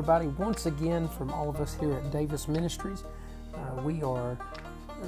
everybody. 0.00 0.28
Once 0.28 0.64
again, 0.64 1.06
from 1.06 1.30
all 1.30 1.50
of 1.50 1.60
us 1.60 1.74
here 1.74 1.92
at 1.92 2.10
Davis 2.10 2.48
Ministries, 2.48 3.04
uh, 3.52 3.82
we 3.82 4.02
are 4.02 4.38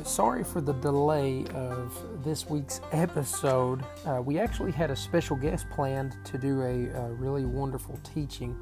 sorry 0.04 0.45
for 0.45 0.61
the 0.61 0.74
delay 0.74 1.46
of 1.54 2.22
this 2.22 2.46
week's 2.50 2.82
episode. 2.92 3.82
Uh, 4.04 4.20
we 4.20 4.38
actually 4.38 4.70
had 4.70 4.91
a 4.91 4.96
special 4.96 5.34
guest 5.34 5.64
planned 5.70 6.14
to 6.27 6.36
do 6.36 6.60
a, 6.60 6.88
a 6.88 7.12
really 7.14 7.46
wonderful 7.46 7.98
teaching, 8.05 8.55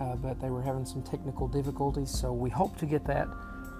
uh, 0.00 0.16
but 0.16 0.40
they 0.40 0.50
were 0.50 0.60
having 0.60 0.84
some 0.84 1.00
technical 1.00 1.46
difficulties, 1.46 2.10
so 2.10 2.32
we 2.32 2.50
hope 2.50 2.76
to 2.76 2.84
get 2.84 3.06
that 3.06 3.28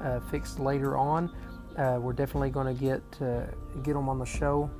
uh, 0.02 0.20
fixed 0.30 0.60
later 0.60 0.96
on. 0.96 1.34
Uh, 1.76 1.98
we're 2.00 2.12
definitely 2.12 2.50
going 2.50 2.72
to 2.72 2.80
get 2.80 3.02
uh, 3.20 3.40
get 3.82 3.94
them 3.94 4.08
on 4.08 4.20
the 4.20 4.24
show. 4.24 4.70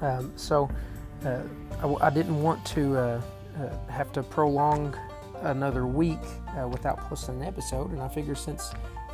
Um, 0.00 0.32
so 0.34 0.68
uh, 1.24 1.42
I, 1.80 2.08
I, 2.08 2.10
didn't 2.10 2.42
want 2.42 2.66
to 2.66 3.22
have 3.88 4.12
to 4.14 4.22
prolong 4.24 4.96
another 5.42 5.86
week 5.86 6.18
without 6.70 6.98
posting 7.08 7.36
an 7.36 7.44
episode, 7.44 7.90
and 7.92 8.00
I 8.00 8.08
figure 8.08 8.34
since 8.34 8.72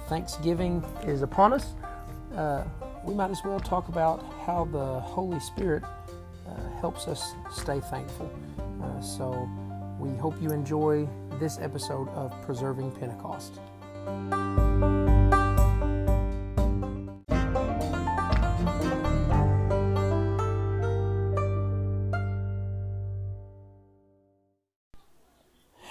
Thanksgiving 0.09 0.85
is 1.05 1.23
upon 1.23 1.53
us, 1.53 1.75
uh, 2.37 2.65
we 3.05 3.15
might 3.15 3.31
as 3.31 3.43
well 3.45 3.61
talk 3.61 3.89
about 3.89 4.25
how 4.47 4.67
the 4.67 5.01
Holy 5.01 5.41
Spirit 5.41 5.83
uh, 5.85 6.81
helps 6.81 7.09
us 7.09 7.35
stay 7.53 7.81
thankful. 7.81 8.31
Uh, 8.83 9.01
so 9.01 9.49
we 9.99 10.15
hope 10.17 10.41
you 10.43 10.51
enjoy 10.51 11.09
this 11.39 11.59
episode 11.59 12.09
of 12.11 12.33
Preserving 12.43 12.93
Pentecost. 12.93 13.61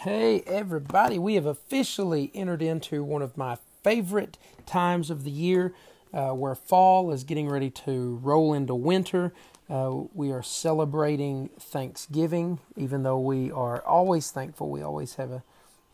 Hey, 0.04 0.42
everybody, 0.42 1.18
we 1.18 1.36
have 1.36 1.46
officially 1.46 2.30
entered 2.34 2.62
into 2.62 3.06
one 3.06 3.22
of 3.22 3.38
my 3.38 3.58
favorite 3.86 4.38
times 4.66 5.10
of 5.10 5.24
the 5.24 5.32
year 5.32 5.74
uh, 6.14 6.32
where 6.32 6.56
fall 6.56 7.10
is 7.14 7.24
getting 7.24 7.48
ready 7.48 7.70
to 7.70 8.20
roll 8.22 8.54
into 8.54 8.76
winter. 8.76 9.32
Uh, 9.70 10.02
we 10.14 10.30
are 10.30 10.44
celebrating 10.44 11.52
Thanksgiving, 11.58 12.60
even 12.76 13.04
though 13.04 13.18
we 13.18 13.50
are 13.50 13.82
always 13.86 14.30
thankful. 14.30 14.70
We 14.70 14.82
always 14.82 15.16
have 15.16 15.32
a 15.32 15.42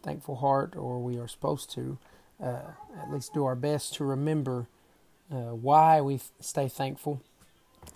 thankful 0.01 0.37
heart, 0.37 0.75
or 0.75 0.97
we 0.97 1.19
are 1.19 1.27
supposed 1.27 1.69
to 1.73 1.99
uh, 2.41 2.61
at 2.99 3.11
least 3.13 3.35
do 3.35 3.45
our 3.45 3.55
best 3.55 3.93
to 3.97 4.05
remember 4.05 4.65
uh, 5.31 5.53
why 5.53 6.01
we 6.01 6.19
stay 6.39 6.67
thankful. 6.67 7.21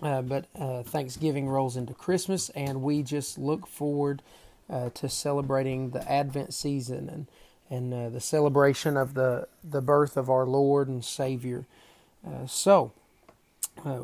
Uh, 0.00 0.22
but 0.22 0.46
uh, 0.54 0.84
Thanksgiving 0.84 1.48
rolls 1.48 1.76
into 1.76 1.92
Christmas, 1.92 2.50
and 2.50 2.82
we 2.82 3.02
just 3.02 3.36
look 3.36 3.66
forward 3.66 4.22
to 4.68 5.08
celebrating 5.08 5.90
the 5.90 6.10
Advent 6.10 6.54
season 6.54 7.08
and 7.08 7.26
and 7.70 8.14
the 8.14 8.20
celebration 8.20 8.96
of 8.96 9.14
the 9.14 9.48
the 9.62 9.80
birth 9.80 10.16
of 10.16 10.28
our 10.28 10.46
Lord 10.46 10.88
and 10.88 11.04
Savior. 11.04 11.66
Uh, 12.26 12.46
so, 12.46 12.92
uh, 13.84 14.00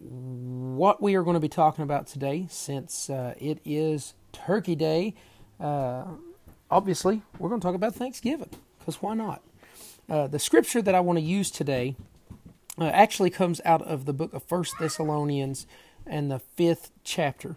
what 0.00 1.02
we 1.02 1.14
are 1.14 1.22
going 1.22 1.34
to 1.34 1.40
be 1.40 1.48
talking 1.48 1.84
about 1.84 2.06
today, 2.06 2.46
since 2.50 3.10
uh, 3.10 3.34
it 3.38 3.60
is 3.64 4.14
Turkey 4.32 4.74
Day, 4.74 5.14
uh, 5.60 6.04
obviously 6.70 7.22
we're 7.38 7.48
going 7.48 7.60
to 7.60 7.64
talk 7.64 7.74
about 7.74 7.94
Thanksgiving, 7.94 8.50
because 8.78 9.02
why 9.02 9.14
not? 9.14 9.42
Uh, 10.08 10.26
the 10.26 10.38
scripture 10.38 10.82
that 10.82 10.94
I 10.94 11.00
want 11.00 11.18
to 11.18 11.24
use 11.24 11.50
today 11.50 11.94
actually 12.80 13.30
comes 13.30 13.60
out 13.64 13.82
of 13.82 14.06
the 14.06 14.12
book 14.12 14.32
of 14.32 14.42
First 14.42 14.74
Thessalonians 14.80 15.66
and 16.06 16.30
the 16.30 16.38
fifth 16.38 16.90
chapter. 17.04 17.56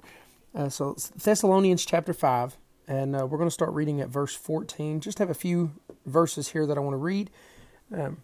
So, 0.69 0.95
Thessalonians 1.15 1.85
chapter 1.85 2.13
5, 2.13 2.57
and 2.87 3.13
we're 3.13 3.37
going 3.37 3.47
to 3.47 3.51
start 3.51 3.71
reading 3.71 4.01
at 4.01 4.09
verse 4.09 4.35
14. 4.35 4.99
Just 4.99 5.19
have 5.19 5.29
a 5.29 5.35
few 5.35 5.71
verses 6.05 6.49
here 6.49 6.65
that 6.65 6.77
I 6.77 6.81
want 6.81 6.93
to 6.93 6.97
read. 6.97 7.29
Um, 7.95 8.17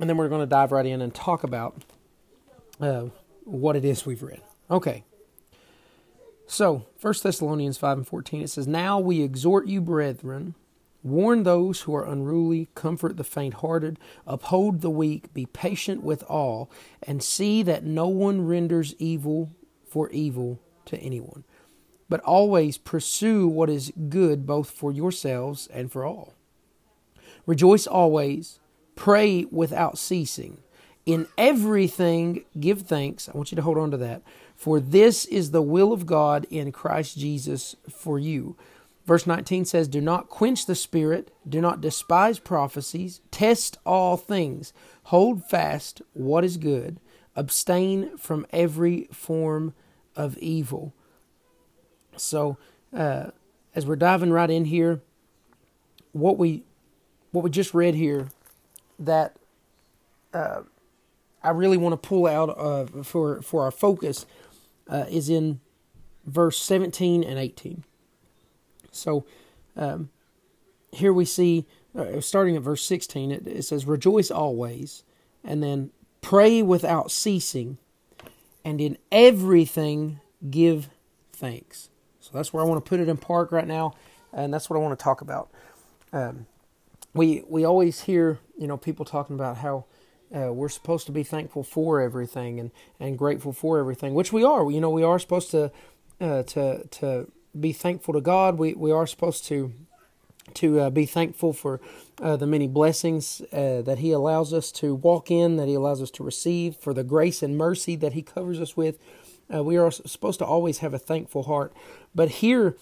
and 0.00 0.08
then 0.08 0.16
we're 0.16 0.28
going 0.28 0.40
to 0.40 0.46
dive 0.46 0.72
right 0.72 0.86
in 0.86 1.00
and 1.00 1.14
talk 1.14 1.44
about 1.44 1.84
uh, 2.80 3.06
what 3.44 3.76
it 3.76 3.84
is 3.84 4.06
we've 4.06 4.22
read. 4.22 4.42
Okay. 4.70 5.04
So, 6.46 6.86
1 7.00 7.14
Thessalonians 7.22 7.78
5 7.78 7.98
and 7.98 8.06
14, 8.06 8.42
it 8.42 8.50
says, 8.50 8.66
Now 8.66 8.98
we 8.98 9.22
exhort 9.22 9.66
you, 9.68 9.80
brethren, 9.80 10.54
warn 11.02 11.44
those 11.44 11.82
who 11.82 11.94
are 11.94 12.04
unruly, 12.04 12.68
comfort 12.74 13.16
the 13.16 13.24
faint 13.24 13.54
hearted, 13.54 13.98
uphold 14.26 14.80
the 14.80 14.90
weak, 14.90 15.32
be 15.32 15.46
patient 15.46 16.02
with 16.02 16.22
all, 16.24 16.70
and 17.02 17.22
see 17.22 17.62
that 17.62 17.84
no 17.84 18.08
one 18.08 18.46
renders 18.46 18.94
evil 18.98 19.52
for 19.86 20.10
evil 20.10 20.60
to 20.86 20.98
anyone, 20.98 21.44
but 22.08 22.20
always 22.20 22.78
pursue 22.78 23.48
what 23.48 23.70
is 23.70 23.92
good 24.08 24.46
both 24.46 24.70
for 24.70 24.92
yourselves 24.92 25.68
and 25.72 25.90
for 25.90 26.04
all. 26.04 26.34
Rejoice 27.46 27.86
always 27.86 28.60
Pray 28.94 29.44
without 29.50 29.98
ceasing. 29.98 30.58
In 31.04 31.26
everything, 31.36 32.44
give 32.58 32.82
thanks. 32.82 33.28
I 33.28 33.32
want 33.32 33.50
you 33.50 33.56
to 33.56 33.62
hold 33.62 33.78
on 33.78 33.90
to 33.90 33.96
that. 33.96 34.22
For 34.54 34.78
this 34.78 35.24
is 35.24 35.50
the 35.50 35.62
will 35.62 35.92
of 35.92 36.06
God 36.06 36.46
in 36.50 36.70
Christ 36.70 37.18
Jesus 37.18 37.74
for 37.90 38.18
you. 38.18 38.56
Verse 39.04 39.26
19 39.26 39.64
says, 39.64 39.88
Do 39.88 40.00
not 40.00 40.28
quench 40.28 40.66
the 40.66 40.76
spirit, 40.76 41.32
do 41.48 41.60
not 41.60 41.80
despise 41.80 42.38
prophecies, 42.38 43.20
test 43.32 43.78
all 43.84 44.16
things, 44.16 44.72
hold 45.04 45.44
fast 45.44 46.02
what 46.12 46.44
is 46.44 46.56
good, 46.56 47.00
abstain 47.34 48.16
from 48.16 48.46
every 48.52 49.08
form 49.10 49.74
of 50.16 50.36
evil. 50.38 50.92
So, 52.16 52.58
uh, 52.96 53.28
as 53.74 53.86
we're 53.86 53.96
diving 53.96 54.30
right 54.30 54.50
in 54.50 54.66
here, 54.66 55.00
what 56.12 56.38
we 56.38 56.64
what 57.30 57.42
we 57.42 57.50
just 57.50 57.72
read 57.72 57.94
here 57.94 58.28
that 58.98 59.36
uh, 60.34 60.62
I 61.42 61.50
really 61.50 61.76
want 61.76 61.92
to 61.94 62.08
pull 62.08 62.26
out 62.26 62.50
uh, 62.50 63.02
for 63.02 63.42
for 63.42 63.62
our 63.64 63.70
focus 63.70 64.26
uh, 64.88 65.06
is 65.08 65.28
in 65.28 65.60
verse 66.24 66.58
17 66.58 67.24
and 67.24 67.38
18. 67.38 67.84
So 68.90 69.24
um, 69.76 70.10
here 70.92 71.12
we 71.12 71.24
see, 71.24 71.66
uh, 71.96 72.20
starting 72.20 72.56
at 72.56 72.62
verse 72.62 72.84
16, 72.84 73.32
it, 73.32 73.46
it 73.46 73.62
says, 73.64 73.86
"Rejoice 73.86 74.30
always," 74.30 75.02
and 75.42 75.62
then 75.62 75.90
pray 76.20 76.62
without 76.62 77.10
ceasing, 77.10 77.78
and 78.64 78.80
in 78.80 78.98
everything 79.10 80.20
give 80.50 80.88
thanks. 81.32 81.88
So 82.20 82.30
that's 82.32 82.52
where 82.52 82.62
I 82.62 82.66
want 82.66 82.84
to 82.84 82.88
put 82.88 83.00
it 83.00 83.08
in 83.08 83.16
park 83.16 83.52
right 83.52 83.66
now, 83.66 83.94
and 84.32 84.52
that's 84.52 84.70
what 84.70 84.76
I 84.76 84.80
want 84.80 84.98
to 84.98 85.02
talk 85.02 85.20
about. 85.20 85.50
Um, 86.12 86.46
we 87.14 87.42
we 87.48 87.64
always 87.64 88.02
hear 88.02 88.38
you 88.58 88.66
know 88.66 88.76
people 88.76 89.04
talking 89.04 89.36
about 89.36 89.58
how 89.58 89.84
uh, 90.34 90.52
we're 90.52 90.68
supposed 90.68 91.06
to 91.06 91.12
be 91.12 91.22
thankful 91.22 91.62
for 91.62 92.00
everything 92.00 92.58
and, 92.58 92.70
and 92.98 93.18
grateful 93.18 93.52
for 93.52 93.78
everything, 93.78 94.14
which 94.14 94.32
we 94.32 94.44
are. 94.44 94.70
You 94.70 94.80
know, 94.80 94.90
we 94.90 95.02
are 95.02 95.18
supposed 95.18 95.50
to 95.50 95.70
uh, 96.20 96.42
to 96.44 96.86
to 96.88 97.30
be 97.58 97.72
thankful 97.72 98.14
to 98.14 98.20
God. 98.20 98.58
We 98.58 98.74
we 98.74 98.92
are 98.92 99.06
supposed 99.06 99.44
to 99.46 99.72
to 100.54 100.80
uh, 100.80 100.90
be 100.90 101.06
thankful 101.06 101.52
for 101.52 101.80
uh, 102.20 102.36
the 102.36 102.46
many 102.46 102.66
blessings 102.66 103.40
uh, 103.52 103.82
that 103.82 103.98
He 103.98 104.12
allows 104.12 104.52
us 104.52 104.70
to 104.72 104.94
walk 104.94 105.30
in, 105.30 105.56
that 105.56 105.68
He 105.68 105.74
allows 105.74 106.02
us 106.02 106.10
to 106.12 106.24
receive, 106.24 106.76
for 106.76 106.92
the 106.92 107.04
grace 107.04 107.42
and 107.42 107.56
mercy 107.56 107.96
that 107.96 108.12
He 108.12 108.22
covers 108.22 108.60
us 108.60 108.76
with. 108.76 108.98
Uh, 109.52 109.62
we 109.62 109.76
are 109.76 109.90
supposed 109.90 110.38
to 110.38 110.44
always 110.44 110.78
have 110.78 110.94
a 110.94 110.98
thankful 110.98 111.44
heart. 111.44 111.72
But 112.14 112.30
here, 112.30 112.76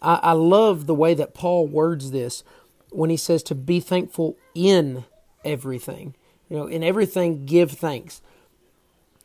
I, 0.00 0.20
I 0.22 0.32
love 0.32 0.86
the 0.86 0.94
way 0.94 1.14
that 1.14 1.34
Paul 1.34 1.66
words 1.66 2.10
this 2.10 2.44
when 2.90 3.10
he 3.10 3.16
says 3.16 3.42
to 3.44 3.54
be 3.54 3.80
thankful 3.80 4.36
in 4.54 5.04
everything. 5.44 6.14
You 6.48 6.58
know, 6.58 6.66
in 6.66 6.84
everything, 6.84 7.44
give 7.44 7.72
thanks. 7.72 8.22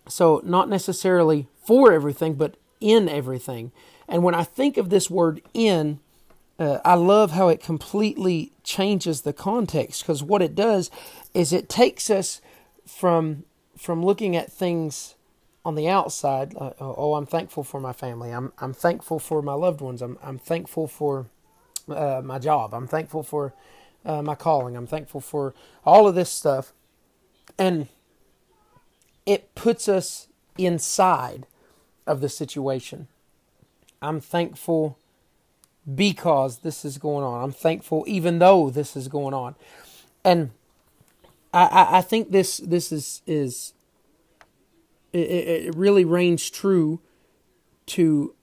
So, 0.07 0.41
not 0.43 0.69
necessarily 0.69 1.47
for 1.63 1.91
everything, 1.91 2.33
but 2.33 2.57
in 2.79 3.07
everything. 3.07 3.71
And 4.07 4.23
when 4.23 4.33
I 4.33 4.43
think 4.43 4.77
of 4.77 4.89
this 4.89 5.09
word 5.09 5.41
in, 5.53 5.99
uh, 6.59 6.79
I 6.83 6.95
love 6.95 7.31
how 7.31 7.47
it 7.47 7.63
completely 7.63 8.51
changes 8.63 9.21
the 9.21 9.33
context 9.33 10.03
because 10.03 10.21
what 10.21 10.41
it 10.41 10.55
does 10.55 10.91
is 11.33 11.53
it 11.53 11.69
takes 11.69 12.09
us 12.09 12.41
from 12.85 13.45
from 13.77 14.03
looking 14.03 14.35
at 14.35 14.51
things 14.51 15.15
on 15.63 15.75
the 15.75 15.87
outside. 15.87 16.53
Uh, 16.57 16.73
oh, 16.81 17.13
I'm 17.13 17.25
thankful 17.25 17.63
for 17.63 17.79
my 17.79 17.93
family. 17.93 18.31
I'm 18.31 18.51
I'm 18.59 18.73
thankful 18.73 19.19
for 19.19 19.41
my 19.41 19.53
loved 19.53 19.79
ones. 19.79 20.01
I'm 20.01 20.17
I'm 20.21 20.37
thankful 20.37 20.87
for 20.87 21.27
uh, 21.87 22.21
my 22.23 22.39
job. 22.39 22.73
I'm 22.73 22.87
thankful 22.87 23.23
for 23.23 23.53
uh, 24.05 24.21
my 24.21 24.35
calling. 24.35 24.75
I'm 24.75 24.87
thankful 24.87 25.21
for 25.21 25.53
all 25.85 26.07
of 26.07 26.15
this 26.15 26.29
stuff. 26.29 26.73
And 27.57 27.87
it 29.25 29.55
puts 29.55 29.87
us 29.87 30.27
inside 30.57 31.47
of 32.05 32.19
the 32.19 32.29
situation. 32.29 33.07
I'm 34.01 34.19
thankful 34.19 34.97
because 35.95 36.59
this 36.59 36.85
is 36.85 36.97
going 36.97 37.23
on. 37.23 37.43
I'm 37.43 37.51
thankful 37.51 38.03
even 38.07 38.39
though 38.39 38.69
this 38.69 38.95
is 38.95 39.07
going 39.07 39.33
on. 39.33 39.55
And 40.23 40.51
I, 41.53 41.97
I 41.97 42.01
think 42.01 42.31
this 42.31 42.57
this 42.57 42.91
is 42.91 43.21
is 43.25 43.73
it, 45.13 45.19
it 45.19 45.75
really 45.75 46.05
reigns 46.05 46.49
true 46.49 46.99
to 47.87 48.35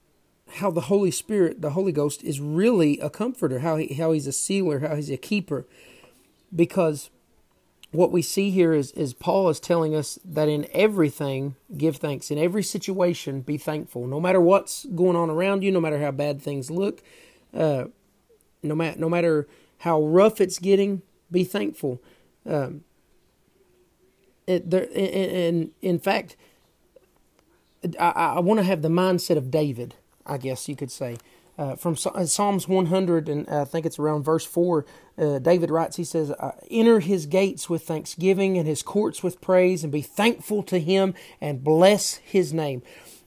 how 0.55 0.71
the 0.71 0.81
Holy 0.81 1.11
Spirit, 1.11 1.61
the 1.61 1.71
Holy 1.71 1.91
Ghost, 1.91 2.23
is 2.23 2.39
really 2.39 2.99
a 2.99 3.09
comforter. 3.09 3.59
How 3.59 3.77
he, 3.77 3.93
how 3.93 4.11
he's 4.11 4.27
a 4.27 4.33
sealer, 4.33 4.79
how 4.79 4.95
he's 4.95 5.09
a 5.09 5.17
keeper, 5.17 5.65
because 6.55 7.09
what 7.91 8.11
we 8.11 8.21
see 8.21 8.51
here 8.51 8.73
is, 8.73 8.91
is 8.91 9.13
Paul 9.13 9.49
is 9.49 9.59
telling 9.59 9.95
us 9.95 10.19
that 10.25 10.49
in 10.49 10.67
everything, 10.73 11.55
give 11.77 11.97
thanks. 11.97 12.29
In 12.29 12.37
every 12.37 12.63
situation, 12.63 13.41
be 13.41 13.57
thankful. 13.57 14.07
No 14.07 14.19
matter 14.19 14.41
what's 14.41 14.85
going 14.85 15.15
on 15.15 15.29
around 15.29 15.63
you, 15.63 15.71
no 15.71 15.79
matter 15.79 15.99
how 15.99 16.11
bad 16.11 16.41
things 16.41 16.69
look, 16.69 17.01
uh, 17.53 17.85
no, 18.63 18.75
ma- 18.75 18.93
no 18.97 19.09
matter 19.09 19.47
how 19.79 20.01
rough 20.01 20.41
it's 20.41 20.59
getting, 20.59 21.01
be 21.31 21.43
thankful. 21.43 22.01
Um, 22.45 22.83
it, 24.45 24.69
there, 24.69 24.87
and, 24.95 25.71
in 25.81 25.99
fact, 25.99 26.35
I, 27.99 28.09
I 28.09 28.39
want 28.39 28.59
to 28.59 28.63
have 28.63 28.81
the 28.81 28.89
mindset 28.89 29.37
of 29.37 29.51
David, 29.51 29.95
I 30.25 30.37
guess 30.37 30.67
you 30.67 30.75
could 30.75 30.91
say. 30.91 31.17
Uh, 31.57 31.75
from 31.75 31.97
uh, 32.13 32.23
Psalms 32.25 32.67
100, 32.67 33.27
and 33.27 33.49
I 33.49 33.65
think 33.65 33.85
it's 33.85 33.97
around 33.97 34.23
verse 34.23 34.45
4, 34.45 34.85
uh, 35.17 35.39
David 35.39 35.71
writes, 35.71 35.95
he 35.95 36.03
says, 36.03 36.31
Enter 36.69 36.99
his 36.99 37.25
gates 37.25 37.67
with 37.67 37.83
thanksgiving 37.83 38.57
and 38.57 38.67
his 38.67 38.83
courts 38.83 39.23
with 39.23 39.41
praise, 39.41 39.83
and 39.83 39.91
be 39.91 40.03
thankful 40.03 40.61
to 40.63 40.79
him 40.79 41.15
and 41.41 41.63
bless 41.63 42.15
his 42.17 42.53
name. 42.53 42.83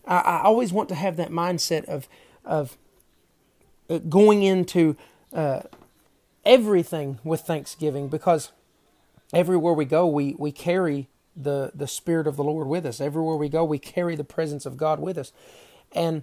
I, 0.07 0.19
I 0.19 0.43
always 0.43 0.73
want 0.73 0.89
to 0.91 0.95
have 0.95 1.17
that 1.17 1.31
mindset 1.31 1.85
of, 1.87 2.09
of 2.45 2.79
going 3.99 4.43
into 4.43 4.97
uh, 5.33 5.61
everything 6.45 7.19
with 7.25 7.43
thanksgiving 7.43 8.09
because 8.09 8.53
everywhere 9.33 9.75
we 9.75 9.85
go, 9.85 10.07
we, 10.07 10.35
we 10.39 10.53
carry 10.53 11.09
the, 11.37 11.73
the 11.75 11.87
Spirit 11.87 12.27
of 12.27 12.37
the 12.37 12.45
Lord 12.45 12.67
with 12.67 12.87
us. 12.87 13.01
Everywhere 13.01 13.37
we 13.37 13.49
go, 13.49 13.65
we 13.65 13.79
carry 13.79 14.17
the 14.17 14.25
presence 14.25 14.67
of 14.67 14.77
God 14.77 15.01
with 15.01 15.17
us. 15.19 15.33
And 15.93 16.23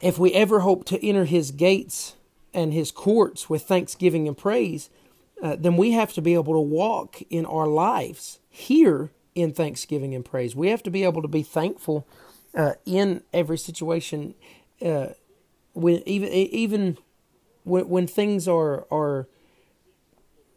if 0.00 0.18
we 0.18 0.32
ever 0.32 0.60
hope 0.60 0.84
to 0.86 1.06
enter 1.06 1.24
his 1.24 1.50
gates 1.50 2.14
and 2.52 2.72
his 2.72 2.90
courts 2.90 3.48
with 3.48 3.62
thanksgiving 3.62 4.28
and 4.28 4.36
praise, 4.36 4.90
uh, 5.42 5.56
then 5.58 5.76
we 5.76 5.92
have 5.92 6.12
to 6.14 6.22
be 6.22 6.34
able 6.34 6.54
to 6.54 6.60
walk 6.60 7.20
in 7.30 7.44
our 7.46 7.66
lives 7.66 8.38
here 8.48 9.10
in 9.34 9.52
thanksgiving 9.52 10.14
and 10.14 10.24
praise. 10.24 10.54
We 10.54 10.68
have 10.68 10.82
to 10.84 10.90
be 10.90 11.04
able 11.04 11.22
to 11.22 11.28
be 11.28 11.42
thankful 11.42 12.06
uh, 12.54 12.74
in 12.86 13.22
every 13.32 13.58
situation, 13.58 14.34
uh, 14.80 15.08
even 15.76 16.28
even 16.28 16.98
when 17.64 17.88
when 17.88 18.06
things 18.06 18.46
are 18.46 18.86
are 18.90 19.28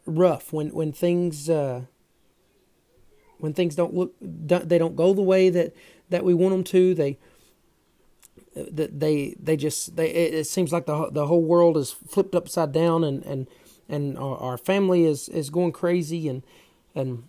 rough, 0.06 0.52
when 0.52 0.68
when 0.70 0.92
things 0.92 1.50
uh, 1.50 1.82
when 3.38 3.52
things 3.52 3.74
don't 3.74 3.94
look 3.94 4.14
they 4.20 4.78
don't 4.78 4.96
go 4.96 5.12
the 5.12 5.22
way 5.22 5.50
that 5.50 5.74
that 6.10 6.24
we 6.24 6.34
want 6.34 6.52
them 6.52 6.64
to. 6.64 6.94
They 6.94 7.18
that 8.54 9.00
they 9.00 9.36
they 9.40 9.56
just 9.56 9.96
they 9.96 10.08
it 10.08 10.46
seems 10.46 10.72
like 10.72 10.86
the 10.86 11.10
the 11.10 11.26
whole 11.26 11.42
world 11.42 11.76
is 11.76 11.92
flipped 11.92 12.34
upside 12.34 12.72
down 12.72 13.04
and 13.04 13.24
and 13.24 13.46
and 13.88 14.18
our, 14.18 14.36
our 14.38 14.58
family 14.58 15.04
is 15.04 15.28
is 15.28 15.50
going 15.50 15.72
crazy 15.72 16.28
and 16.28 16.42
and 16.94 17.24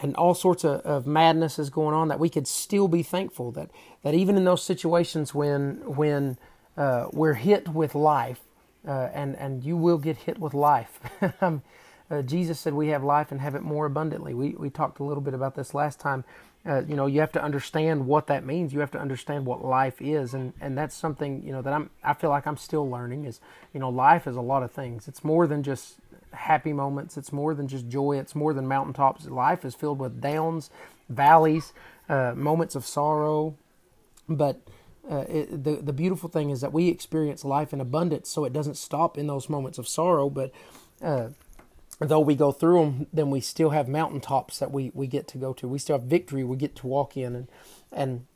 and 0.00 0.14
all 0.16 0.34
sorts 0.34 0.62
of, 0.64 0.80
of 0.82 1.06
madness 1.06 1.58
is 1.58 1.70
going 1.70 1.94
on 1.94 2.08
that 2.08 2.20
we 2.20 2.28
could 2.28 2.46
still 2.46 2.86
be 2.86 3.02
thankful 3.02 3.50
that 3.52 3.70
that 4.02 4.14
even 4.14 4.36
in 4.36 4.44
those 4.44 4.62
situations 4.62 5.34
when 5.34 5.82
when 5.84 6.38
uh, 6.76 7.06
we're 7.12 7.34
hit 7.34 7.68
with 7.68 7.94
life 7.94 8.40
uh, 8.86 9.08
and 9.12 9.36
and 9.36 9.64
you 9.64 9.76
will 9.76 9.98
get 9.98 10.16
hit 10.16 10.38
with 10.38 10.54
life 10.54 11.00
um, 11.40 11.62
uh, 12.10 12.22
Jesus 12.22 12.60
said 12.60 12.74
we 12.74 12.88
have 12.88 13.02
life 13.02 13.32
and 13.32 13.40
have 13.40 13.54
it 13.54 13.62
more 13.62 13.86
abundantly. 13.86 14.32
We 14.32 14.50
we 14.50 14.70
talked 14.70 15.00
a 15.00 15.04
little 15.04 15.20
bit 15.20 15.34
about 15.34 15.56
this 15.56 15.74
last 15.74 15.98
time. 15.98 16.24
Uh, 16.64 16.82
you 16.86 16.96
know, 16.96 17.06
you 17.06 17.20
have 17.20 17.32
to 17.32 17.42
understand 17.42 18.06
what 18.06 18.26
that 18.26 18.44
means. 18.44 18.72
You 18.72 18.80
have 18.80 18.90
to 18.92 18.98
understand 19.00 19.46
what 19.46 19.64
life 19.64 20.00
is, 20.00 20.34
and 20.34 20.52
and 20.60 20.78
that's 20.78 20.94
something 20.94 21.42
you 21.42 21.52
know 21.52 21.62
that 21.62 21.72
I'm. 21.72 21.90
I 22.04 22.14
feel 22.14 22.30
like 22.30 22.46
I'm 22.46 22.56
still 22.56 22.88
learning. 22.88 23.24
Is 23.24 23.40
you 23.72 23.80
know, 23.80 23.88
life 23.88 24.26
is 24.26 24.36
a 24.36 24.40
lot 24.40 24.62
of 24.62 24.70
things. 24.70 25.08
It's 25.08 25.24
more 25.24 25.46
than 25.46 25.62
just 25.62 25.96
happy 26.32 26.72
moments. 26.72 27.16
It's 27.16 27.32
more 27.32 27.54
than 27.54 27.66
just 27.66 27.88
joy. 27.88 28.18
It's 28.18 28.34
more 28.36 28.54
than 28.54 28.68
mountaintops. 28.68 29.26
Life 29.26 29.64
is 29.64 29.74
filled 29.74 29.98
with 29.98 30.20
downs, 30.20 30.70
valleys, 31.08 31.72
uh, 32.08 32.34
moments 32.36 32.74
of 32.76 32.86
sorrow, 32.86 33.56
but. 34.28 34.60
Uh, 35.08 35.24
it, 35.28 35.64
the 35.64 35.76
the 35.76 35.92
beautiful 35.92 36.28
thing 36.28 36.50
is 36.50 36.60
that 36.60 36.72
we 36.72 36.88
experience 36.88 37.44
life 37.44 37.72
in 37.72 37.80
abundance, 37.80 38.28
so 38.28 38.44
it 38.44 38.52
doesn't 38.52 38.76
stop 38.76 39.16
in 39.16 39.26
those 39.26 39.48
moments 39.48 39.78
of 39.78 39.86
sorrow. 39.86 40.28
But 40.28 40.50
uh, 41.00 41.28
though 42.00 42.20
we 42.20 42.34
go 42.34 42.52
through 42.52 42.80
them, 42.80 43.06
then 43.12 43.30
we 43.30 43.40
still 43.40 43.70
have 43.70 43.88
mountaintops 43.88 44.58
that 44.58 44.72
we, 44.72 44.90
we 44.94 45.06
get 45.06 45.28
to 45.28 45.38
go 45.38 45.52
to. 45.54 45.68
We 45.68 45.78
still 45.78 45.98
have 45.98 46.08
victory 46.08 46.44
we 46.44 46.56
get 46.56 46.74
to 46.76 46.86
walk 46.86 47.16
in, 47.16 47.36
and 47.36 47.48
and 47.92 48.26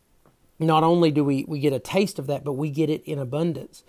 not 0.61 0.85
only 0.85 1.11
do 1.11 1.25
we, 1.25 1.45
we 1.49 1.59
get 1.59 1.73
a 1.73 1.79
taste 1.79 2.19
of 2.19 2.27
that, 2.27 2.45
but 2.45 2.53
we 2.53 2.71
get 2.71 2.91
it 2.91 3.03
in 3.05 3.19
abundance. 3.19 3.83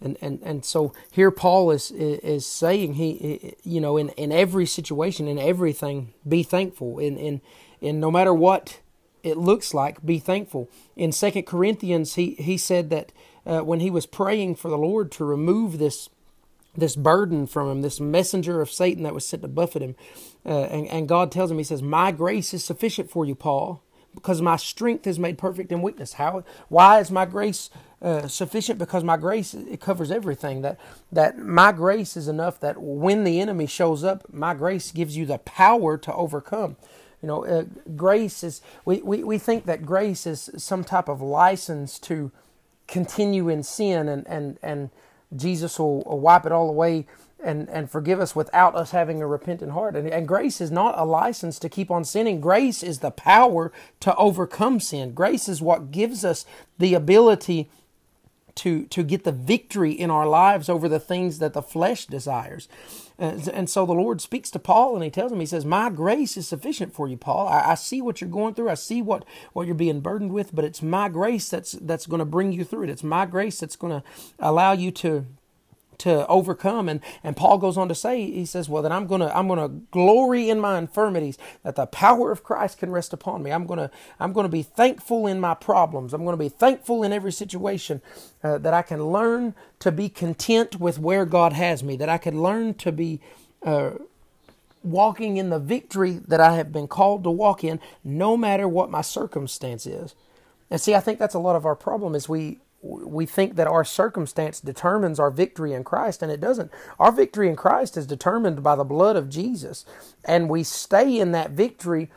And 0.00 0.16
and 0.20 0.40
and 0.42 0.64
so 0.64 0.92
here 1.10 1.30
Paul 1.30 1.70
is 1.70 1.90
is 1.90 2.46
saying 2.46 2.94
he 2.94 3.56
you 3.64 3.80
know 3.80 3.96
in, 3.96 4.10
in 4.10 4.30
every 4.30 4.66
situation 4.66 5.26
in 5.26 5.38
everything 5.38 6.12
be 6.28 6.44
thankful 6.44 7.00
in 7.00 7.16
in 7.16 7.40
in 7.80 7.98
no 7.98 8.10
matter 8.10 8.32
what 8.32 8.78
it 9.28 9.36
looks 9.36 9.74
like 9.74 10.04
be 10.04 10.18
thankful. 10.18 10.68
In 10.96 11.12
Second 11.12 11.44
Corinthians 11.44 12.14
he 12.14 12.34
he 12.34 12.56
said 12.56 12.90
that 12.90 13.12
uh, 13.46 13.60
when 13.60 13.80
he 13.80 13.90
was 13.90 14.06
praying 14.06 14.56
for 14.56 14.68
the 14.68 14.78
Lord 14.78 15.10
to 15.12 15.24
remove 15.24 15.78
this 15.78 16.08
this 16.76 16.96
burden 16.96 17.46
from 17.46 17.68
him, 17.68 17.82
this 17.82 18.00
messenger 18.00 18.60
of 18.60 18.70
Satan 18.70 19.02
that 19.02 19.14
was 19.14 19.26
sent 19.26 19.42
to 19.42 19.48
buffet 19.48 19.82
him. 19.82 19.96
Uh, 20.46 20.62
and, 20.64 20.86
and 20.88 21.08
God 21.08 21.32
tells 21.32 21.50
him, 21.50 21.58
He 21.58 21.64
says, 21.64 21.82
My 21.82 22.12
grace 22.12 22.54
is 22.54 22.64
sufficient 22.64 23.10
for 23.10 23.24
you, 23.24 23.34
Paul, 23.34 23.82
because 24.14 24.40
my 24.40 24.56
strength 24.56 25.06
is 25.06 25.18
made 25.18 25.38
perfect 25.38 25.72
in 25.72 25.82
weakness. 25.82 26.14
How? 26.14 26.44
Why 26.68 27.00
is 27.00 27.10
my 27.10 27.24
grace 27.26 27.70
uh, 28.00 28.28
sufficient? 28.28 28.78
Because 28.78 29.04
my 29.04 29.16
grace 29.16 29.54
it 29.54 29.80
covers 29.80 30.10
everything. 30.10 30.62
That 30.62 30.78
that 31.10 31.38
my 31.38 31.72
grace 31.72 32.16
is 32.16 32.28
enough. 32.28 32.60
That 32.60 32.80
when 32.80 33.24
the 33.24 33.40
enemy 33.40 33.66
shows 33.66 34.04
up, 34.04 34.32
my 34.32 34.54
grace 34.54 34.92
gives 34.92 35.16
you 35.16 35.26
the 35.26 35.38
power 35.38 35.98
to 35.98 36.14
overcome. 36.14 36.76
You 37.22 37.28
know, 37.28 37.44
uh, 37.44 37.64
grace 37.96 38.44
is. 38.44 38.60
We, 38.84 39.02
we 39.02 39.24
we 39.24 39.38
think 39.38 39.66
that 39.66 39.84
grace 39.84 40.26
is 40.26 40.50
some 40.56 40.84
type 40.84 41.08
of 41.08 41.20
license 41.20 41.98
to 42.00 42.30
continue 42.86 43.48
in 43.48 43.62
sin 43.62 44.08
and 44.08 44.26
and 44.26 44.58
and 44.62 44.90
Jesus 45.36 45.78
will, 45.78 46.02
will 46.02 46.20
wipe 46.20 46.46
it 46.46 46.52
all 46.52 46.68
away 46.68 47.06
and, 47.42 47.68
and 47.68 47.90
forgive 47.90 48.20
us 48.20 48.34
without 48.34 48.74
us 48.74 48.90
having 48.90 49.22
a 49.22 49.26
repentant 49.26 49.72
heart. 49.72 49.94
And, 49.96 50.08
and 50.08 50.26
grace 50.26 50.60
is 50.60 50.70
not 50.70 50.98
a 50.98 51.04
license 51.04 51.58
to 51.60 51.68
keep 51.68 51.90
on 51.90 52.04
sinning. 52.04 52.40
Grace 52.40 52.82
is 52.82 52.98
the 52.98 53.10
power 53.10 53.72
to 54.00 54.14
overcome 54.16 54.80
sin. 54.80 55.12
Grace 55.12 55.48
is 55.48 55.62
what 55.62 55.90
gives 55.90 56.24
us 56.24 56.44
the 56.78 56.94
ability 56.94 57.70
to, 58.56 58.84
to 58.86 59.04
get 59.04 59.22
the 59.24 59.32
victory 59.32 59.92
in 59.92 60.10
our 60.10 60.26
lives 60.26 60.68
over 60.68 60.88
the 60.88 60.98
things 60.98 61.38
that 61.38 61.52
the 61.52 61.62
flesh 61.62 62.06
desires. 62.06 62.68
And, 63.20 63.68
so 63.68 63.84
the 63.84 63.94
Lord 63.94 64.20
speaks 64.20 64.48
to 64.52 64.60
Paul 64.60 64.94
and 64.94 65.02
he 65.02 65.10
tells 65.10 65.32
him, 65.32 65.40
He 65.40 65.46
says, 65.46 65.64
My 65.64 65.90
grace 65.90 66.36
is 66.36 66.46
sufficient 66.46 66.94
for 66.94 67.08
you, 67.08 67.16
Paul. 67.16 67.48
I, 67.48 67.72
I 67.72 67.74
see 67.74 68.00
what 68.00 68.20
you're 68.20 68.30
going 68.30 68.54
through. 68.54 68.70
I 68.70 68.74
see 68.74 69.02
what, 69.02 69.24
what 69.52 69.66
you're 69.66 69.74
being 69.74 70.00
burdened 70.00 70.32
with, 70.32 70.54
but 70.54 70.64
it's 70.64 70.82
my 70.82 71.08
grace 71.08 71.48
that's, 71.48 71.72
that's 71.72 72.06
going 72.06 72.20
to 72.20 72.24
bring 72.24 72.52
you 72.52 72.62
through 72.62 72.84
it. 72.84 72.90
It's 72.90 73.02
my 73.02 73.26
grace 73.26 73.58
that's 73.58 73.74
going 73.74 74.00
to 74.00 74.08
allow 74.38 74.72
you 74.72 74.92
to 74.92 75.26
to 75.98 76.26
overcome. 76.28 76.88
And, 76.88 77.00
and 77.22 77.36
Paul 77.36 77.58
goes 77.58 77.76
on 77.76 77.88
to 77.88 77.94
say, 77.94 78.30
he 78.30 78.44
says, 78.44 78.68
well, 78.68 78.82
then 78.82 78.92
I'm 78.92 79.06
going 79.06 79.20
to, 79.20 79.36
I'm 79.36 79.48
going 79.48 79.58
to 79.58 79.86
glory 79.90 80.48
in 80.50 80.60
my 80.60 80.78
infirmities 80.78 81.38
that 81.62 81.76
the 81.76 81.86
power 81.86 82.32
of 82.32 82.42
Christ 82.42 82.78
can 82.78 82.90
rest 82.90 83.12
upon 83.12 83.42
me. 83.42 83.52
I'm 83.52 83.66
going 83.66 83.78
to, 83.78 83.90
I'm 84.18 84.32
going 84.32 84.44
to 84.44 84.50
be 84.50 84.62
thankful 84.62 85.26
in 85.26 85.40
my 85.40 85.54
problems. 85.54 86.14
I'm 86.14 86.24
going 86.24 86.36
to 86.36 86.42
be 86.42 86.48
thankful 86.48 87.02
in 87.02 87.12
every 87.12 87.32
situation 87.32 88.00
uh, 88.42 88.58
that 88.58 88.74
I 88.74 88.82
can 88.82 89.06
learn 89.06 89.54
to 89.80 89.92
be 89.92 90.08
content 90.08 90.80
with 90.80 90.98
where 90.98 91.24
God 91.24 91.52
has 91.52 91.82
me, 91.82 91.96
that 91.96 92.08
I 92.08 92.18
can 92.18 92.42
learn 92.42 92.74
to 92.74 92.92
be, 92.92 93.20
uh, 93.62 93.90
walking 94.82 95.36
in 95.36 95.50
the 95.50 95.58
victory 95.58 96.20
that 96.28 96.40
I 96.40 96.54
have 96.54 96.72
been 96.72 96.86
called 96.86 97.24
to 97.24 97.30
walk 97.30 97.64
in, 97.64 97.80
no 98.04 98.36
matter 98.36 98.68
what 98.68 98.90
my 98.90 99.02
circumstance 99.02 99.86
is. 99.86 100.14
And 100.70 100.80
see, 100.80 100.94
I 100.94 101.00
think 101.00 101.18
that's 101.18 101.34
a 101.34 101.40
lot 101.40 101.56
of 101.56 101.66
our 101.66 101.74
problem 101.74 102.14
is 102.14 102.28
we 102.28 102.58
we 102.88 103.26
think 103.26 103.56
that 103.56 103.66
our 103.66 103.84
circumstance 103.84 104.60
determines 104.60 105.20
our 105.20 105.30
victory 105.30 105.72
in 105.74 105.84
Christ, 105.84 106.22
and 106.22 106.32
it 106.32 106.40
doesn't. 106.40 106.70
Our 106.98 107.12
victory 107.12 107.48
in 107.48 107.56
Christ 107.56 107.96
is 107.96 108.06
determined 108.06 108.62
by 108.62 108.76
the 108.76 108.84
blood 108.84 109.16
of 109.16 109.28
Jesus, 109.28 109.84
and 110.24 110.48
we 110.48 110.62
stay 110.62 111.18
in 111.18 111.32
that 111.32 111.50
victory 111.50 112.10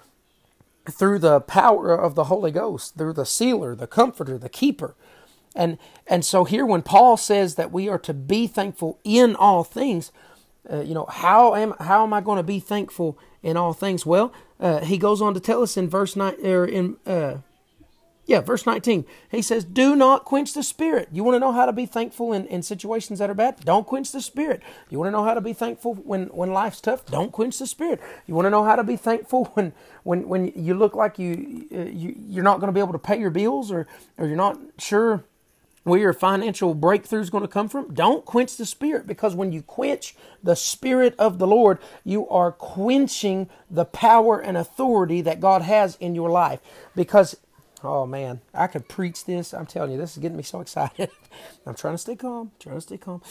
through 0.90 1.20
the 1.20 1.42
power 1.42 1.94
of 1.94 2.16
the 2.16 2.25
Holy 2.25 2.51
Ghost, 2.51 2.96
through 2.96 3.13
the 3.13 3.25
sealer, 3.25 3.75
the 3.75 3.88
comforter, 3.88 4.38
the 4.38 4.50
keeper. 4.50 4.96
And 5.56 5.78
and 6.08 6.24
so 6.24 6.46
here 6.46 6.66
when 6.66 6.82
Paul 6.82 7.18
says 7.18 7.56
that 7.56 7.72
we 7.72 7.90
are 7.90 8.00
to 8.00 8.13
be 8.13 8.48
thankful 8.48 9.00
in 9.04 9.36
all 9.36 9.63
things, 9.63 10.12
uh, 10.72 10.82
you 10.82 10.94
know, 10.94 11.06
how 11.10 11.56
am 11.56 11.74
how 11.80 12.04
am 12.04 12.13
I 12.13 12.22
going 12.22 12.38
to 12.38 12.44
be 12.44 12.60
thankful 12.60 13.18
in 13.44 13.58
all 13.58 13.74
things? 13.74 14.06
Well, 14.06 14.32
uh, 14.60 14.80
he 14.80 14.98
goes 14.98 15.22
on 15.22 15.34
to 15.34 15.40
tell 15.40 15.62
us 15.62 15.75
in 15.75 15.90
verse 15.90 16.16
nine 16.16 16.36
or 16.44 16.66
in 16.66 16.98
uh, 17.06 17.38
yeah, 18.25 18.42
verse 18.42 18.66
19. 18.66 19.06
He 19.30 19.42
says, 19.42 19.63
Do 19.63 19.96
not 19.96 20.25
quench 20.25 20.54
the 20.54 20.63
spirit. 20.63 21.10
You 21.12 21.24
want 21.24 21.36
to 21.36 21.40
know 21.40 21.51
how 21.51 21.66
to 21.66 21.74
be 21.74 21.86
thankful 21.86 22.34
in, 22.34 22.46
in 22.48 22.62
situations 22.62 23.20
that 23.20 23.30
are 23.30 23.34
bad? 23.36 23.66
Don't 23.66 23.88
quench 23.88 24.12
the 24.12 24.22
spirit. 24.22 24.62
You 24.90 25.00
want 25.00 25.08
to 25.08 25.12
know 25.12 25.24
how 25.24 25.34
to 25.34 25.42
be 25.42 25.54
thankful 25.54 25.96
when, 25.96 26.28
when 26.28 26.54
life's 26.54 26.82
tough? 26.82 27.06
Don't 27.06 27.32
quench 27.32 27.60
the 27.60 27.68
spirit. 27.68 28.00
You 28.28 28.36
want 28.36 28.46
to 28.46 28.50
know 28.51 28.63
how 28.63 28.75
to 28.75 28.84
be 28.84 28.96
thankful 28.96 29.46
when 29.54 29.74
when, 30.04 30.28
when 30.28 30.51
you 30.56 30.74
look 30.74 30.96
like 30.96 31.20
you, 31.20 31.68
uh, 31.74 31.82
you 31.82 32.16
you're 32.28 32.44
not 32.44 32.60
going 32.60 32.68
to 32.68 32.74
be 32.74 32.80
able 32.80 32.94
to 32.94 33.00
pay 33.00 33.20
your 33.20 33.30
bills 33.30 33.72
or, 33.72 33.88
or 34.18 34.28
you're 34.28 34.36
not 34.36 34.60
sure 34.78 35.24
where 35.84 36.00
your 36.00 36.13
financial 36.13 36.75
breakthrough 36.75 37.22
is 37.22 37.32
going 37.32 37.44
to 37.44 37.48
come 37.48 37.68
from. 37.68 37.94
Don't 37.94 38.24
quench 38.24 38.56
the 38.58 38.66
spirit 38.66 39.08
because 39.08 39.34
when 39.34 39.51
you 39.51 39.63
quench 39.63 40.16
the 40.44 40.56
spirit 40.56 41.16
of 41.18 41.40
the 41.40 41.48
Lord, 41.48 41.80
you 42.04 42.30
are 42.30 42.51
quenching 42.51 43.50
the 43.70 43.86
power 43.86 44.40
and 44.40 44.58
authority 44.58 45.22
that 45.22 45.40
God 45.40 45.63
has 45.63 45.96
in 45.96 46.13
your 46.13 46.30
life. 46.30 46.60
Because, 46.96 47.36
oh 47.84 48.06
man, 48.06 48.42
I 48.54 48.68
could 48.68 48.88
preach 48.88 49.26
this. 49.26 49.54
I'm 49.54 49.66
telling 49.66 49.92
you, 49.92 49.98
this 49.98 50.12
is 50.12 50.18
getting 50.18 50.38
me 50.38 50.44
so 50.44 50.62
excited. 50.62 51.10
I'm 51.66 51.76
trying 51.76 51.96
to 51.96 52.00
stay 52.00 52.16
calm, 52.16 52.52
trying 52.60 52.76
to 52.76 52.82
stay 52.82 52.98
calm. 52.98 53.22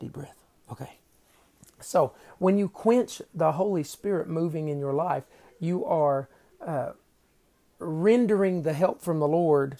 Deep 0.00 0.12
breath. 0.12 0.36
Okay. 0.70 0.98
So, 1.80 2.12
when 2.38 2.58
you 2.58 2.68
quench 2.68 3.20
the 3.34 3.52
Holy 3.52 3.82
Spirit 3.82 4.28
moving 4.28 4.68
in 4.68 4.78
your 4.78 4.94
life, 4.94 5.24
you 5.60 5.84
are 5.84 6.28
uh, 6.64 6.92
rendering 7.78 8.62
the 8.62 8.72
help 8.72 9.02
from 9.02 9.18
the 9.18 9.28
Lord 9.28 9.78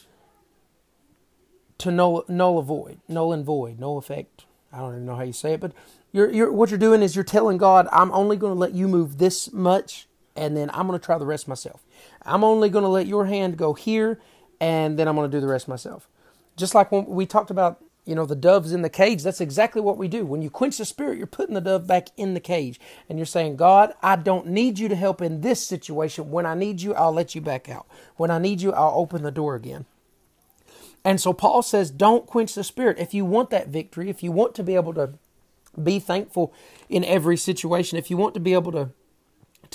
to 1.78 1.90
null, 1.90 2.24
null 2.28 2.62
void, 2.62 3.00
null 3.08 3.32
and 3.32 3.44
void, 3.44 3.78
no 3.78 3.96
effect. 3.96 4.44
I 4.72 4.78
don't 4.78 4.92
even 4.92 5.06
know 5.06 5.16
how 5.16 5.22
you 5.22 5.32
say 5.32 5.54
it, 5.54 5.60
but 5.60 5.72
you're, 6.12 6.30
you're, 6.30 6.52
what 6.52 6.70
you're 6.70 6.78
doing 6.78 7.02
is 7.02 7.14
you're 7.14 7.24
telling 7.24 7.56
God, 7.56 7.88
I'm 7.92 8.10
only 8.12 8.36
going 8.36 8.52
to 8.52 8.58
let 8.58 8.72
you 8.72 8.88
move 8.88 9.18
this 9.18 9.52
much, 9.52 10.06
and 10.34 10.56
then 10.56 10.70
I'm 10.72 10.86
going 10.86 10.98
to 10.98 11.04
try 11.04 11.18
the 11.18 11.26
rest 11.26 11.48
myself. 11.48 11.85
I'm 12.22 12.44
only 12.44 12.68
going 12.68 12.84
to 12.84 12.88
let 12.88 13.06
your 13.06 13.26
hand 13.26 13.56
go 13.56 13.74
here, 13.74 14.20
and 14.60 14.98
then 14.98 15.08
I'm 15.08 15.16
going 15.16 15.30
to 15.30 15.36
do 15.36 15.40
the 15.40 15.46
rest 15.46 15.68
myself. 15.68 16.08
Just 16.56 16.74
like 16.74 16.90
when 16.90 17.06
we 17.06 17.26
talked 17.26 17.50
about, 17.50 17.82
you 18.04 18.14
know, 18.14 18.24
the 18.24 18.36
doves 18.36 18.72
in 18.72 18.82
the 18.82 18.88
cage, 18.88 19.22
that's 19.22 19.40
exactly 19.40 19.82
what 19.82 19.98
we 19.98 20.06
do. 20.06 20.24
When 20.24 20.40
you 20.40 20.48
quench 20.48 20.78
the 20.78 20.84
spirit, 20.84 21.18
you're 21.18 21.26
putting 21.26 21.54
the 21.54 21.60
dove 21.60 21.86
back 21.86 22.08
in 22.16 22.34
the 22.34 22.40
cage, 22.40 22.78
and 23.08 23.18
you're 23.18 23.26
saying, 23.26 23.56
God, 23.56 23.94
I 24.02 24.16
don't 24.16 24.46
need 24.46 24.78
you 24.78 24.88
to 24.88 24.94
help 24.94 25.20
in 25.20 25.40
this 25.40 25.66
situation. 25.66 26.30
When 26.30 26.46
I 26.46 26.54
need 26.54 26.80
you, 26.80 26.94
I'll 26.94 27.12
let 27.12 27.34
you 27.34 27.40
back 27.40 27.68
out. 27.68 27.86
When 28.16 28.30
I 28.30 28.38
need 28.38 28.60
you, 28.60 28.72
I'll 28.72 28.94
open 28.94 29.22
the 29.22 29.30
door 29.30 29.54
again. 29.54 29.86
And 31.04 31.20
so 31.20 31.32
Paul 31.32 31.62
says, 31.62 31.90
don't 31.90 32.26
quench 32.26 32.54
the 32.54 32.64
spirit. 32.64 32.98
If 32.98 33.14
you 33.14 33.24
want 33.24 33.50
that 33.50 33.68
victory, 33.68 34.08
if 34.08 34.22
you 34.22 34.32
want 34.32 34.54
to 34.56 34.64
be 34.64 34.74
able 34.74 34.94
to 34.94 35.10
be 35.80 36.00
thankful 36.00 36.52
in 36.88 37.04
every 37.04 37.36
situation, 37.36 37.98
if 37.98 38.10
you 38.10 38.16
want 38.16 38.34
to 38.34 38.40
be 38.40 38.54
able 38.54 38.72
to 38.72 38.90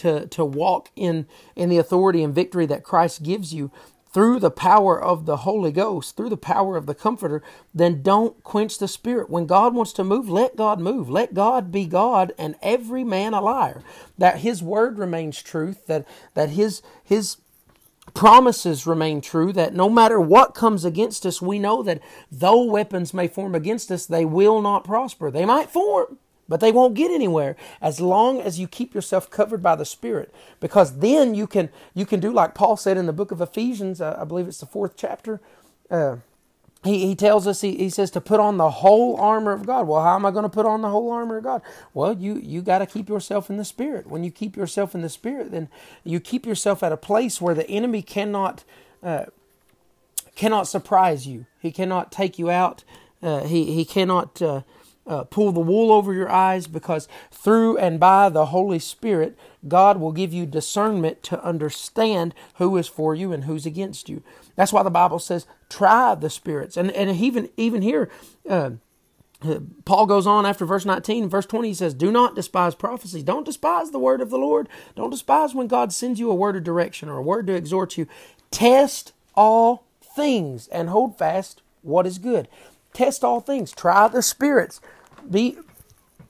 to 0.02 0.28
to 0.28 0.46
walk 0.46 0.90
in 0.96 1.28
in 1.56 1.70
the 1.70 1.78
authority 1.78 2.24
and 2.24 2.34
victory 2.34 2.66
that 2.68 2.84
Christ 2.84 3.24
gives 3.24 3.54
you 3.54 3.72
through 4.14 4.40
the 4.40 4.52
power 4.52 5.02
of 5.02 5.26
the 5.26 5.38
Holy 5.38 5.72
Ghost, 5.72 6.18
through 6.18 6.30
the 6.30 6.36
power 6.36 6.76
of 6.76 6.86
the 6.86 6.94
Comforter, 6.94 7.42
then 7.74 8.02
don't 8.02 8.44
quench 8.44 8.78
the 8.78 8.88
Spirit. 8.88 9.30
When 9.30 9.46
God 9.46 9.74
wants 9.74 9.94
to 9.94 10.04
move, 10.04 10.30
let 10.30 10.58
God 10.58 10.82
move. 10.82 11.10
Let 11.10 11.34
God 11.34 11.72
be 11.72 11.86
God 11.86 12.34
and 12.38 12.56
every 12.62 13.06
man 13.06 13.34
a 13.34 13.40
liar. 13.42 13.84
That 14.18 14.40
His 14.40 14.62
word 14.62 14.98
remains 14.98 15.42
truth. 15.42 15.88
That 15.88 16.06
that 16.34 16.50
His 16.50 16.82
His 17.04 17.38
promises 18.14 18.86
remain 18.86 19.22
true 19.22 19.54
that 19.54 19.74
no 19.74 19.90
matter 19.90 20.20
what 20.20 20.54
comes 20.54 20.84
against 20.84 21.26
us, 21.26 21.42
we 21.42 21.60
know 21.60 21.82
that 21.84 22.02
though 22.32 22.64
weapons 22.64 23.14
may 23.14 23.28
form 23.28 23.56
against 23.56 23.92
us, 23.92 24.06
they 24.06 24.26
will 24.26 24.62
not 24.62 24.84
prosper. 24.84 25.32
They 25.32 25.46
might 25.46 25.70
form, 25.70 26.18
but 26.50 26.60
they 26.60 26.72
won't 26.72 26.96
get 26.96 27.12
anywhere 27.12 27.56
as 27.82 28.02
long 28.02 28.42
as 28.42 28.60
you 28.60 28.68
keep 28.68 28.94
yourself 28.94 29.30
covered 29.30 29.64
by 29.64 29.76
the 29.76 29.86
Spirit. 29.86 30.34
Because 30.60 31.00
then 31.00 31.36
you 31.36 31.48
can 31.48 31.70
you 31.94 32.06
can 32.06 32.20
do 32.20 32.32
like 32.32 32.56
Paul 32.56 32.78
said 32.78 32.98
in 32.98 33.06
the 33.06 33.14
book 33.14 33.32
of 33.32 33.42
Ephesians, 33.42 34.02
uh, 34.02 34.18
I 34.20 34.26
believe 34.26 34.48
it's 34.48 34.60
the 34.60 34.66
fourth 34.66 34.94
chapter. 34.98 35.40
Uh, 35.90 36.18
he, 36.84 37.08
he 37.08 37.16
tells 37.16 37.46
us 37.46 37.62
he, 37.62 37.76
he 37.76 37.90
says 37.90 38.10
to 38.12 38.22
put 38.22 38.40
on 38.40 38.58
the 38.58 38.70
whole 38.70 39.16
armor 39.18 39.52
of 39.52 39.66
god 39.66 39.88
well 39.88 40.04
how 40.04 40.16
am 40.16 40.26
i 40.26 40.32
going 40.32 40.44
to 40.44 40.50
put 40.50 40.66
on 40.66 40.82
the 40.82 40.90
whole 40.90 41.12
armor 41.12 41.38
of 41.38 41.44
god 41.44 41.62
well 41.94 42.14
you 42.18 42.38
you 42.38 42.62
got 42.62 42.80
to 42.80 42.86
keep 42.86 43.08
yourself 43.08 43.50
in 43.50 43.58
the 43.58 43.66
spirit 43.66 44.08
when 44.08 44.24
you 44.24 44.32
keep 44.32 44.56
yourself 44.56 44.96
in 44.96 45.02
the 45.02 45.10
spirit 45.10 45.52
then 45.52 45.70
you 46.04 46.20
keep 46.20 46.46
yourself 46.46 46.82
at 46.82 46.92
a 46.92 46.98
place 46.98 47.40
where 47.40 47.54
the 47.54 47.70
enemy 47.70 48.02
cannot 48.02 48.64
uh, 49.04 49.26
cannot 50.36 50.68
surprise 50.68 51.28
you 51.28 51.46
he 51.60 51.72
cannot 51.72 52.12
take 52.12 52.40
you 52.40 52.50
out 52.50 52.84
uh, 53.22 53.44
he 53.44 53.74
he 53.74 53.86
cannot 53.86 54.42
uh, 54.42 54.62
uh, 55.08 55.24
pull 55.24 55.52
the 55.52 55.60
wool 55.60 55.92
over 55.92 56.14
your 56.14 56.30
eyes 56.30 56.68
because 56.68 57.08
through 57.32 57.78
and 57.78 58.00
by 58.00 58.30
the 58.30 58.48
Holy 58.48 58.80
Spirit, 58.80 59.38
God 59.68 60.00
will 60.00 60.12
give 60.12 60.34
you 60.34 60.46
discernment 60.46 61.24
to 61.24 61.44
understand 61.44 62.34
who 62.56 62.78
is 62.78 62.88
for 62.88 63.16
you 63.16 63.34
and 63.34 63.46
who's 63.46 63.66
against 63.66 64.10
you. 64.10 64.24
That's 64.56 64.74
why 64.74 64.84
the 64.84 64.90
Bible 64.90 65.20
says, 65.20 65.46
try 65.70 66.16
the 66.16 66.30
spirits. 66.30 66.78
And, 66.78 66.92
and 66.92 67.10
even, 67.10 67.50
even 67.58 67.82
here, 67.82 68.10
uh, 68.48 68.72
Paul 69.86 70.06
goes 70.06 70.28
on 70.28 70.46
after 70.46 70.66
verse 70.66 70.86
19, 70.86 71.28
verse 71.28 71.48
20, 71.48 71.70
he 71.70 71.74
says, 71.74 71.94
Do 71.96 72.12
not 72.12 72.36
despise 72.36 72.76
prophecy. 72.76 73.24
Don't 73.24 73.46
despise 73.46 73.90
the 73.90 74.00
word 74.00 74.22
of 74.22 74.30
the 74.30 74.38
Lord. 74.38 74.70
Don't 74.96 75.10
despise 75.10 75.56
when 75.56 75.68
God 75.68 75.92
sends 75.92 76.20
you 76.20 76.30
a 76.30 76.36
word 76.36 76.56
of 76.56 76.64
direction 76.64 77.10
or 77.10 77.18
a 77.18 77.24
word 77.24 77.48
to 77.48 77.56
exhort 77.56 77.98
you. 77.98 78.08
Test 78.52 79.14
all 79.34 79.86
things 80.04 80.68
and 80.68 80.90
hold 80.90 81.18
fast 81.18 81.62
what 81.82 82.06
is 82.06 82.20
good. 82.20 82.48
Test 82.94 83.24
all 83.24 83.42
things. 83.42 83.72
Try 83.72 84.08
the 84.08 84.22
spirits. 84.22 84.82
Be 85.30 85.58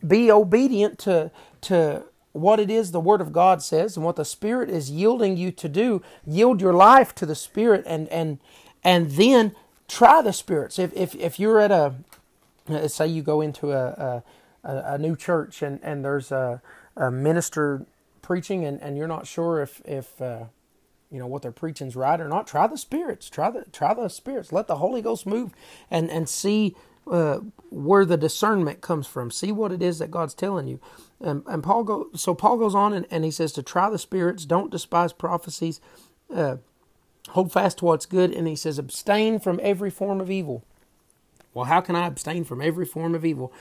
be 0.05 0.31
obedient 0.31 0.99
to 0.99 1.31
to 1.61 2.03
what 2.33 2.59
it 2.59 2.69
is 2.71 2.91
the 2.91 2.99
Word 2.99 3.21
of 3.21 3.33
God 3.33 3.61
says 3.61 3.97
and 3.97 4.05
what 4.05 4.15
the 4.15 4.25
Spirit 4.25 4.69
is 4.69 4.89
yielding 4.91 5.37
you 5.37 5.51
to 5.51 5.69
do. 5.69 6.01
Yield 6.25 6.61
your 6.61 6.73
life 6.73 7.13
to 7.15 7.25
the 7.25 7.35
Spirit 7.35 7.83
and 7.85 8.07
and 8.09 8.39
and 8.83 9.11
then 9.11 9.55
try 9.87 10.21
the 10.21 10.33
spirits. 10.33 10.79
If 10.79 10.93
if 10.93 11.15
if 11.15 11.39
you're 11.39 11.59
at 11.59 11.71
a 11.71 11.95
say 12.87 13.07
you 13.07 13.21
go 13.21 13.41
into 13.41 13.71
a 13.71 14.23
a, 14.63 14.93
a 14.93 14.97
new 14.97 15.15
church 15.15 15.61
and 15.61 15.79
and 15.83 16.03
there's 16.05 16.31
a, 16.31 16.61
a 16.95 17.11
minister 17.11 17.85
preaching 18.21 18.65
and, 18.65 18.81
and 18.81 18.97
you're 18.97 19.07
not 19.07 19.27
sure 19.27 19.61
if 19.61 19.81
if 19.85 20.21
uh, 20.21 20.45
you 21.11 21.19
know 21.19 21.27
what 21.27 21.41
they're 21.41 21.51
preaching 21.51 21.87
is 21.87 21.95
right 21.95 22.19
or 22.19 22.27
not 22.27 22.47
try 22.47 22.65
the 22.67 22.77
spirits 22.77 23.29
try 23.29 23.51
the 23.51 23.65
try 23.71 23.93
the 23.93 24.07
spirits. 24.07 24.51
Let 24.51 24.67
the 24.67 24.77
holy 24.77 25.01
ghost 25.01 25.27
move 25.27 25.51
and 25.89 26.09
and 26.09 26.27
see 26.27 26.75
uh, 27.09 27.39
where 27.69 28.05
the 28.05 28.17
discernment 28.17 28.81
comes 28.81 29.07
from. 29.07 29.29
See 29.29 29.51
what 29.51 29.71
it 29.71 29.81
is 29.81 29.99
that 29.99 30.09
god's 30.09 30.33
telling 30.33 30.67
you. 30.67 30.79
And, 31.19 31.43
and 31.45 31.61
paul 31.61 31.83
go 31.83 32.07
so 32.15 32.33
paul 32.33 32.57
goes 32.57 32.73
on 32.73 32.93
and, 32.93 33.05
and 33.11 33.25
he 33.25 33.31
says 33.31 33.51
to 33.53 33.63
try 33.63 33.89
the 33.89 33.99
spirits 33.99 34.45
don't 34.45 34.71
despise 34.71 35.11
prophecies 35.11 35.81
uh, 36.33 36.57
hold 37.29 37.51
fast 37.51 37.79
to 37.79 37.85
what's 37.85 38.05
good. 38.05 38.31
And 38.31 38.47
he 38.47 38.55
says 38.55 38.79
abstain 38.79 39.39
from 39.39 39.59
every 39.61 39.89
form 39.89 40.21
of 40.21 40.31
evil. 40.31 40.63
Well 41.53 41.65
how 41.65 41.81
can 41.81 41.95
i 41.95 42.07
abstain 42.07 42.45
from 42.45 42.61
every 42.61 42.85
form 42.85 43.15
of 43.15 43.25
evil? 43.25 43.51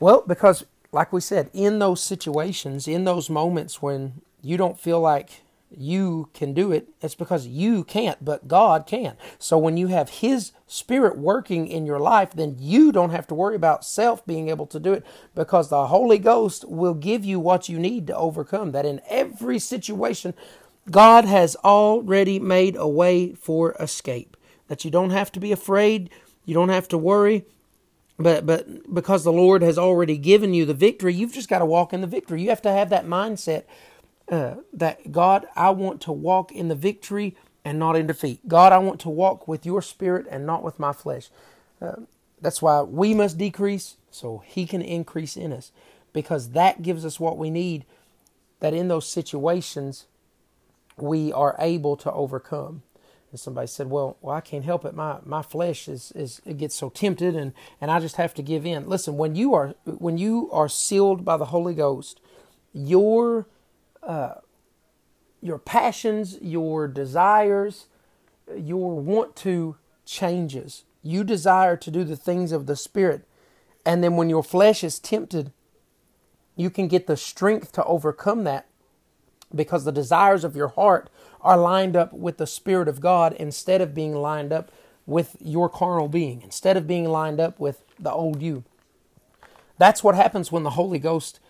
Well 0.00 0.24
because 0.26 0.64
like 0.90 1.12
we 1.12 1.20
said 1.20 1.50
in 1.52 1.80
those 1.80 2.02
situations 2.02 2.88
in 2.88 3.04
those 3.04 3.28
moments 3.28 3.82
when 3.82 4.22
you 4.40 4.56
don't 4.56 4.80
feel 4.80 5.00
like 5.00 5.42
you 5.70 6.30
can 6.32 6.54
do 6.54 6.72
it, 6.72 6.88
it's 7.00 7.14
because 7.14 7.46
you 7.46 7.84
can't, 7.84 8.24
but 8.24 8.48
God 8.48 8.86
can. 8.86 9.16
So 9.38 9.58
when 9.58 9.76
you 9.76 9.88
have 9.88 10.08
His 10.08 10.52
Spirit 10.66 11.18
working 11.18 11.66
in 11.66 11.86
your 11.86 11.98
life, 11.98 12.32
then 12.32 12.56
you 12.58 12.92
don't 12.92 13.10
have 13.10 13.26
to 13.28 13.34
worry 13.34 13.54
about 13.54 13.84
self 13.84 14.24
being 14.26 14.48
able 14.48 14.66
to 14.66 14.80
do 14.80 14.92
it 14.92 15.04
because 15.34 15.68
the 15.68 15.88
Holy 15.88 16.18
Ghost 16.18 16.64
will 16.68 16.94
give 16.94 17.24
you 17.24 17.38
what 17.38 17.68
you 17.68 17.78
need 17.78 18.06
to 18.06 18.16
overcome. 18.16 18.72
That 18.72 18.86
in 18.86 19.00
every 19.08 19.58
situation, 19.58 20.34
God 20.90 21.24
has 21.24 21.56
already 21.56 22.38
made 22.38 22.76
a 22.76 22.88
way 22.88 23.34
for 23.34 23.72
escape. 23.78 24.36
That 24.68 24.84
you 24.84 24.90
don't 24.90 25.10
have 25.10 25.32
to 25.32 25.40
be 25.40 25.52
afraid, 25.52 26.10
you 26.44 26.54
don't 26.54 26.68
have 26.70 26.88
to 26.88 26.98
worry. 26.98 27.44
But 28.18 28.46
but 28.46 28.92
because 28.92 29.22
the 29.22 29.32
Lord 29.32 29.62
has 29.62 29.78
already 29.78 30.16
given 30.16 30.52
you 30.52 30.64
the 30.66 30.74
victory, 30.74 31.14
you've 31.14 31.32
just 31.32 31.48
got 31.48 31.60
to 31.60 31.66
walk 31.66 31.92
in 31.92 32.00
the 32.00 32.06
victory. 32.06 32.42
You 32.42 32.48
have 32.48 32.62
to 32.62 32.72
have 32.72 32.90
that 32.90 33.06
mindset 33.06 33.64
uh, 34.30 34.56
that 34.72 35.12
God, 35.12 35.46
I 35.56 35.70
want 35.70 36.00
to 36.02 36.12
walk 36.12 36.52
in 36.52 36.68
the 36.68 36.74
victory 36.74 37.36
and 37.64 37.78
not 37.78 37.96
in 37.96 38.06
defeat. 38.06 38.46
God, 38.48 38.72
I 38.72 38.78
want 38.78 39.00
to 39.00 39.08
walk 39.08 39.48
with 39.48 39.66
your 39.66 39.82
spirit 39.82 40.26
and 40.30 40.46
not 40.46 40.62
with 40.62 40.78
my 40.78 40.92
flesh. 40.92 41.28
Uh, 41.80 41.96
that's 42.40 42.62
why 42.62 42.82
we 42.82 43.14
must 43.14 43.38
decrease 43.38 43.96
so 44.10 44.42
He 44.46 44.66
can 44.66 44.82
increase 44.82 45.36
in 45.36 45.52
us 45.52 45.72
because 46.12 46.50
that 46.50 46.82
gives 46.82 47.04
us 47.04 47.20
what 47.20 47.38
we 47.38 47.50
need 47.50 47.84
that 48.60 48.74
in 48.74 48.88
those 48.88 49.08
situations 49.08 50.06
we 50.96 51.32
are 51.32 51.54
able 51.58 51.96
to 51.96 52.12
overcome. 52.12 52.82
And 53.30 53.38
somebody 53.38 53.66
said, 53.66 53.90
"Well, 53.90 54.16
well, 54.22 54.34
I 54.34 54.40
can't 54.40 54.64
help 54.64 54.84
it. 54.84 54.94
My 54.94 55.18
my 55.24 55.42
flesh 55.42 55.86
is 55.86 56.12
is 56.12 56.40
it 56.46 56.56
gets 56.56 56.74
so 56.74 56.88
tempted, 56.88 57.36
and 57.36 57.52
and 57.80 57.90
I 57.90 58.00
just 58.00 58.16
have 58.16 58.32
to 58.34 58.42
give 58.42 58.64
in." 58.64 58.88
Listen, 58.88 59.18
when 59.18 59.34
you 59.34 59.52
are 59.52 59.74
when 59.84 60.16
you 60.16 60.48
are 60.50 60.68
sealed 60.68 61.24
by 61.26 61.36
the 61.36 61.46
Holy 61.46 61.74
Ghost, 61.74 62.20
your 62.72 63.46
uh, 64.02 64.34
your 65.40 65.58
passions, 65.58 66.38
your 66.40 66.88
desires, 66.88 67.86
your 68.56 69.00
want 69.00 69.36
to 69.36 69.76
changes. 70.04 70.84
You 71.02 71.24
desire 71.24 71.76
to 71.76 71.90
do 71.90 72.04
the 72.04 72.16
things 72.16 72.52
of 72.52 72.66
the 72.66 72.76
Spirit. 72.76 73.26
And 73.84 74.02
then 74.02 74.16
when 74.16 74.28
your 74.28 74.42
flesh 74.42 74.82
is 74.82 74.98
tempted, 74.98 75.52
you 76.56 76.70
can 76.70 76.88
get 76.88 77.06
the 77.06 77.16
strength 77.16 77.72
to 77.72 77.84
overcome 77.84 78.44
that 78.44 78.66
because 79.54 79.84
the 79.84 79.92
desires 79.92 80.44
of 80.44 80.56
your 80.56 80.68
heart 80.68 81.08
are 81.40 81.56
lined 81.56 81.96
up 81.96 82.12
with 82.12 82.36
the 82.38 82.46
Spirit 82.46 82.88
of 82.88 83.00
God 83.00 83.32
instead 83.34 83.80
of 83.80 83.94
being 83.94 84.14
lined 84.14 84.52
up 84.52 84.70
with 85.06 85.36
your 85.40 85.68
carnal 85.70 86.08
being, 86.08 86.42
instead 86.42 86.76
of 86.76 86.86
being 86.86 87.06
lined 87.08 87.40
up 87.40 87.58
with 87.58 87.82
the 87.98 88.12
old 88.12 88.42
you. 88.42 88.64
That's 89.78 90.04
what 90.04 90.14
happens 90.14 90.52
when 90.52 90.64
the 90.64 90.70
Holy 90.70 90.98
Ghost 90.98 91.40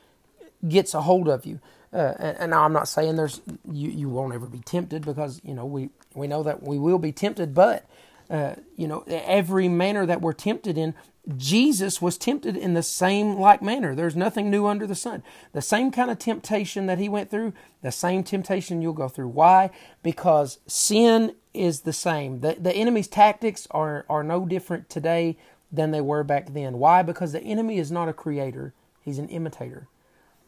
gets 0.67 0.95
a 0.95 1.03
hold 1.03 1.29
of 1.29 1.47
you. 1.47 1.61
Uh, 1.93 2.15
and, 2.19 2.37
and 2.39 2.55
I'm 2.55 2.73
not 2.73 2.89
saying 2.89 3.17
there's 3.17 3.41
you, 3.71 3.91
you 3.91 4.09
won't 4.09 4.35
ever 4.35 4.47
be 4.47 4.61
tempted 4.61 5.05
because 5.05 5.41
you 5.43 5.55
know 5.55 5.65
we 5.65 5.91
we 6.15 6.27
know 6.27 6.43
that 6.43 6.63
we 6.63 6.79
will 6.79 6.99
be 6.99 7.13
tempted, 7.13 7.55
but 7.55 7.89
uh, 8.31 8.55
you 8.77 8.87
know, 8.87 9.05
every 9.07 9.69
manner 9.69 10.05
that 10.05 10.21
we're 10.21 10.35
tempted 10.35 10.77
in, 10.77 10.95
Jesus 11.37 12.01
was 12.01 12.19
tempted 12.19 12.57
in 12.57 12.75
the 12.75 12.83
same 12.83 13.39
like 13.39 13.63
manner. 13.63 13.95
There's 13.95 14.17
nothing 14.17 14.51
new 14.51 14.67
under 14.67 14.87
the 14.87 14.95
sun. 14.95 15.23
The 15.53 15.63
same 15.63 15.91
kind 15.91 16.11
of 16.11 16.19
temptation 16.19 16.87
that 16.87 16.99
he 16.99 17.09
went 17.09 17.31
through, 17.31 17.53
the 17.83 17.93
same 17.93 18.23
temptation 18.23 18.83
you'll 18.83 18.93
go 18.93 19.09
through. 19.09 19.29
Why? 19.29 19.71
Because 20.03 20.59
sin 20.67 21.35
is 21.55 21.81
the 21.81 21.93
same. 21.93 22.41
The, 22.41 22.57
the 22.59 22.75
enemy's 22.75 23.09
tactics 23.09 23.67
are, 23.71 24.05
are 24.09 24.23
no 24.23 24.45
different 24.47 24.89
today 24.89 25.37
than 25.73 25.91
they 25.91 26.01
were 26.01 26.25
back 26.25 26.53
then. 26.53 26.79
Why? 26.79 27.03
Because 27.03 27.33
the 27.33 27.43
enemy 27.43 27.79
is 27.79 27.91
not 27.91 28.09
a 28.09 28.15
creator, 28.15 28.75
he's 29.03 29.19
an 29.19 29.29
imitator. 29.29 29.87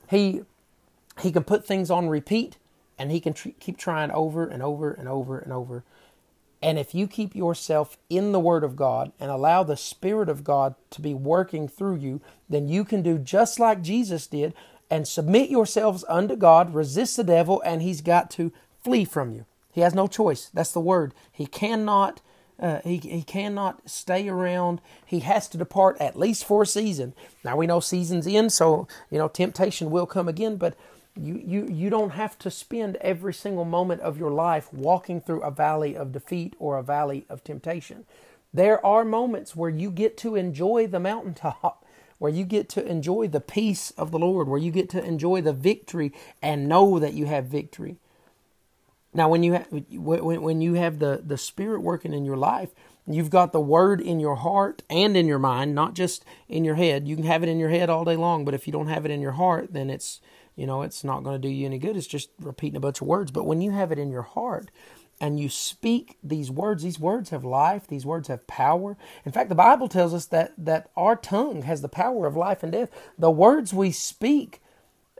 He, 0.08 0.42
he 1.20 1.32
can 1.32 1.44
put 1.44 1.66
things 1.66 1.90
on 1.90 2.08
repeat 2.08 2.56
and 2.98 3.10
he 3.10 3.20
can 3.20 3.32
tr- 3.32 3.48
keep 3.60 3.76
trying 3.76 4.10
over 4.10 4.46
and 4.46 4.62
over 4.62 4.92
and 4.92 5.08
over 5.08 5.38
and 5.38 5.52
over 5.52 5.84
and 6.62 6.78
if 6.78 6.94
you 6.94 7.06
keep 7.06 7.34
yourself 7.34 7.96
in 8.10 8.32
the 8.32 8.40
Word 8.40 8.64
of 8.64 8.76
God 8.76 9.12
and 9.18 9.30
allow 9.30 9.62
the 9.62 9.76
Spirit 9.76 10.28
of 10.28 10.44
God 10.44 10.74
to 10.90 11.00
be 11.00 11.14
working 11.14 11.68
through 11.68 11.96
you, 11.96 12.20
then 12.48 12.68
you 12.68 12.84
can 12.84 13.02
do 13.02 13.18
just 13.18 13.58
like 13.58 13.82
Jesus 13.82 14.26
did 14.26 14.52
and 14.90 15.08
submit 15.08 15.48
yourselves 15.48 16.04
unto 16.08 16.36
God, 16.36 16.74
resist 16.74 17.16
the 17.16 17.24
devil, 17.24 17.62
and 17.64 17.80
he's 17.80 18.02
got 18.02 18.30
to 18.32 18.52
flee 18.82 19.04
from 19.04 19.32
you. 19.32 19.46
He 19.72 19.80
has 19.80 19.94
no 19.94 20.06
choice. 20.06 20.50
That's 20.52 20.72
the 20.72 20.80
word. 20.80 21.14
He 21.32 21.46
cannot. 21.46 22.20
Uh, 22.58 22.80
he, 22.84 22.98
he 22.98 23.22
cannot 23.22 23.88
stay 23.88 24.28
around. 24.28 24.82
He 25.06 25.20
has 25.20 25.48
to 25.48 25.56
depart 25.56 25.96
at 25.98 26.18
least 26.18 26.44
for 26.44 26.64
a 26.64 26.66
season. 26.66 27.14
Now 27.42 27.56
we 27.56 27.66
know 27.66 27.80
seasons 27.80 28.26
end, 28.26 28.52
so 28.52 28.86
you 29.10 29.16
know 29.16 29.28
temptation 29.28 29.90
will 29.90 30.04
come 30.04 30.28
again. 30.28 30.56
But 30.56 30.76
you, 31.16 31.42
you, 31.44 31.66
you 31.68 31.90
don't 31.90 32.10
have 32.10 32.38
to 32.40 32.50
spend 32.50 32.96
every 32.96 33.34
single 33.34 33.64
moment 33.64 34.00
of 34.02 34.18
your 34.18 34.30
life 34.30 34.72
walking 34.72 35.20
through 35.20 35.42
a 35.42 35.50
valley 35.50 35.96
of 35.96 36.12
defeat 36.12 36.54
or 36.58 36.78
a 36.78 36.82
valley 36.82 37.24
of 37.28 37.42
temptation. 37.42 38.04
There 38.52 38.84
are 38.84 39.04
moments 39.04 39.54
where 39.54 39.70
you 39.70 39.90
get 39.90 40.16
to 40.18 40.36
enjoy 40.36 40.86
the 40.86 41.00
mountaintop, 41.00 41.84
where 42.18 42.32
you 42.32 42.44
get 42.44 42.68
to 42.70 42.86
enjoy 42.86 43.28
the 43.28 43.40
peace 43.40 43.92
of 43.92 44.10
the 44.10 44.18
Lord, 44.18 44.48
where 44.48 44.60
you 44.60 44.70
get 44.70 44.90
to 44.90 45.04
enjoy 45.04 45.40
the 45.40 45.52
victory 45.52 46.12
and 46.42 46.68
know 46.68 46.98
that 46.98 47.14
you 47.14 47.26
have 47.26 47.46
victory. 47.46 47.96
Now, 49.12 49.28
when 49.28 49.42
you 49.42 49.54
have, 49.54 49.66
when, 49.90 50.42
when 50.42 50.60
you 50.60 50.74
have 50.74 50.98
the, 51.00 51.20
the 51.24 51.38
Spirit 51.38 51.82
working 51.82 52.12
in 52.12 52.24
your 52.24 52.36
life, 52.36 52.70
you've 53.06 53.30
got 53.30 53.52
the 53.52 53.60
Word 53.60 54.00
in 54.00 54.20
your 54.20 54.36
heart 54.36 54.82
and 54.88 55.16
in 55.16 55.26
your 55.26 55.38
mind, 55.38 55.74
not 55.74 55.94
just 55.94 56.24
in 56.48 56.64
your 56.64 56.76
head. 56.76 57.08
You 57.08 57.16
can 57.16 57.24
have 57.24 57.42
it 57.42 57.48
in 57.48 57.58
your 57.58 57.70
head 57.70 57.90
all 57.90 58.04
day 58.04 58.16
long, 58.16 58.44
but 58.44 58.54
if 58.54 58.66
you 58.66 58.72
don't 58.72 58.86
have 58.86 59.04
it 59.04 59.10
in 59.10 59.20
your 59.20 59.32
heart, 59.32 59.72
then 59.72 59.90
it's 59.90 60.20
you 60.56 60.66
know, 60.66 60.82
it's 60.82 61.04
not 61.04 61.22
going 61.22 61.40
to 61.40 61.48
do 61.48 61.52
you 61.52 61.66
any 61.66 61.78
good. 61.78 61.96
It's 61.96 62.06
just 62.06 62.30
repeating 62.40 62.76
a 62.76 62.80
bunch 62.80 63.00
of 63.00 63.06
words. 63.06 63.30
But 63.30 63.46
when 63.46 63.60
you 63.60 63.70
have 63.70 63.92
it 63.92 63.98
in 63.98 64.10
your 64.10 64.22
heart 64.22 64.70
and 65.20 65.38
you 65.38 65.48
speak 65.48 66.16
these 66.22 66.50
words, 66.50 66.82
these 66.82 66.98
words 66.98 67.30
have 67.30 67.44
life, 67.44 67.86
these 67.86 68.06
words 68.06 68.28
have 68.28 68.46
power. 68.46 68.96
In 69.24 69.32
fact, 69.32 69.48
the 69.48 69.54
Bible 69.54 69.88
tells 69.88 70.14
us 70.14 70.26
that, 70.26 70.52
that 70.58 70.90
our 70.96 71.16
tongue 71.16 71.62
has 71.62 71.82
the 71.82 71.88
power 71.88 72.26
of 72.26 72.36
life 72.36 72.62
and 72.62 72.72
death. 72.72 72.90
The 73.18 73.30
words 73.30 73.72
we 73.72 73.90
speak, 73.90 74.60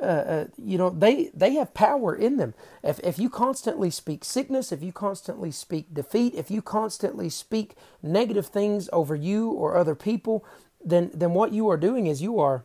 uh, 0.01 0.05
uh, 0.05 0.45
you 0.57 0.79
know, 0.79 0.91
they, 0.91 1.31
they 1.35 1.55
have 1.55 1.75
power 1.75 2.15
in 2.15 2.39
them. 2.39 2.55
If, 2.83 2.99
if 3.01 3.19
you 3.19 3.29
constantly 3.29 3.91
speak 3.91 4.25
sickness, 4.25 4.73
if 4.73 4.83
you 4.83 4.93
constantly 4.93 5.51
speak 5.51 5.93
defeat, 5.93 6.35
if 6.35 6.51
you 6.51 6.63
constantly 6.63 7.29
speak 7.29 7.75
negative 8.03 8.47
things 8.47 8.89
over 8.93 9.15
you 9.15 9.51
or 9.51 9.77
other 9.77 9.95
people, 9.95 10.45
then, 10.83 11.11
then 11.13 11.35
what 11.35 11.53
you 11.53 11.69
are 11.69 11.77
doing 11.77 12.07
is 12.07 12.23
you 12.23 12.39
are 12.41 12.65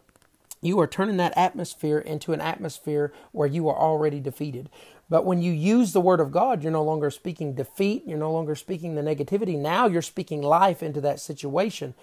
you 0.62 0.80
are 0.80 0.88
turning 0.88 1.18
that 1.18 1.38
atmosphere 1.38 2.00
into 2.00 2.34
an 2.34 2.42
atmosphere 2.42 3.14
where 3.32 3.48
you 3.48 3.68
are 3.70 3.78
already 3.78 4.20
defeated. 4.20 4.70
But 5.10 5.26
when 5.26 5.42
you 5.42 5.52
use 5.52 5.94
the 5.94 6.02
word 6.02 6.20
of 6.20 6.32
God, 6.32 6.64
you're 6.64 6.72
no 6.72 6.84
longer 6.84 7.12
speaking 7.12 7.54
defeat, 7.54 8.04
you're 8.08 8.18
no 8.18 8.32
longer 8.32 8.56
speaking 8.56 8.96
the 8.96 9.02
negativity. 9.02 9.58
Now 9.58 9.88
you're 9.88 10.02
speaking 10.02 10.42
life 10.42 10.82
into 10.82 11.02
that 11.02 11.20
situation. 11.20 11.94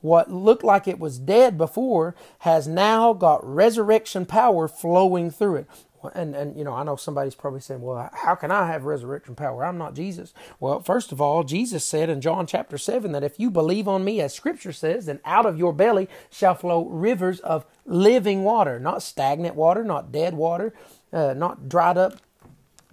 What 0.00 0.30
looked 0.30 0.64
like 0.64 0.86
it 0.86 0.98
was 0.98 1.18
dead 1.18 1.56
before 1.56 2.14
has 2.40 2.66
now 2.68 3.12
got 3.12 3.44
resurrection 3.44 4.26
power 4.26 4.68
flowing 4.68 5.30
through 5.30 5.56
it 5.56 5.66
and 6.14 6.34
and 6.34 6.56
you 6.56 6.64
know 6.64 6.72
I 6.72 6.82
know 6.82 6.96
somebody's 6.96 7.34
probably 7.34 7.60
saying, 7.60 7.80
well, 7.80 8.10
how 8.12 8.34
can 8.34 8.50
I 8.50 8.66
have 8.68 8.84
resurrection 8.84 9.34
power? 9.34 9.64
I'm 9.64 9.78
not 9.78 9.94
Jesus. 9.94 10.34
Well, 10.60 10.80
first 10.80 11.12
of 11.12 11.20
all, 11.20 11.44
Jesus 11.44 11.84
said 11.84 12.10
in 12.10 12.20
John 12.20 12.46
chapter 12.46 12.78
seven 12.78 13.12
that 13.12 13.24
if 13.24 13.38
you 13.38 13.50
believe 13.50 13.88
on 13.88 14.04
me, 14.04 14.20
as 14.20 14.34
Scripture 14.34 14.72
says, 14.72 15.06
then 15.06 15.20
out 15.24 15.46
of 15.46 15.58
your 15.58 15.72
belly 15.72 16.08
shall 16.30 16.54
flow 16.54 16.84
rivers 16.86 17.40
of 17.40 17.64
living 17.86 18.44
water, 18.44 18.78
not 18.78 19.02
stagnant 19.02 19.56
water, 19.56 19.84
not 19.84 20.12
dead 20.12 20.34
water, 20.34 20.74
uh, 21.12 21.34
not 21.34 21.68
dried 21.68 21.98
up 21.98 22.18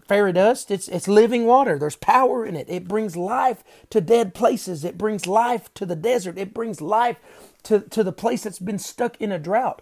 fairy 0.10 0.34
dust. 0.34 0.72
It's 0.72 0.88
it's 0.88 1.08
living 1.08 1.46
water. 1.46 1.78
There's 1.78 1.96
power 1.96 2.44
in 2.46 2.56
it. 2.56 2.68
It 2.68 2.88
brings 2.88 3.16
life 3.16 3.64
to 3.92 4.02
dead 4.02 4.34
places. 4.34 4.84
It 4.84 4.98
brings 4.98 5.28
life 5.28 5.72
to 5.76 5.86
the 5.86 5.96
desert. 5.96 6.38
It 6.38 6.54
brings 6.54 6.82
life 6.82 7.18
to 7.64 7.82
to 7.82 8.04
the 8.04 8.12
place 8.12 8.44
that's 8.44 8.60
been 8.60 8.80
stuck 8.80 9.22
in 9.22 9.32
a 9.32 9.40
drought. 9.40 9.82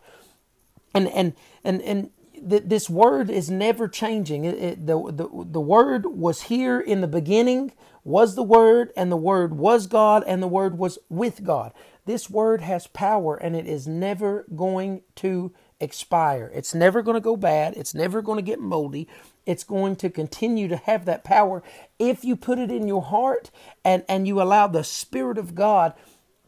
And 0.94 1.08
and 1.08 1.34
and 1.64 1.82
and 1.82 2.10
this 2.42 2.90
word 2.90 3.30
is 3.30 3.50
never 3.50 3.88
changing. 3.88 4.46
It, 4.46 4.56
it, 4.56 4.88
the, 4.88 5.12
the, 5.12 5.46
the 5.52 5.62
word 5.62 6.06
was 6.06 6.44
here 6.44 6.80
in 6.80 7.02
the 7.02 7.08
beginning, 7.08 7.74
was 8.04 8.36
the 8.36 8.44
word, 8.44 8.92
and 8.96 9.12
the 9.12 9.18
word 9.18 9.58
was 9.58 9.88
God, 9.88 10.24
and 10.28 10.42
the 10.42 10.48
word 10.48 10.78
was 10.78 11.00
with 11.10 11.44
God. 11.44 11.74
This 12.08 12.30
word 12.30 12.62
has 12.62 12.88
power 12.88 13.36
and 13.36 13.54
it 13.54 13.68
is 13.68 13.86
never 13.86 14.46
going 14.56 15.02
to 15.16 15.52
expire. 15.82 16.50
It's 16.56 16.74
never 16.74 17.02
going 17.02 17.16
to 17.16 17.22
go 17.22 17.36
bad. 17.36 17.76
It's 17.76 17.94
never 17.94 18.22
going 18.22 18.38
to 18.38 18.42
get 18.42 18.62
moldy. 18.62 19.10
It's 19.46 19.66
going 19.66 19.98
to 19.98 20.10
continue 20.10 20.70
to 20.70 20.78
have 20.78 21.04
that 21.04 21.26
power 21.26 21.62
if 22.00 22.24
you 22.24 22.38
put 22.38 22.60
it 22.60 22.72
in 22.72 22.88
your 22.88 23.02
heart 23.02 23.52
and, 23.84 24.06
and 24.08 24.26
you 24.26 24.42
allow 24.42 24.68
the 24.68 24.86
Spirit 24.86 25.38
of 25.38 25.54
God 25.54 25.94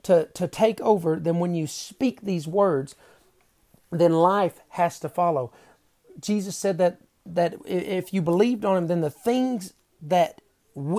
to, 0.04 0.30
to 0.34 0.48
take 0.48 0.80
over. 0.80 1.18
Then, 1.18 1.40
when 1.40 1.56
you 1.56 1.68
speak 1.68 2.22
these 2.22 2.48
words, 2.48 2.96
then 3.92 4.14
life 4.14 4.62
has 4.70 4.98
to 5.02 5.10
follow. 5.10 5.52
Jesus 6.20 6.58
said 6.58 6.78
that 6.78 7.02
that 7.26 7.56
if 7.66 8.14
you 8.14 8.22
believed 8.22 8.66
on 8.66 8.78
him, 8.78 8.88
then 8.88 9.02
the 9.02 9.10
things 9.10 9.74
that 10.02 10.42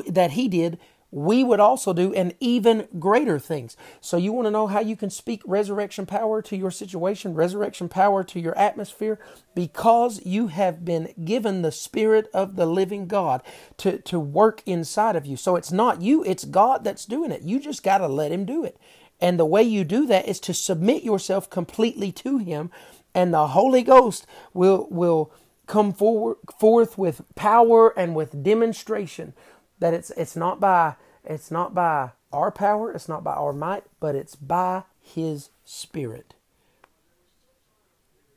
that 0.08 0.32
he 0.32 0.48
did, 0.48 0.78
we 1.10 1.42
would 1.42 1.58
also 1.58 1.92
do, 1.92 2.14
and 2.14 2.34
even 2.38 2.86
greater 2.98 3.38
things. 3.38 3.76
So 4.00 4.16
you 4.16 4.32
want 4.32 4.46
to 4.46 4.50
know 4.50 4.68
how 4.68 4.80
you 4.80 4.94
can 4.94 5.10
speak 5.10 5.42
resurrection 5.44 6.06
power 6.06 6.40
to 6.42 6.56
your 6.56 6.70
situation, 6.70 7.34
resurrection 7.34 7.88
power 7.88 8.22
to 8.24 8.38
your 8.38 8.56
atmosphere, 8.56 9.18
because 9.54 10.24
you 10.24 10.48
have 10.48 10.84
been 10.84 11.12
given 11.24 11.62
the 11.62 11.72
Spirit 11.72 12.28
of 12.32 12.56
the 12.56 12.66
living 12.66 13.06
God 13.06 13.42
to 13.78 13.98
to 13.98 14.20
work 14.20 14.62
inside 14.66 15.16
of 15.16 15.26
you. 15.26 15.36
So 15.36 15.56
it's 15.56 15.72
not 15.72 16.02
you, 16.02 16.22
it's 16.22 16.44
God 16.44 16.84
that's 16.84 17.06
doing 17.06 17.32
it. 17.32 17.42
You 17.42 17.58
just 17.58 17.82
got 17.82 17.98
to 17.98 18.08
let 18.08 18.32
Him 18.32 18.44
do 18.44 18.64
it. 18.64 18.76
And 19.20 19.38
the 19.38 19.44
way 19.44 19.62
you 19.62 19.84
do 19.84 20.06
that 20.06 20.26
is 20.26 20.40
to 20.40 20.54
submit 20.54 21.02
yourself 21.02 21.50
completely 21.50 22.12
to 22.12 22.38
Him 22.38 22.70
and 23.14 23.32
the 23.32 23.48
Holy 23.48 23.82
Ghost 23.82 24.26
will 24.54 24.86
will 24.90 25.32
come 25.66 25.92
forward 25.92 26.36
forth 26.58 26.98
with 26.98 27.22
power 27.34 27.96
and 27.98 28.14
with 28.14 28.42
demonstration 28.42 29.32
that 29.78 29.94
it's 29.94 30.10
it's 30.10 30.36
not 30.36 30.60
by 30.60 30.94
it's 31.24 31.50
not 31.50 31.74
by 31.74 32.10
our 32.32 32.50
power, 32.50 32.92
it's 32.92 33.08
not 33.08 33.24
by 33.24 33.34
our 33.34 33.52
might, 33.52 33.84
but 33.98 34.14
it's 34.14 34.36
by 34.36 34.84
his 35.00 35.50
spirit. 35.64 36.34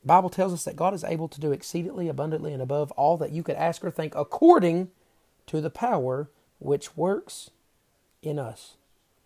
Bible 0.05 0.29
tells 0.29 0.51
us 0.51 0.65
that 0.65 0.75
God 0.75 0.93
is 0.93 1.03
able 1.03 1.27
to 1.29 1.39
do 1.39 1.51
exceedingly 1.51 2.09
abundantly 2.09 2.51
and 2.51 2.62
above 2.62 2.91
all 2.91 3.17
that 3.17 3.31
you 3.31 3.41
could 3.41 3.55
ask 3.55 3.83
or 3.83 3.91
think 3.91 4.13
according 4.15 4.89
to 5.47 5.62
the 5.62 5.69
power 5.69 6.29
which 6.59 6.97
works 6.97 7.51
in 8.21 8.38
us 8.38 8.75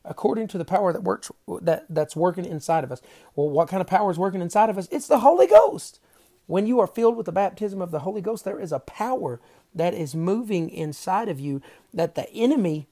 according 0.07 0.47
to 0.49 0.57
the 0.57 0.65
power 0.65 0.93
that 0.93 1.03
works 1.03 1.31
that 1.61 1.85
that's 1.89 2.15
working 2.15 2.45
inside 2.45 2.83
of 2.83 2.91
us. 2.91 3.01
Well, 3.35 3.49
what 3.49 3.69
kind 3.69 3.81
of 3.81 3.87
power 3.87 4.09
is 4.11 4.17
working 4.17 4.41
inside 4.41 4.69
of 4.69 4.77
us? 4.77 4.87
It's 4.91 5.07
the 5.07 5.19
Holy 5.19 5.47
Ghost. 5.47 5.99
When 6.47 6.65
you 6.65 6.79
are 6.79 6.87
filled 6.87 7.17
with 7.17 7.25
the 7.25 7.31
baptism 7.31 7.81
of 7.81 7.91
the 7.91 7.99
Holy 7.99 8.21
Ghost, 8.21 8.45
there 8.45 8.59
is 8.59 8.71
a 8.71 8.79
power 8.79 9.41
that 9.75 9.93
is 9.93 10.15
moving 10.15 10.69
inside 10.69 11.27
of 11.27 11.39
you 11.39 11.61
that 11.93 12.15
the 12.15 12.29
enemy 12.31 12.87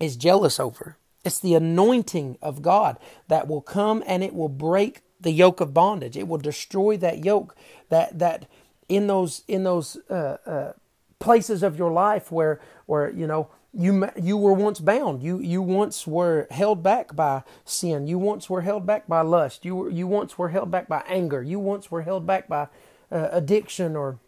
is 0.00 0.16
jealous 0.16 0.58
over. 0.58 0.96
It's 1.24 1.40
the 1.40 1.54
anointing 1.54 2.38
of 2.40 2.62
God 2.62 2.98
that 3.28 3.48
will 3.48 3.60
come 3.60 4.02
and 4.06 4.22
it 4.22 4.34
will 4.34 4.48
break 4.48 5.02
the 5.20 5.32
yoke 5.32 5.60
of 5.60 5.74
bondage. 5.74 6.16
It 6.16 6.28
will 6.28 6.38
destroy 6.38 6.96
that 6.98 7.24
yoke 7.24 7.54
that 7.88 8.18
that 8.18 8.46
in 8.88 9.06
those 9.06 9.42
in 9.48 9.64
those 9.64 9.98
uh, 10.08 10.36
uh, 10.46 10.72
places 11.18 11.62
of 11.62 11.78
your 11.78 11.90
life 11.92 12.30
where 12.30 12.60
where 12.86 13.10
you 13.10 13.26
know 13.26 13.48
you 13.78 14.08
you 14.20 14.36
were 14.36 14.52
once 14.52 14.80
bound. 14.80 15.22
You 15.22 15.38
you 15.38 15.62
once 15.62 16.06
were 16.06 16.46
held 16.50 16.82
back 16.82 17.14
by 17.14 17.42
sin. 17.64 18.06
You 18.06 18.18
once 18.18 18.48
were 18.48 18.62
held 18.62 18.86
back 18.86 19.06
by 19.06 19.20
lust. 19.20 19.64
You 19.64 19.76
were, 19.76 19.90
you 19.90 20.06
once 20.06 20.38
were 20.38 20.48
held 20.48 20.70
back 20.70 20.88
by 20.88 21.02
anger. 21.06 21.42
You 21.42 21.58
once 21.58 21.90
were 21.90 22.02
held 22.02 22.26
back 22.26 22.48
by 22.48 22.68
uh, 23.12 23.28
addiction 23.32 23.94
or 23.94 24.18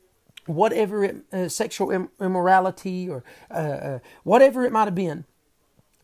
whatever 0.47 1.05
it, 1.05 1.17
uh, 1.33 1.49
sexual 1.49 2.09
immorality 2.21 3.09
or 3.09 3.25
uh, 3.51 3.55
uh 3.55 3.99
whatever 4.25 4.65
it 4.65 4.73
might 4.73 4.87
have 4.87 4.95
been 4.95 5.25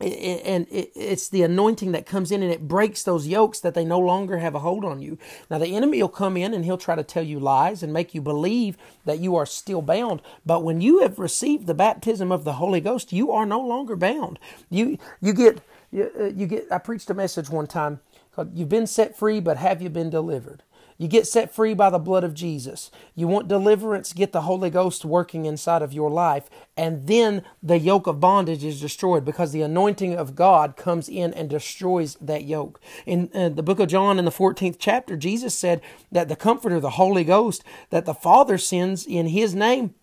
and 0.05 0.67
it's 0.69 1.29
the 1.29 1.43
anointing 1.43 1.91
that 1.93 2.05
comes 2.05 2.31
in 2.31 2.43
and 2.43 2.51
it 2.51 2.67
breaks 2.67 3.03
those 3.03 3.27
yokes 3.27 3.59
that 3.61 3.73
they 3.73 3.85
no 3.85 3.99
longer 3.99 4.37
have 4.37 4.55
a 4.55 4.59
hold 4.59 4.85
on 4.85 5.01
you. 5.01 5.17
Now, 5.49 5.57
the 5.57 5.75
enemy 5.75 6.01
will 6.01 6.09
come 6.09 6.37
in 6.37 6.53
and 6.53 6.65
he'll 6.65 6.77
try 6.77 6.95
to 6.95 7.03
tell 7.03 7.23
you 7.23 7.39
lies 7.39 7.83
and 7.83 7.91
make 7.93 8.13
you 8.13 8.21
believe 8.21 8.77
that 9.05 9.19
you 9.19 9.35
are 9.35 9.45
still 9.45 9.81
bound. 9.81 10.21
But 10.45 10.63
when 10.63 10.81
you 10.81 11.01
have 11.01 11.19
received 11.19 11.67
the 11.67 11.73
baptism 11.73 12.31
of 12.31 12.43
the 12.43 12.53
Holy 12.53 12.81
Ghost, 12.81 13.13
you 13.13 13.31
are 13.31 13.45
no 13.45 13.59
longer 13.61 13.95
bound. 13.95 14.39
You, 14.69 14.97
you 15.21 15.33
get, 15.33 15.61
you, 15.91 16.11
uh, 16.19 16.25
you 16.25 16.47
get. 16.47 16.67
I 16.71 16.77
preached 16.77 17.09
a 17.09 17.15
message 17.15 17.49
one 17.49 17.67
time 17.67 17.99
called 18.35 18.55
"You've 18.55 18.69
been 18.69 18.87
set 18.87 19.17
free, 19.17 19.39
but 19.39 19.57
have 19.57 19.81
you 19.81 19.89
been 19.89 20.09
delivered?" 20.09 20.63
You 20.97 21.09
get 21.09 21.27
set 21.27 21.53
free 21.53 21.73
by 21.73 21.89
the 21.89 21.99
blood 21.99 22.23
of 22.23 22.33
Jesus. 22.33 22.89
You 23.15 23.27
want 23.27 23.49
deliverance, 23.49 24.13
get 24.13 24.31
the 24.31 24.41
Holy 24.41 24.69
Ghost 24.69 25.03
working 25.03 25.45
inside 25.45 25.81
of 25.81 25.91
your 25.91 26.09
life, 26.09 26.49
and 26.77 27.07
then 27.07 27.43
the 27.61 27.77
yoke 27.77 28.07
of 28.07 28.21
bondage 28.21 28.63
is 28.63 28.79
destroyed 28.79 29.25
because 29.25 29.51
the 29.51 29.61
anointing 29.61 30.15
of 30.15 30.35
God 30.35 30.77
comes 30.77 31.09
in 31.09 31.33
and 31.33 31.49
destroys 31.49 32.15
that 32.15 32.45
yoke. 32.45 32.79
In 33.05 33.29
uh, 33.33 33.49
the 33.49 33.63
book 33.63 33.79
of 33.79 33.89
John, 33.89 34.17
in 34.17 34.25
the 34.25 34.31
14th 34.31 34.77
chapter, 34.79 35.17
Jesus 35.17 35.57
said 35.57 35.81
that 36.11 36.29
the 36.29 36.35
Comforter, 36.35 36.79
the 36.79 36.91
Holy 36.91 37.25
Ghost, 37.25 37.63
that 37.89 38.05
the 38.05 38.13
Father 38.13 38.57
sends 38.57 39.05
in 39.05 39.27
His 39.27 39.53
name, 39.53 39.95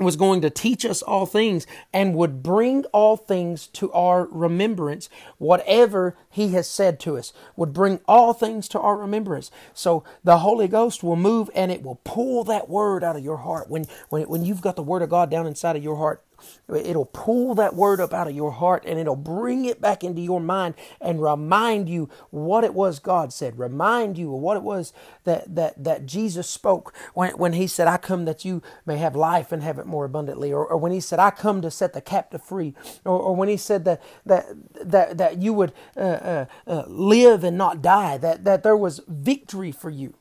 was 0.00 0.16
going 0.16 0.40
to 0.40 0.50
teach 0.50 0.84
us 0.84 1.02
all 1.02 1.26
things 1.26 1.66
and 1.92 2.14
would 2.14 2.42
bring 2.42 2.84
all 2.86 3.16
things 3.16 3.66
to 3.68 3.92
our 3.92 4.26
remembrance 4.30 5.08
whatever 5.38 6.16
he 6.28 6.48
has 6.48 6.68
said 6.68 6.98
to 7.00 7.16
us 7.16 7.32
would 7.56 7.72
bring 7.72 8.00
all 8.06 8.32
things 8.32 8.68
to 8.68 8.80
our 8.80 8.96
remembrance. 8.96 9.50
So 9.74 10.04
the 10.24 10.38
holy 10.38 10.68
ghost 10.68 11.02
will 11.02 11.16
move 11.16 11.50
and 11.54 11.70
it 11.70 11.82
will 11.82 12.00
pull 12.04 12.44
that 12.44 12.68
word 12.68 13.04
out 13.04 13.16
of 13.16 13.24
your 13.24 13.38
heart. 13.38 13.70
When 13.70 13.86
when, 14.08 14.22
when 14.24 14.44
you've 14.44 14.62
got 14.62 14.76
the 14.76 14.82
word 14.82 15.02
of 15.02 15.10
god 15.10 15.30
down 15.30 15.46
inside 15.46 15.76
of 15.76 15.84
your 15.84 15.96
heart 15.96 16.24
It'll 16.68 17.06
pull 17.06 17.54
that 17.56 17.74
word 17.74 18.00
up 18.00 18.12
out 18.14 18.28
of 18.28 18.34
your 18.34 18.52
heart 18.52 18.84
and 18.86 18.98
it'll 18.98 19.16
bring 19.16 19.64
it 19.64 19.80
back 19.80 20.04
into 20.04 20.20
your 20.20 20.40
mind 20.40 20.74
and 21.00 21.22
remind 21.22 21.88
you 21.88 22.08
what 22.30 22.64
it 22.64 22.74
was 22.74 22.98
God 22.98 23.32
said. 23.32 23.58
Remind 23.58 24.18
you 24.18 24.34
of 24.34 24.40
what 24.40 24.56
it 24.56 24.62
was 24.62 24.92
that, 25.24 25.54
that, 25.54 25.82
that 25.82 26.06
Jesus 26.06 26.48
spoke 26.48 26.94
when, 27.14 27.32
when 27.32 27.52
he 27.52 27.66
said, 27.66 27.88
I 27.88 27.96
come 27.96 28.24
that 28.24 28.44
you 28.44 28.62
may 28.86 28.98
have 28.98 29.16
life 29.16 29.52
and 29.52 29.62
have 29.62 29.78
it 29.78 29.86
more 29.86 30.04
abundantly. 30.04 30.52
Or, 30.52 30.66
or 30.66 30.76
when 30.76 30.92
he 30.92 31.00
said, 31.00 31.18
I 31.18 31.30
come 31.30 31.62
to 31.62 31.70
set 31.70 31.92
the 31.92 32.00
captive 32.00 32.42
free. 32.42 32.74
Or, 33.04 33.18
or 33.18 33.36
when 33.36 33.48
he 33.48 33.56
said 33.56 33.84
that, 33.84 34.02
that, 34.26 34.46
that, 34.82 35.18
that 35.18 35.42
you 35.42 35.52
would 35.52 35.72
uh, 35.96 36.00
uh, 36.00 36.46
uh, 36.66 36.84
live 36.86 37.44
and 37.44 37.58
not 37.58 37.82
die, 37.82 38.18
that, 38.18 38.44
that 38.44 38.62
there 38.62 38.76
was 38.76 39.00
victory 39.08 39.72
for 39.72 39.90
you. 39.90 40.14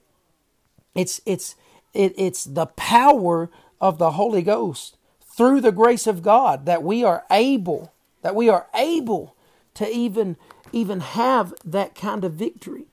It's, 0.96 1.22
it's, 1.26 1.56
it, 1.94 2.14
it's 2.18 2.44
the 2.44 2.66
power 2.66 3.50
of 3.82 3.98
the 3.98 4.12
Holy 4.12 4.42
Ghost 4.42 4.98
through 5.40 5.62
the 5.62 5.72
grace 5.72 6.06
of 6.06 6.22
God 6.22 6.66
that 6.66 6.84
we 6.84 7.02
are 7.02 7.24
able, 7.32 7.94
that 8.24 8.36
we 8.36 8.50
are 8.50 8.68
able 8.76 9.38
to 9.74 9.90
even, 9.90 10.36
even 10.74 11.00
have 11.00 11.54
that 11.64 11.96
kind 11.96 12.26
of 12.26 12.34
victory. 12.34 12.88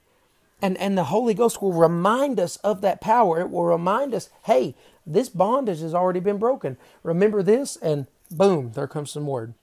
And, 0.62 0.78
and 0.78 0.96
the 0.96 1.06
Holy 1.06 1.34
Ghost 1.34 1.60
will 1.60 1.72
remind 1.72 2.38
us 2.38 2.54
of 2.58 2.82
that 2.82 3.00
power. 3.00 3.40
It 3.40 3.50
will 3.50 3.64
remind 3.64 4.14
us, 4.14 4.30
hey, 4.44 4.76
this 5.04 5.28
bondage 5.28 5.80
has 5.80 5.92
already 5.92 6.20
been 6.20 6.38
broken. 6.38 6.76
Remember 7.02 7.42
this, 7.42 7.74
and 7.78 8.06
boom, 8.30 8.70
there 8.74 8.86
comes 8.86 9.10
some 9.10 9.26
word. 9.26 9.54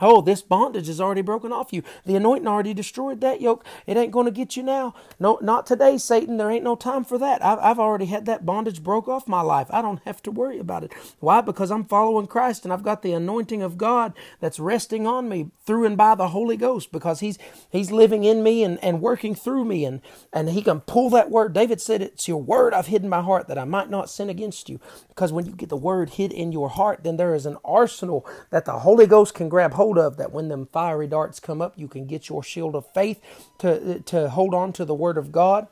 Oh, 0.00 0.20
this 0.20 0.42
bondage 0.42 0.88
is 0.90 1.00
already 1.00 1.22
broken 1.22 1.52
off 1.52 1.72
you. 1.72 1.82
The 2.04 2.16
anointing 2.16 2.46
already 2.46 2.74
destroyed 2.74 3.22
that 3.22 3.40
yoke. 3.40 3.64
It 3.86 3.96
ain't 3.96 4.12
going 4.12 4.26
to 4.26 4.30
get 4.30 4.56
you 4.56 4.62
now. 4.62 4.94
No, 5.18 5.38
not 5.40 5.66
today, 5.66 5.96
Satan. 5.96 6.36
There 6.36 6.50
ain't 6.50 6.64
no 6.64 6.76
time 6.76 7.02
for 7.04 7.16
that. 7.18 7.42
I've, 7.42 7.58
I've 7.60 7.78
already 7.78 8.06
had 8.06 8.26
that 8.26 8.44
bondage 8.44 8.82
broke 8.82 9.08
off 9.08 9.26
my 9.26 9.40
life. 9.40 9.68
I 9.70 9.80
don't 9.80 10.02
have 10.04 10.22
to 10.24 10.30
worry 10.30 10.58
about 10.58 10.84
it. 10.84 10.92
Why? 11.20 11.40
Because 11.40 11.70
I'm 11.70 11.84
following 11.84 12.26
Christ 12.26 12.64
and 12.64 12.72
I've 12.72 12.82
got 12.82 13.02
the 13.02 13.12
anointing 13.12 13.62
of 13.62 13.78
God 13.78 14.12
that's 14.40 14.60
resting 14.60 15.06
on 15.06 15.28
me 15.28 15.50
through 15.64 15.86
and 15.86 15.96
by 15.96 16.14
the 16.14 16.28
Holy 16.28 16.58
Ghost 16.58 16.92
because 16.92 17.20
He's 17.20 17.38
He's 17.70 17.90
living 17.90 18.24
in 18.24 18.42
me 18.42 18.62
and, 18.64 18.82
and 18.84 19.00
working 19.00 19.34
through 19.34 19.64
me 19.64 19.84
and, 19.86 20.02
and 20.32 20.50
He 20.50 20.62
can 20.62 20.80
pull 20.80 21.08
that 21.10 21.30
word. 21.30 21.54
David 21.54 21.80
said, 21.80 22.02
It's 22.02 22.28
your 22.28 22.42
word 22.42 22.74
I've 22.74 22.88
hidden 22.88 23.08
my 23.08 23.22
heart 23.22 23.48
that 23.48 23.58
I 23.58 23.64
might 23.64 23.88
not 23.88 24.10
sin 24.10 24.28
against 24.28 24.68
you. 24.68 24.80
Because 25.08 25.32
when 25.32 25.46
you 25.46 25.52
get 25.52 25.70
the 25.70 25.76
word 25.76 26.10
hid 26.10 26.32
in 26.32 26.52
your 26.52 26.68
heart, 26.68 27.02
then 27.02 27.16
there 27.16 27.34
is 27.34 27.46
an 27.46 27.56
arsenal 27.64 28.26
that 28.50 28.64
the 28.66 28.80
Holy 28.80 29.06
Ghost 29.06 29.34
can 29.34 29.48
grab 29.48 29.72
hold 29.74 29.85
hold 29.86 29.98
of 29.98 30.16
that 30.16 30.32
when 30.32 30.48
them 30.48 30.66
fiery 30.72 31.06
darts 31.06 31.38
come 31.38 31.62
up, 31.62 31.72
you 31.76 31.86
can 31.86 32.06
get 32.06 32.28
your 32.28 32.42
shield 32.42 32.74
of 32.74 32.92
faith 32.92 33.20
to, 33.58 34.00
to 34.00 34.28
hold 34.30 34.52
on 34.52 34.72
to 34.72 34.84
the 34.84 34.94
word 34.94 35.16
of 35.16 35.30
God. 35.30 35.68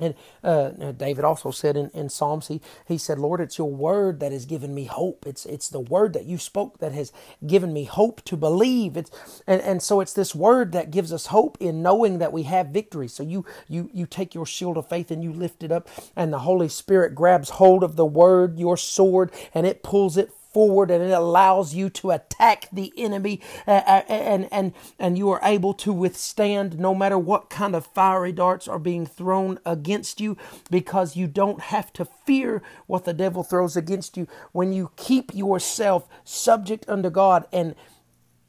And 0.00 0.14
uh, 0.42 0.70
David 0.92 1.22
also 1.22 1.50
said 1.50 1.76
in, 1.76 1.90
in 1.90 2.08
Psalms, 2.08 2.48
he, 2.48 2.62
he 2.88 2.96
said, 2.96 3.18
Lord, 3.18 3.42
it's 3.42 3.58
your 3.58 3.70
word 3.70 4.20
that 4.20 4.32
has 4.32 4.46
given 4.46 4.74
me 4.74 4.84
hope. 4.84 5.26
It's, 5.26 5.44
it's 5.44 5.68
the 5.68 5.80
word 5.80 6.14
that 6.14 6.24
you 6.24 6.38
spoke 6.38 6.78
that 6.78 6.92
has 6.92 7.12
given 7.46 7.74
me 7.74 7.84
hope 7.84 8.24
to 8.24 8.36
believe. 8.38 8.96
It's, 8.96 9.10
and, 9.46 9.60
and 9.60 9.82
so 9.82 10.00
it's 10.00 10.14
this 10.14 10.34
word 10.34 10.72
that 10.72 10.90
gives 10.90 11.12
us 11.12 11.26
hope 11.26 11.58
in 11.60 11.82
knowing 11.82 12.20
that 12.20 12.32
we 12.32 12.44
have 12.44 12.68
victory. 12.68 13.06
So 13.06 13.22
you, 13.22 13.44
you, 13.68 13.90
you 13.92 14.06
take 14.06 14.34
your 14.34 14.46
shield 14.46 14.78
of 14.78 14.88
faith 14.88 15.10
and 15.10 15.22
you 15.22 15.30
lift 15.30 15.62
it 15.62 15.70
up, 15.70 15.88
and 16.16 16.32
the 16.32 16.40
Holy 16.40 16.70
Spirit 16.70 17.14
grabs 17.14 17.50
hold 17.50 17.84
of 17.84 17.96
the 17.96 18.06
word, 18.06 18.58
your 18.58 18.78
sword, 18.78 19.30
and 19.54 19.66
it 19.66 19.82
pulls 19.82 20.16
it 20.16 20.32
forward 20.52 20.90
and 20.90 21.02
it 21.02 21.10
allows 21.12 21.74
you 21.74 21.90
to 21.90 22.10
attack 22.10 22.68
the 22.72 22.92
enemy 22.96 23.40
uh, 23.66 23.82
uh, 23.86 24.02
and 24.08 24.48
and 24.52 24.72
and 24.98 25.18
you 25.18 25.30
are 25.30 25.40
able 25.42 25.74
to 25.74 25.92
withstand 25.92 26.78
no 26.78 26.94
matter 26.94 27.18
what 27.18 27.50
kind 27.50 27.74
of 27.74 27.86
fiery 27.86 28.32
darts 28.32 28.68
are 28.68 28.78
being 28.78 29.06
thrown 29.06 29.58
against 29.66 30.20
you 30.20 30.36
because 30.70 31.16
you 31.16 31.26
don't 31.26 31.60
have 31.60 31.92
to 31.92 32.04
fear 32.04 32.62
what 32.86 33.04
the 33.04 33.14
devil 33.14 33.42
throws 33.42 33.76
against 33.76 34.16
you. 34.16 34.26
When 34.52 34.72
you 34.72 34.90
keep 34.96 35.34
yourself 35.34 36.08
subject 36.24 36.88
unto 36.88 37.10
God 37.10 37.46
and 37.52 37.74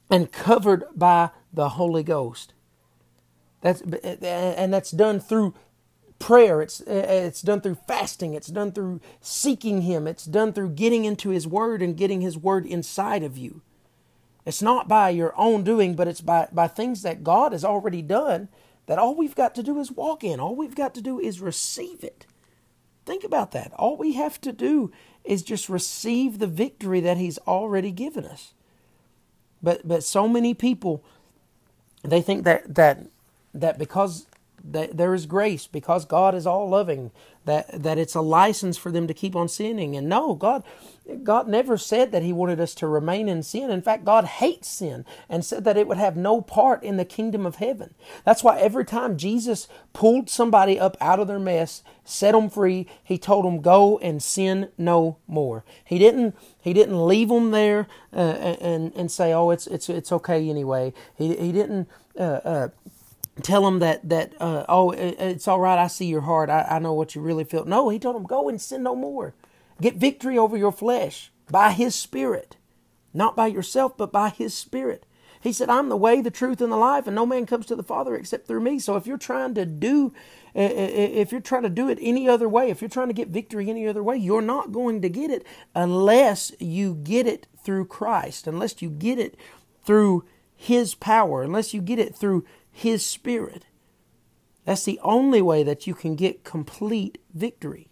and 0.10 0.32
covered 0.32 0.86
by 0.96 1.32
the 1.54 1.70
Holy 1.70 2.04
Ghost 2.04 2.54
that's 3.62 3.82
and 3.82 4.74
that's 4.74 4.92
done 4.92 5.20
through 5.20 5.54
prayer. 6.20 6.62
It's 6.62 6.82
it's 6.82 7.42
done 7.42 7.62
through 7.62 7.78
fasting. 7.88 8.34
It's 8.34 8.48
done 8.48 8.72
through 8.72 9.02
seeking 9.22 9.82
Him. 9.84 10.08
It's 10.08 10.26
done 10.26 10.54
through 10.54 10.70
getting 10.70 11.06
into 11.06 11.30
His 11.30 11.48
Word 11.48 11.82
and 11.82 11.98
getting 11.98 12.22
His 12.22 12.38
Word 12.38 12.66
inside 12.66 13.24
of 13.24 13.38
you. 13.38 13.62
It's 14.46 14.62
not 14.62 14.88
by 14.88 15.10
your 15.10 15.34
own 15.38 15.64
doing, 15.64 15.96
but 15.96 16.08
it's 16.08 16.22
by, 16.22 16.48
by 16.52 16.68
things 16.68 17.02
that 17.04 17.24
God 17.24 17.54
has 17.54 17.64
already 17.64 18.02
done 18.02 18.50
that 18.88 19.00
all 19.00 19.16
we've 19.16 19.36
got 19.36 19.56
to 19.56 19.64
do 19.64 19.80
is 19.80 19.92
walk 19.92 20.24
in. 20.24 20.40
All 20.40 20.56
we've 20.56 20.76
got 20.76 20.94
to 20.96 21.02
do 21.02 21.20
is 21.20 21.40
receive 21.40 22.04
it. 22.04 22.26
Think 23.06 23.24
about 23.24 23.52
that. 23.52 23.72
All 23.74 23.96
we 23.96 24.14
have 24.14 24.40
to 24.42 24.52
do 24.52 24.92
is 25.24 25.44
just 25.44 25.70
receive 25.70 26.40
the 26.40 26.48
victory 26.48 27.00
that 27.00 27.18
He's 27.18 27.38
already 27.40 27.92
given 27.92 28.26
us. 28.26 28.54
But 29.62 29.88
but 29.88 30.04
so 30.04 30.28
many 30.28 30.54
people 30.54 31.04
they 32.04 32.22
think 32.22 32.44
that 32.44 32.76
that 32.76 33.08
that 33.54 33.80
because 33.80 34.28
that 34.64 34.98
there 34.98 35.14
is 35.14 35.26
grace 35.26 35.68
because 35.68 36.06
God 36.06 36.34
is 36.34 36.48
all 36.48 36.70
loving, 36.70 37.12
that, 37.46 37.84
that 37.84 37.98
it's 37.98 38.16
a 38.16 38.22
license 38.22 38.78
for 38.78 38.92
them 38.92 39.08
to 39.08 39.14
keep 39.14 39.36
on 39.36 39.50
sinning. 39.50 39.96
And 39.98 40.08
no, 40.08 40.36
God, 40.36 40.64
God 41.24 41.50
never 41.50 41.78
said 41.78 42.14
that 42.14 42.24
He 42.24 42.32
wanted 42.32 42.62
us 42.62 42.74
to 42.76 42.88
remain 42.88 43.28
in 43.28 43.44
sin. 43.44 43.70
In 43.70 43.82
fact, 43.82 44.06
God 44.06 44.24
hates 44.24 44.70
sin 44.70 45.04
and 45.28 45.44
said 45.44 45.66
that 45.66 45.76
it 45.76 45.88
would 45.88 45.98
have 45.98 46.16
no 46.16 46.40
part 46.40 46.82
in 46.82 46.96
the 46.96 47.04
kingdom 47.04 47.46
of 47.46 47.56
heaven. 47.56 47.94
That's 48.24 48.44
why 48.44 48.58
every 48.58 48.86
time 48.86 49.18
Jesus 49.18 49.68
pulled 49.92 50.30
somebody 50.30 50.80
up 50.80 50.96
out 51.02 51.20
of 51.20 51.28
their 51.28 51.40
mess, 51.40 51.84
set 52.06 52.32
them 52.32 52.50
free, 52.50 52.88
He 53.04 53.18
told 53.18 53.44
them, 53.44 53.62
"Go 53.62 53.98
and 54.00 54.24
sin 54.24 54.70
no 54.78 55.18
more." 55.28 55.66
He 55.84 56.00
didn't. 56.00 56.36
He 56.62 56.72
didn't 56.72 57.06
leave 57.06 57.28
them 57.28 57.52
there 57.52 57.88
uh, 58.16 58.56
and 58.62 58.94
and 58.96 59.12
say, 59.12 59.34
"Oh, 59.34 59.50
it's 59.50 59.68
it's 59.68 59.90
it's 59.90 60.14
okay 60.14 60.50
anyway." 60.50 60.94
He 61.18 61.36
he 61.36 61.52
didn't. 61.52 61.90
Uh, 62.18 62.40
uh, 62.46 62.68
tell 63.42 63.68
him 63.68 63.80
that 63.80 64.08
that 64.08 64.34
uh, 64.40 64.66
oh 64.70 64.92
it's 64.92 65.48
all 65.48 65.60
right 65.60 65.80
i 65.80 65.88
see 65.88 66.06
your 66.06 66.22
heart 66.22 66.50
I, 66.50 66.68
I 66.70 66.80
know 66.80 66.94
what 66.94 67.16
you 67.16 67.22
really 67.22 67.44
feel. 67.44 67.66
No 67.66 67.90
he 67.90 68.00
told 68.00 68.16
him 68.16 68.24
go 68.24 68.48
and 68.50 68.62
sin 68.62 68.84
no 68.84 68.96
more. 68.96 69.34
Get 69.82 69.96
victory 69.96 70.38
over 70.38 70.56
your 70.56 70.72
flesh 70.72 71.32
by 71.50 71.72
his 71.72 71.96
spirit 71.96 72.58
not 73.14 73.36
by 73.36 73.48
yourself 73.48 73.98
but 73.98 74.12
by 74.12 74.30
his 74.30 74.54
spirit. 74.54 75.06
He 75.42 75.52
said 75.52 75.70
i'm 75.70 75.90
the 75.90 75.98
way 75.98 76.22
the 76.22 76.32
truth 76.32 76.62
and 76.62 76.72
the 76.72 76.78
life 76.78 77.08
and 77.08 77.16
no 77.16 77.26
man 77.26 77.46
comes 77.46 77.66
to 77.68 77.76
the 77.76 77.84
father 77.84 78.16
except 78.16 78.48
through 78.48 78.62
me. 78.62 78.78
So 78.80 78.96
if 78.96 79.08
you're 79.08 79.18
trying 79.18 79.56
to 79.56 79.66
do 79.66 80.14
if 80.56 81.32
you're 81.32 81.42
trying 81.42 81.64
to 81.64 81.70
do 81.70 81.90
it 81.90 81.98
any 82.02 82.30
other 82.30 82.48
way 82.48 82.70
if 82.70 82.82
you're 82.82 82.90
trying 82.90 83.08
to 83.08 83.14
get 83.14 83.30
victory 83.30 83.70
any 83.70 83.88
other 83.88 84.04
way 84.04 84.16
you're 84.16 84.42
not 84.42 84.72
going 84.72 85.02
to 85.02 85.10
get 85.10 85.32
it 85.32 85.44
unless 85.74 86.52
you 86.60 86.94
get 86.94 87.26
it 87.26 87.48
through 87.64 87.86
christ 87.86 88.46
unless 88.46 88.80
you 88.82 88.90
get 88.90 89.18
it 89.18 89.36
through 89.84 90.24
his 90.56 90.94
power 90.96 91.42
unless 91.42 91.74
you 91.74 91.82
get 91.82 91.98
it 91.98 92.16
through 92.16 92.46
his 92.74 93.06
Spirit. 93.06 93.68
That's 94.66 94.84
the 94.84 95.00
only 95.04 95.42
way 95.42 95.64
that 95.64 95.88
you 95.88 95.94
can 95.94 96.16
get 96.16 96.44
complete 96.44 97.20
victory. 97.34 97.88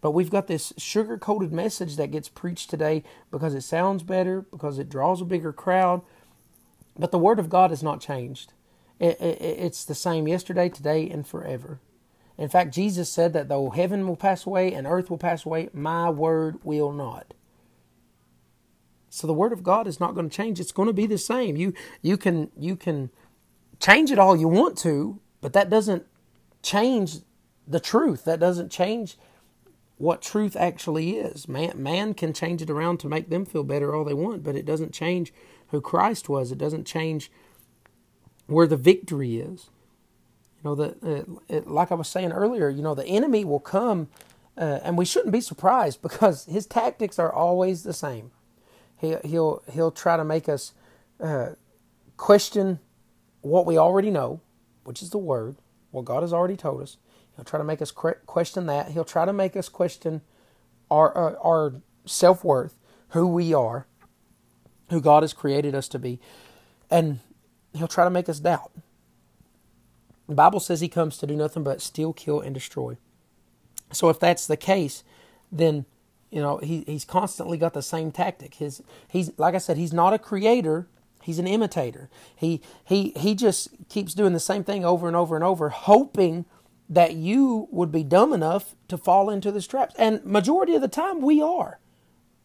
But 0.00 0.12
we've 0.12 0.30
got 0.30 0.46
this 0.46 0.72
sugar 0.78 1.18
coated 1.18 1.52
message 1.52 1.96
that 1.96 2.10
gets 2.10 2.28
preached 2.28 2.70
today 2.70 3.04
because 3.30 3.54
it 3.54 3.60
sounds 3.60 4.02
better, 4.02 4.46
because 4.50 4.78
it 4.78 4.88
draws 4.88 5.20
a 5.20 5.26
bigger 5.26 5.52
crowd. 5.52 6.00
But 6.98 7.10
the 7.10 7.18
Word 7.18 7.38
of 7.38 7.50
God 7.50 7.70
has 7.70 7.82
not 7.82 8.00
changed. 8.00 8.52
It's 8.98 9.84
the 9.84 9.94
same 9.94 10.26
yesterday, 10.26 10.68
today, 10.68 11.08
and 11.08 11.26
forever. 11.26 11.80
In 12.38 12.48
fact, 12.48 12.72
Jesus 12.74 13.12
said 13.12 13.34
that 13.34 13.48
though 13.48 13.68
heaven 13.68 14.08
will 14.08 14.16
pass 14.16 14.46
away 14.46 14.72
and 14.72 14.86
earth 14.86 15.10
will 15.10 15.18
pass 15.18 15.44
away, 15.44 15.68
my 15.74 16.08
word 16.08 16.58
will 16.64 16.92
not. 16.92 17.34
So 19.10 19.26
the 19.26 19.34
word 19.34 19.52
of 19.52 19.62
God 19.62 19.86
is 19.86 20.00
not 20.00 20.14
going 20.14 20.30
to 20.30 20.34
change. 20.34 20.60
It's 20.60 20.72
going 20.72 20.86
to 20.86 20.94
be 20.94 21.06
the 21.06 21.18
same. 21.18 21.56
You 21.56 21.74
you 22.00 22.16
can 22.16 22.50
you 22.56 22.76
can 22.76 23.10
change 23.80 24.10
it 24.10 24.18
all 24.18 24.36
you 24.36 24.48
want 24.48 24.78
to, 24.78 25.20
but 25.40 25.52
that 25.54 25.70
doesn't 25.70 26.06
change 26.62 27.18
the 27.66 27.80
truth. 27.80 28.24
That 28.24 28.40
doesn't 28.40 28.70
change 28.70 29.16
what 29.96 30.22
truth 30.22 30.56
actually 30.56 31.12
is. 31.16 31.48
Man, 31.48 31.82
man 31.82 32.14
can 32.14 32.32
change 32.32 32.62
it 32.62 32.70
around 32.70 32.98
to 33.00 33.08
make 33.08 33.28
them 33.30 33.44
feel 33.44 33.64
better 33.64 33.94
all 33.94 34.04
they 34.04 34.14
want, 34.14 34.42
but 34.42 34.56
it 34.56 34.66
doesn't 34.66 34.92
change 34.94 35.32
who 35.68 35.80
Christ 35.80 36.28
was. 36.28 36.52
It 36.52 36.58
doesn't 36.58 36.86
change 36.86 37.30
where 38.46 38.66
the 38.66 38.76
victory 38.76 39.38
is. 39.38 39.70
You 40.56 40.70
know, 40.70 40.74
the 40.74 41.38
uh, 41.50 41.60
like 41.66 41.90
I 41.92 41.94
was 41.94 42.08
saying 42.08 42.32
earlier, 42.32 42.68
you 42.68 42.82
know, 42.82 42.94
the 42.94 43.06
enemy 43.06 43.44
will 43.44 43.60
come, 43.60 44.08
uh, 44.58 44.80
and 44.82 44.98
we 44.98 45.04
shouldn't 45.04 45.32
be 45.32 45.40
surprised 45.40 46.02
because 46.02 46.44
his 46.46 46.66
tactics 46.66 47.18
are 47.18 47.32
always 47.32 47.82
the 47.82 47.92
same. 47.92 48.30
He, 48.98 49.16
he'll 49.24 49.62
he'll 49.72 49.90
try 49.90 50.16
to 50.16 50.24
make 50.24 50.48
us 50.48 50.72
uh, 51.20 51.50
question 52.16 52.80
what 53.42 53.66
we 53.66 53.78
already 53.78 54.10
know, 54.10 54.40
which 54.84 55.02
is 55.02 55.10
the 55.10 55.18
word, 55.18 55.56
what 55.90 56.04
God 56.04 56.22
has 56.22 56.32
already 56.32 56.56
told 56.56 56.82
us. 56.82 56.96
He'll 57.36 57.44
try 57.44 57.58
to 57.58 57.64
make 57.64 57.80
us 57.80 57.90
question 57.90 58.66
that. 58.66 58.90
He'll 58.90 59.04
try 59.04 59.24
to 59.24 59.32
make 59.32 59.56
us 59.56 59.68
question 59.68 60.20
our 60.90 61.16
uh, 61.16 61.34
our 61.42 61.74
self 62.04 62.44
worth, 62.44 62.76
who 63.10 63.26
we 63.26 63.54
are, 63.54 63.86
who 64.90 65.00
God 65.00 65.22
has 65.22 65.32
created 65.32 65.74
us 65.74 65.88
to 65.88 65.98
be, 65.98 66.18
and 66.90 67.20
he'll 67.74 67.88
try 67.88 68.04
to 68.04 68.10
make 68.10 68.28
us 68.28 68.40
doubt. 68.40 68.72
The 70.28 70.34
Bible 70.34 70.60
says 70.60 70.80
he 70.80 70.88
comes 70.88 71.18
to 71.18 71.26
do 71.26 71.34
nothing 71.34 71.64
but 71.64 71.80
steal, 71.80 72.12
kill, 72.12 72.40
and 72.40 72.54
destroy. 72.54 72.96
So 73.92 74.08
if 74.08 74.20
that's 74.20 74.46
the 74.46 74.56
case, 74.56 75.02
then 75.50 75.86
you 76.30 76.40
know 76.40 76.58
he 76.58 76.84
he's 76.86 77.04
constantly 77.04 77.58
got 77.58 77.74
the 77.74 77.82
same 77.82 78.12
tactic. 78.12 78.54
His 78.54 78.82
he's 79.08 79.36
like 79.38 79.54
I 79.54 79.58
said, 79.58 79.76
he's 79.76 79.92
not 79.92 80.12
a 80.12 80.18
creator. 80.18 80.86
He's 81.22 81.38
an 81.38 81.46
imitator. 81.46 82.08
He 82.34 82.60
he 82.84 83.12
he 83.16 83.34
just 83.34 83.68
keeps 83.88 84.14
doing 84.14 84.32
the 84.32 84.40
same 84.40 84.64
thing 84.64 84.84
over 84.84 85.06
and 85.06 85.16
over 85.16 85.34
and 85.34 85.44
over, 85.44 85.68
hoping 85.68 86.44
that 86.88 87.14
you 87.14 87.68
would 87.70 87.92
be 87.92 88.02
dumb 88.02 88.32
enough 88.32 88.74
to 88.88 88.98
fall 88.98 89.30
into 89.30 89.52
this 89.52 89.66
trap. 89.66 89.92
And 89.96 90.24
majority 90.24 90.74
of 90.74 90.82
the 90.82 90.88
time 90.88 91.20
we 91.20 91.40
are. 91.40 91.78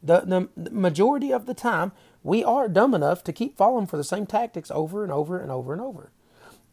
The, 0.03 0.49
the 0.55 0.69
majority 0.69 1.33
of 1.33 1.47
the 1.47 1.55
time 1.55 1.91
we 2.21 2.43
are 2.43 2.67
dumb 2.67 2.93
enough 2.93 3.23
to 3.23 3.33
keep 3.33 3.57
falling 3.57 3.88
for 3.88 3.97
the 3.97 4.03
same 4.03 4.27
tactics 4.27 4.69
over 4.69 5.01
and 5.01 5.11
over 5.11 5.39
and 5.39 5.51
over 5.51 5.73
and 5.73 5.81
over. 5.81 6.11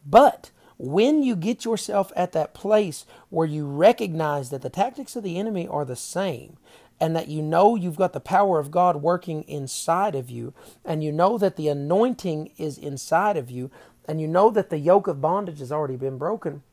But 0.05 0.51
when 0.77 1.23
you 1.23 1.35
get 1.35 1.65
yourself 1.65 2.11
at 2.15 2.31
that 2.33 2.53
place 2.53 3.05
where 3.29 3.47
you 3.47 3.65
recognize 3.65 4.51
that 4.51 4.61
the 4.61 4.69
tactics 4.69 5.15
of 5.15 5.23
the 5.23 5.39
enemy 5.39 5.67
are 5.67 5.85
the 5.85 5.95
same 5.95 6.57
and 7.03 7.17
that 7.17 7.29
you 7.29 7.43
know 7.43 7.75
you've 7.75 7.97
got 7.97 8.13
the 8.13 8.21
power 8.21 8.59
of 8.59 8.71
God 8.71 8.97
working 9.03 9.43
inside 9.43 10.15
of 10.15 10.31
you 10.31 10.53
and 10.85 11.03
you 11.03 11.11
know 11.11 11.37
that 11.39 11.57
the 11.57 11.69
anointing 11.69 12.51
is 12.57 12.79
inside 12.79 13.37
of 13.37 13.51
you 13.51 13.71
and 14.07 14.21
you 14.21 14.29
know 14.29 14.51
that 14.51 14.71
the 14.71 14.79
yoke 14.79 15.07
of 15.07 15.21
bondage 15.21 15.59
has 15.59 15.73
already 15.73 15.97
been 15.97 16.19
broken 16.19 16.63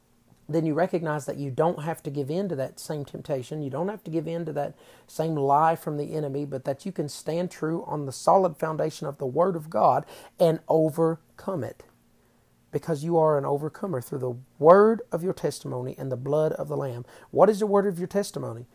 then 0.49 0.67
you 0.67 0.75
recognize 0.75 1.27
that 1.27 1.39
you 1.39 1.51
don't 1.51 1.85
have 1.85 2.03
to 2.05 2.11
give 2.11 2.31
in 2.31 2.49
to 2.51 2.57
that 2.57 2.81
same 2.81 3.05
temptation. 3.05 3.63
You 3.63 3.71
don't 3.71 3.89
have 3.89 4.05
to 4.05 4.13
give 4.13 4.29
in 4.29 4.47
to 4.47 4.55
that 4.55 4.75
same 5.07 5.37
lie 5.37 5.77
from 5.77 5.99
the 5.99 6.15
enemy, 6.15 6.47
but 6.47 6.65
that 6.67 6.87
you 6.87 6.93
can 6.93 7.09
stand 7.09 7.51
true 7.51 7.85
on 7.87 8.07
the 8.07 8.13
solid 8.13 8.57
foundation 8.59 9.07
of 9.09 9.19
the 9.19 9.27
Word 9.27 9.57
of 9.57 9.71
God 9.71 10.07
and 10.41 10.61
overcome 10.69 11.65
it. 11.65 11.85
Because 12.73 13.05
you 13.05 13.19
are 13.19 13.39
an 13.39 13.47
overcomer 13.47 14.01
through 14.01 14.21
the 14.21 14.37
word 14.59 15.03
of 15.13 15.25
your 15.25 15.35
testimony 15.35 15.95
and 15.99 16.13
the 16.13 16.17
blood 16.17 16.53
of 16.53 16.69
the 16.69 16.77
Lamb. 16.77 17.07
What 17.31 17.51
is 17.51 17.61
the 17.61 17.67
word 17.67 17.87
of 17.87 17.99
your 17.99 18.09
testimony? 18.09 18.67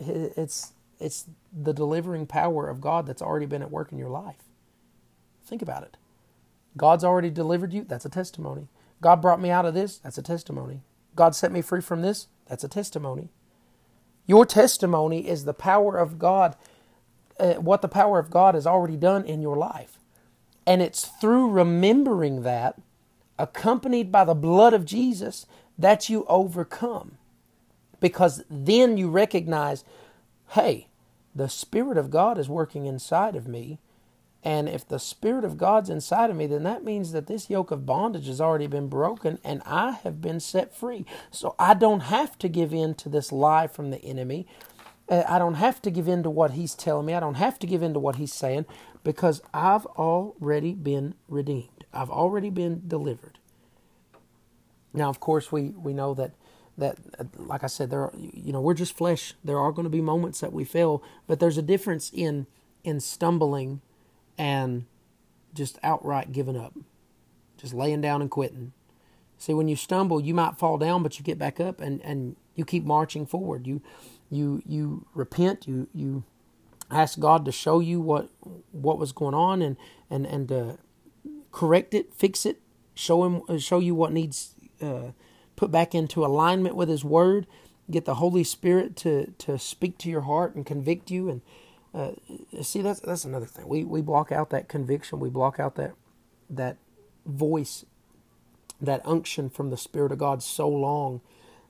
It's, 0.00 0.72
it's 0.98 1.26
the 1.52 1.72
delivering 1.72 2.26
power 2.26 2.68
of 2.68 2.80
God 2.80 3.06
that's 3.06 3.22
already 3.22 3.46
been 3.46 3.62
at 3.62 3.70
work 3.70 3.92
in 3.92 3.98
your 3.98 4.10
life. 4.10 4.44
Think 5.44 5.62
about 5.62 5.82
it. 5.82 5.96
God's 6.76 7.04
already 7.04 7.30
delivered 7.30 7.72
you, 7.72 7.84
that's 7.84 8.04
a 8.04 8.10
testimony. 8.10 8.68
God 9.00 9.22
brought 9.22 9.40
me 9.40 9.50
out 9.50 9.66
of 9.66 9.74
this, 9.74 9.98
that's 9.98 10.18
a 10.18 10.22
testimony. 10.22 10.82
God 11.16 11.34
set 11.34 11.52
me 11.52 11.62
free 11.62 11.80
from 11.80 12.02
this, 12.02 12.28
that's 12.46 12.64
a 12.64 12.68
testimony. 12.68 13.30
Your 14.26 14.46
testimony 14.46 15.26
is 15.26 15.44
the 15.44 15.54
power 15.54 15.96
of 15.96 16.18
God, 16.18 16.56
uh, 17.40 17.54
what 17.54 17.82
the 17.82 17.88
power 17.88 18.18
of 18.18 18.30
God 18.30 18.54
has 18.54 18.66
already 18.66 18.96
done 18.96 19.24
in 19.24 19.42
your 19.42 19.56
life. 19.56 19.98
And 20.66 20.80
it's 20.80 21.06
through 21.06 21.50
remembering 21.50 22.42
that, 22.42 22.80
accompanied 23.38 24.12
by 24.12 24.24
the 24.24 24.34
blood 24.34 24.72
of 24.72 24.84
Jesus, 24.84 25.46
that 25.78 26.08
you 26.08 26.24
overcome. 26.28 27.16
Because 28.00 28.44
then 28.50 28.96
you 28.96 29.10
recognize, 29.10 29.84
hey, 30.50 30.88
the 31.34 31.48
Spirit 31.48 31.98
of 31.98 32.10
God 32.10 32.38
is 32.38 32.48
working 32.48 32.86
inside 32.86 33.36
of 33.36 33.48
me 33.48 33.78
and 34.42 34.68
if 34.68 34.88
the 34.88 34.98
Spirit 34.98 35.44
of 35.44 35.58
God's 35.58 35.90
inside 35.90 36.30
of 36.30 36.36
me, 36.36 36.46
then 36.46 36.62
that 36.62 36.84
means 36.84 37.12
that 37.12 37.26
this 37.26 37.50
yoke 37.50 37.70
of 37.70 37.86
bondage 37.86 38.26
has 38.26 38.40
already 38.40 38.66
been 38.66 38.88
broken 38.88 39.38
and 39.44 39.62
I 39.66 39.92
have 39.92 40.20
been 40.22 40.40
set 40.40 40.74
free. 40.74 41.04
So 41.30 41.54
I 41.58 41.74
don't 41.74 42.00
have 42.00 42.38
to 42.38 42.48
give 42.48 42.72
in 42.72 42.94
to 42.96 43.08
this 43.08 43.32
lie 43.32 43.66
from 43.66 43.90
the 43.90 44.02
enemy. 44.02 44.46
Uh, 45.08 45.24
I 45.28 45.38
don't 45.38 45.54
have 45.54 45.82
to 45.82 45.90
give 45.90 46.08
in 46.08 46.22
to 46.22 46.30
what 46.30 46.52
he's 46.52 46.74
telling 46.74 47.06
me. 47.06 47.14
I 47.14 47.20
don't 47.20 47.34
have 47.34 47.58
to 47.60 47.66
give 47.66 47.82
in 47.82 47.92
to 47.94 48.00
what 48.00 48.16
he's 48.16 48.32
saying 48.32 48.64
because 49.04 49.42
I've 49.52 49.86
already 49.86 50.72
been 50.74 51.14
redeemed. 51.28 51.84
I've 51.92 52.10
already 52.10 52.50
been 52.50 52.82
delivered. 52.88 53.38
Now, 54.94 55.10
of 55.10 55.20
course, 55.20 55.52
we, 55.52 55.70
we 55.70 55.94
know 55.94 56.14
that 56.14 56.32
that 56.78 56.98
like 57.36 57.64
I 57.64 57.66
said, 57.66 57.90
there 57.90 58.02
are, 58.02 58.12
you 58.16 58.52
know 58.52 58.60
we're 58.60 58.74
just 58.74 58.96
flesh. 58.96 59.34
There 59.44 59.58
are 59.58 59.72
going 59.72 59.84
to 59.84 59.90
be 59.90 60.00
moments 60.00 60.40
that 60.40 60.52
we 60.52 60.64
fail, 60.64 61.02
but 61.26 61.40
there's 61.40 61.58
a 61.58 61.62
difference 61.62 62.10
in 62.12 62.46
in 62.84 63.00
stumbling 63.00 63.80
and 64.38 64.86
just 65.52 65.78
outright 65.82 66.32
giving 66.32 66.56
up, 66.56 66.74
just 67.56 67.74
laying 67.74 68.00
down 68.00 68.22
and 68.22 68.30
quitting. 68.30 68.72
See, 69.36 69.54
when 69.54 69.68
you 69.68 69.76
stumble, 69.76 70.20
you 70.20 70.34
might 70.34 70.58
fall 70.58 70.76
down, 70.78 71.02
but 71.02 71.18
you 71.18 71.24
get 71.24 71.38
back 71.38 71.60
up 71.60 71.80
and, 71.80 72.02
and 72.02 72.36
you 72.54 72.64
keep 72.64 72.84
marching 72.84 73.26
forward. 73.26 73.66
You 73.66 73.80
you 74.30 74.62
you 74.66 75.06
repent. 75.14 75.66
You 75.66 75.88
you 75.94 76.24
ask 76.90 77.18
God 77.18 77.44
to 77.44 77.52
show 77.52 77.80
you 77.80 78.00
what 78.00 78.28
what 78.72 78.98
was 78.98 79.12
going 79.12 79.34
on 79.34 79.62
and 79.62 79.76
and 80.10 80.26
and 80.26 80.48
to 80.48 80.78
correct 81.52 81.94
it, 81.94 82.14
fix 82.14 82.44
it, 82.44 82.60
show 82.94 83.24
him 83.24 83.58
show 83.58 83.78
you 83.78 83.94
what 83.94 84.12
needs 84.12 84.54
uh, 84.82 85.12
put 85.60 85.70
back 85.70 85.94
into 85.94 86.24
alignment 86.24 86.74
with 86.74 86.88
His 86.88 87.04
Word. 87.04 87.46
Get 87.90 88.06
the 88.06 88.16
Holy 88.16 88.44
Spirit 88.44 88.96
to 88.96 89.32
to 89.38 89.58
speak 89.58 89.98
to 89.98 90.10
your 90.10 90.22
heart 90.22 90.54
and 90.54 90.64
convict 90.64 91.10
you 91.10 91.28
and 91.28 91.42
uh, 91.92 92.12
see, 92.62 92.82
that's 92.82 93.00
that's 93.00 93.24
another 93.24 93.46
thing. 93.46 93.66
We 93.68 93.84
we 93.84 94.00
block 94.00 94.30
out 94.30 94.50
that 94.50 94.68
conviction. 94.68 95.18
We 95.18 95.28
block 95.28 95.58
out 95.58 95.74
that 95.74 95.92
that 96.48 96.76
voice, 97.26 97.84
that 98.80 99.04
unction 99.04 99.50
from 99.50 99.70
the 99.70 99.76
Spirit 99.76 100.12
of 100.12 100.18
God 100.18 100.42
so 100.42 100.68
long 100.68 101.20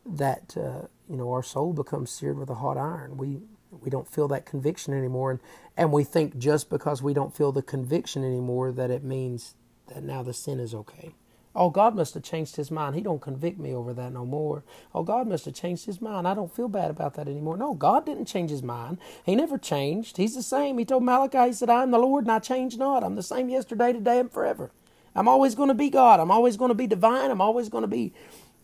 that 0.04 0.56
uh, 0.56 0.88
you 1.08 1.16
know 1.16 1.32
our 1.32 1.42
soul 1.42 1.72
becomes 1.72 2.10
seared 2.10 2.38
with 2.38 2.50
a 2.50 2.56
hot 2.56 2.76
iron. 2.76 3.16
We 3.16 3.40
we 3.70 3.88
don't 3.88 4.08
feel 4.08 4.28
that 4.28 4.44
conviction 4.44 4.92
anymore, 4.92 5.30
and 5.30 5.40
and 5.76 5.90
we 5.90 6.04
think 6.04 6.36
just 6.36 6.68
because 6.68 7.02
we 7.02 7.14
don't 7.14 7.34
feel 7.34 7.52
the 7.52 7.62
conviction 7.62 8.22
anymore 8.22 8.72
that 8.72 8.90
it 8.90 9.02
means 9.02 9.54
that 9.88 10.02
now 10.04 10.22
the 10.22 10.34
sin 10.34 10.60
is 10.60 10.74
okay. 10.74 11.14
Oh, 11.54 11.68
God 11.68 11.96
must 11.96 12.14
have 12.14 12.22
changed 12.22 12.56
his 12.56 12.70
mind. 12.70 12.94
He 12.94 13.00
don't 13.00 13.20
convict 13.20 13.58
me 13.58 13.74
over 13.74 13.92
that 13.94 14.12
no 14.12 14.24
more. 14.24 14.62
Oh, 14.94 15.02
God 15.02 15.26
must 15.26 15.46
have 15.46 15.54
changed 15.54 15.86
his 15.86 16.00
mind. 16.00 16.28
I 16.28 16.34
don't 16.34 16.54
feel 16.54 16.68
bad 16.68 16.90
about 16.90 17.14
that 17.14 17.26
anymore. 17.26 17.56
No, 17.56 17.74
God 17.74 18.06
didn't 18.06 18.26
change 18.26 18.50
his 18.50 18.62
mind. 18.62 18.98
He 19.24 19.34
never 19.34 19.58
changed. 19.58 20.16
He's 20.16 20.36
the 20.36 20.42
same. 20.42 20.78
He 20.78 20.84
told 20.84 21.02
Malachi, 21.02 21.48
he 21.48 21.52
said, 21.52 21.68
I 21.68 21.82
am 21.82 21.90
the 21.90 21.98
Lord 21.98 22.24
and 22.24 22.32
I 22.32 22.38
change 22.38 22.76
not. 22.76 23.02
I'm 23.02 23.16
the 23.16 23.22
same 23.22 23.48
yesterday, 23.48 23.92
today, 23.92 24.20
and 24.20 24.30
forever. 24.30 24.70
I'm 25.14 25.26
always 25.26 25.56
going 25.56 25.68
to 25.68 25.74
be 25.74 25.90
God. 25.90 26.20
I'm 26.20 26.30
always 26.30 26.56
going 26.56 26.68
to 26.68 26.74
be 26.74 26.86
divine. 26.86 27.32
I'm 27.32 27.40
always 27.40 27.68
going 27.68 27.82
to 27.82 27.88
be 27.88 28.12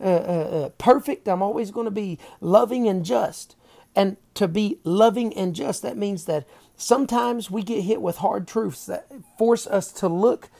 uh, 0.01 0.05
uh, 0.05 0.09
uh, 0.09 0.69
perfect. 0.79 1.27
I'm 1.29 1.43
always 1.43 1.73
going 1.73 1.87
to 1.87 1.91
be 1.91 2.21
loving 2.41 2.87
and 2.87 3.05
just. 3.05 3.57
And 3.97 4.17
to 4.35 4.47
be 4.47 4.79
loving 4.85 5.35
and 5.35 5.55
just, 5.55 5.83
that 5.83 5.97
means 5.97 6.27
that 6.27 6.47
sometimes 6.77 7.51
we 7.51 7.63
get 7.63 7.83
hit 7.83 8.01
with 8.01 8.19
hard 8.19 8.47
truths 8.47 8.87
that 8.87 9.11
force 9.39 9.67
us 9.67 9.91
to 9.93 10.09
look 10.09 10.51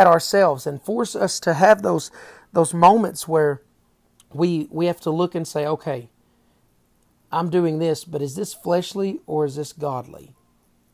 at 0.00 0.06
ourselves 0.08 0.66
and 0.66 0.82
force 0.82 1.14
us 1.14 1.38
to 1.40 1.54
have 1.54 1.82
those 1.82 2.10
those 2.54 2.74
moments 2.74 3.28
where 3.28 3.62
we 4.32 4.68
we 4.70 4.86
have 4.86 5.00
to 5.02 5.10
look 5.10 5.34
and 5.34 5.46
say, 5.46 5.66
okay, 5.66 6.08
I'm 7.32 7.50
doing 7.50 7.78
this, 7.78 8.04
but 8.04 8.22
is 8.22 8.36
this 8.36 8.54
fleshly 8.54 9.20
or 9.26 9.44
is 9.44 9.56
this 9.56 9.72
godly? 9.74 10.34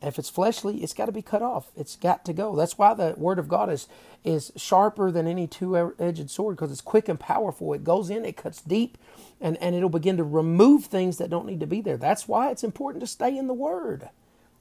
If 0.01 0.19
it's 0.19 0.29
fleshly, 0.29 0.83
it's 0.83 0.93
got 0.93 1.07
to 1.07 1.13
be 1.13 1.23
cut 1.23 1.41
off. 1.41 1.71
It's 1.75 1.95
got 1.95 2.25
to 2.25 2.33
go. 2.33 2.55
That's 2.55 2.77
why 2.77 2.93
the 2.93 3.15
word 3.17 3.39
of 3.39 3.47
God 3.49 3.69
is 3.71 3.87
is 4.25 4.51
sharper 4.57 5.11
than 5.11 5.27
any 5.27 5.47
two-edged 5.47 6.29
sword 6.29 6.57
because 6.57 6.71
it's 6.71 6.81
quick 6.81 7.09
and 7.09 7.19
powerful. 7.19 7.73
It 7.73 7.85
goes 7.85 8.09
in, 8.09 8.25
it 8.25 8.37
cuts 8.37 8.61
deep, 8.61 8.97
and 9.41 9.57
and 9.57 9.75
it'll 9.75 9.89
begin 9.89 10.17
to 10.17 10.25
remove 10.25 10.85
things 10.85 11.17
that 11.17 11.31
don't 11.31 11.47
need 11.47 11.61
to 11.61 11.67
be 11.67 11.81
there. 11.81 11.97
That's 11.97 12.27
why 12.27 12.51
it's 12.51 12.63
important 12.63 13.01
to 13.01 13.07
stay 13.07 13.37
in 13.37 13.47
the 13.47 13.53
word. 13.55 14.09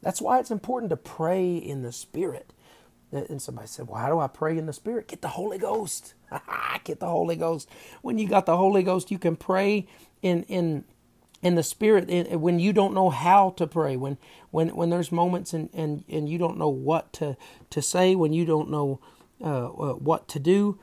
That's 0.02 0.22
why 0.22 0.40
it's 0.40 0.52
important 0.52 0.90
to 0.90 0.96
pray 0.98 1.56
in 1.56 1.82
the 1.82 1.92
spirit. 1.92 2.52
And 3.12 3.40
somebody 3.40 3.68
said, 3.68 3.88
Well, 3.88 4.00
how 4.00 4.08
do 4.08 4.18
I 4.18 4.26
pray 4.26 4.58
in 4.58 4.66
the 4.66 4.72
Spirit? 4.72 5.08
Get 5.08 5.22
the 5.22 5.28
Holy 5.28 5.58
Ghost. 5.58 6.14
Get 6.84 7.00
the 7.00 7.08
Holy 7.08 7.36
Ghost. 7.36 7.68
When 8.02 8.18
you 8.18 8.28
got 8.28 8.46
the 8.46 8.56
Holy 8.56 8.82
Ghost, 8.82 9.10
you 9.10 9.18
can 9.18 9.36
pray 9.36 9.86
in 10.22 10.42
in 10.44 10.84
in 11.42 11.54
the 11.54 11.62
Spirit 11.62 12.10
in, 12.10 12.40
when 12.40 12.58
you 12.58 12.72
don't 12.72 12.94
know 12.94 13.10
how 13.10 13.50
to 13.50 13.66
pray. 13.66 13.96
When 13.96 14.18
when 14.50 14.74
when 14.74 14.90
there's 14.90 15.12
moments 15.12 15.52
and 15.52 15.70
and, 15.72 16.04
and 16.08 16.28
you 16.28 16.36
don't 16.36 16.58
know 16.58 16.68
what 16.68 17.12
to 17.14 17.36
to 17.70 17.80
say. 17.80 18.16
When 18.16 18.32
you 18.32 18.44
don't 18.44 18.70
know 18.70 19.00
uh, 19.40 19.66
uh, 19.66 19.92
what 19.94 20.28
to 20.28 20.38
do. 20.38 20.78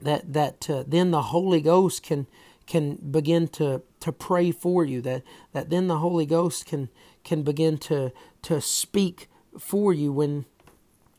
That 0.00 0.32
that 0.32 0.70
uh, 0.70 0.84
then 0.86 1.10
the 1.10 1.22
Holy 1.22 1.60
Ghost 1.60 2.02
can 2.02 2.26
can 2.66 2.96
begin 2.96 3.48
to 3.48 3.82
to 4.00 4.12
pray 4.12 4.52
for 4.52 4.84
you. 4.84 5.00
That 5.02 5.22
that 5.52 5.70
then 5.70 5.86
the 5.86 5.98
Holy 5.98 6.24
Ghost 6.24 6.66
can 6.66 6.88
can 7.24 7.42
begin 7.42 7.78
to 7.78 8.12
to 8.42 8.60
speak 8.60 9.28
for 9.58 9.92
you 9.92 10.12
when 10.12 10.46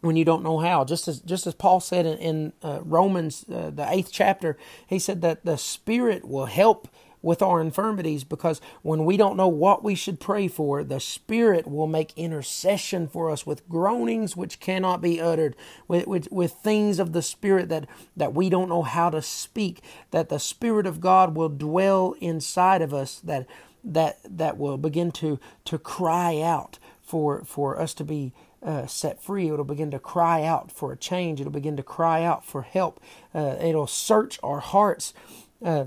when 0.02 0.16
you 0.16 0.26
don't 0.26 0.44
know 0.44 0.60
how. 0.60 0.86
Just 0.86 1.08
as 1.08 1.20
just 1.20 1.48
as 1.48 1.54
Paul 1.54 1.80
said 1.80 2.06
in, 2.06 2.18
in 2.18 2.54
uh, 2.64 2.80
Romans, 2.84 3.46
uh, 3.52 3.70
the 3.70 3.92
eighth 3.92 4.10
chapter, 4.12 4.58
he 4.88 5.00
said 5.00 5.22
that 5.22 5.46
the 5.46 5.58
Spirit 5.58 6.28
will 6.28 6.46
help 6.46 6.88
with 7.22 7.42
our 7.42 7.60
infirmities 7.60 8.24
because 8.24 8.62
when 8.82 9.04
we 9.04 9.18
don't 9.18 9.36
know 9.36 9.48
what 9.48 9.84
we 9.84 9.94
should 9.94 10.20
pray 10.20 10.48
for, 10.48 10.84
the 10.84 11.00
Spirit 11.00 11.68
will 11.68 11.88
make 11.88 12.18
intercession 12.18 13.08
for 13.08 13.30
us 13.30 13.46
with 13.46 13.68
groanings 13.68 14.38
which 14.38 14.60
cannot 14.60 15.02
be 15.02 15.20
uttered, 15.20 15.56
with, 15.88 16.08
with, 16.08 16.32
with 16.32 16.54
things 16.54 16.98
of 16.98 17.12
the 17.12 17.22
Spirit 17.22 17.68
that, 17.70 17.88
that 18.16 18.34
we 18.34 18.50
don't 18.50 18.70
know 18.70 18.84
how 18.84 19.10
to 19.10 19.22
speak, 19.22 19.82
that 20.12 20.30
the 20.30 20.40
Spirit 20.40 20.86
of 20.86 21.02
God 21.02 21.36
will 21.36 21.50
dwell 21.50 22.16
inside 22.22 22.82
of 22.82 22.94
us, 22.94 23.20
that 23.20 23.46
that 23.82 24.20
that 24.26 24.58
will 24.58 24.78
begin 24.78 25.10
to 25.10 25.40
to 25.64 25.78
cry 25.78 26.42
out 26.42 26.80
for 27.02 27.44
for 27.46 27.80
us 27.80 27.94
to 27.94 28.04
be 28.04 28.34
uh, 28.63 28.86
set 28.88 29.22
free. 29.22 29.50
It'll 29.50 29.65
begin 29.65 29.91
to 29.91 30.00
cry 30.00 30.43
out 30.43 30.72
for 30.72 30.91
a 30.91 30.98
change. 30.98 31.39
It'll 31.39 31.52
begin 31.52 31.78
to 31.78 31.84
cry 31.84 32.24
out 32.24 32.45
for 32.45 32.62
help. 32.62 33.00
Uh, 33.34 33.56
it'll 33.62 33.88
search 33.88 34.39
our 34.43 34.60
hearts, 34.60 35.13
uh, 35.63 35.86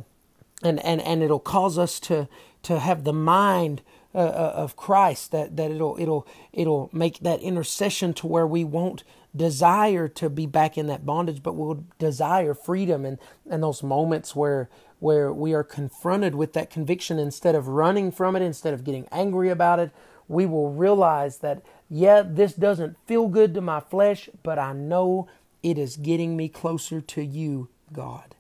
and 0.62 0.85
and 0.85 1.00
and 1.02 1.22
it'll 1.22 1.38
cause 1.38 1.78
us 1.78 2.00
to 2.00 2.28
to 2.62 2.78
have 2.78 3.04
the 3.04 3.12
mind 3.12 3.82
uh, 4.14 4.18
uh, 4.18 4.52
of 4.56 4.76
Christ. 4.76 5.32
That 5.32 5.56
that 5.56 5.70
it'll 5.70 5.96
it'll 5.98 6.26
it'll 6.52 6.90
make 6.92 7.18
that 7.20 7.40
intercession 7.40 8.14
to 8.14 8.26
where 8.26 8.46
we 8.46 8.64
won't 8.64 9.04
desire 9.35 10.08
to 10.08 10.28
be 10.28 10.46
back 10.46 10.76
in 10.76 10.87
that 10.88 11.06
bondage, 11.06 11.42
but 11.42 11.54
we'll 11.54 11.85
desire 11.98 12.54
freedom 12.54 13.04
and 13.04 13.18
and 13.48 13.62
those 13.62 13.82
moments 13.82 14.35
where 14.37 14.68
where 14.98 15.32
we 15.32 15.52
are 15.52 15.64
confronted 15.64 16.35
with 16.35 16.52
that 16.52 16.70
conviction 16.70 17.18
instead 17.18 17.56
of 17.56 17.66
running 17.66 18.12
from 18.12 18.37
it, 18.37 18.42
instead 18.42 18.72
of 18.72 18.85
getting 18.85 19.06
angry 19.11 19.48
about 19.50 19.80
it, 19.80 19.90
we 20.28 20.46
will 20.46 20.70
realize 20.70 21.38
that 21.38 21.61
yeah, 21.94 22.22
this 22.24 22.55
doesn't 22.55 22.96
feel 23.07 23.28
good 23.28 23.52
to 23.52 23.61
my 23.61 23.78
flesh, 23.78 24.31
but 24.42 24.59
I 24.59 24.72
know 24.72 25.28
it 25.62 25.76
is 25.76 25.98
getting 25.98 26.38
me 26.38 26.48
closer 26.48 27.02
to 27.02 27.22
you, 27.22 27.68
God. 27.92 28.35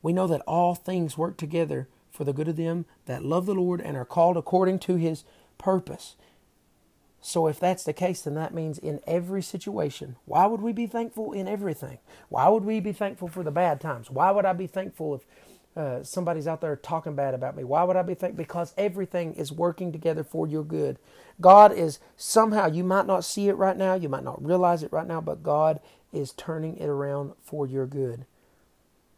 We 0.00 0.14
know 0.14 0.26
that 0.26 0.40
all 0.46 0.74
things 0.74 1.18
work 1.18 1.36
together 1.36 1.86
for 2.10 2.24
the 2.24 2.32
good 2.32 2.48
of 2.48 2.56
them 2.56 2.86
that 3.04 3.22
love 3.22 3.44
the 3.44 3.54
Lord 3.54 3.82
and 3.82 3.94
are 3.94 4.06
called 4.06 4.38
according 4.38 4.78
to 4.80 4.96
his 4.96 5.24
purpose. 5.58 6.16
So, 7.20 7.46
if 7.46 7.60
that's 7.60 7.84
the 7.84 7.92
case, 7.92 8.22
then 8.22 8.34
that 8.36 8.54
means 8.54 8.78
in 8.78 9.00
every 9.06 9.42
situation, 9.42 10.16
why 10.24 10.46
would 10.46 10.62
we 10.62 10.72
be 10.72 10.86
thankful 10.86 11.34
in 11.34 11.46
everything? 11.46 11.98
Why 12.30 12.48
would 12.48 12.64
we 12.64 12.80
be 12.80 12.92
thankful 12.92 13.28
for 13.28 13.42
the 13.42 13.50
bad 13.50 13.82
times? 13.82 14.10
Why 14.10 14.30
would 14.30 14.46
I 14.46 14.54
be 14.54 14.66
thankful 14.66 15.14
if 15.14 15.26
uh, 15.76 16.02
somebody's 16.02 16.48
out 16.48 16.60
there 16.60 16.74
talking 16.76 17.14
bad 17.14 17.32
about 17.32 17.56
me. 17.56 17.64
Why 17.64 17.84
would 17.84 17.96
I 17.96 18.02
be 18.02 18.14
thinking? 18.14 18.36
Because 18.36 18.74
everything 18.76 19.34
is 19.34 19.52
working 19.52 19.92
together 19.92 20.24
for 20.24 20.46
your 20.46 20.64
good. 20.64 20.98
God 21.40 21.72
is 21.72 22.00
somehow, 22.16 22.66
you 22.66 22.82
might 22.82 23.06
not 23.06 23.24
see 23.24 23.48
it 23.48 23.54
right 23.54 23.76
now, 23.76 23.94
you 23.94 24.08
might 24.08 24.24
not 24.24 24.44
realize 24.44 24.82
it 24.82 24.92
right 24.92 25.06
now, 25.06 25.20
but 25.20 25.42
God 25.42 25.80
is 26.12 26.32
turning 26.32 26.76
it 26.76 26.88
around 26.88 27.32
for 27.42 27.66
your 27.66 27.86
good. 27.86 28.26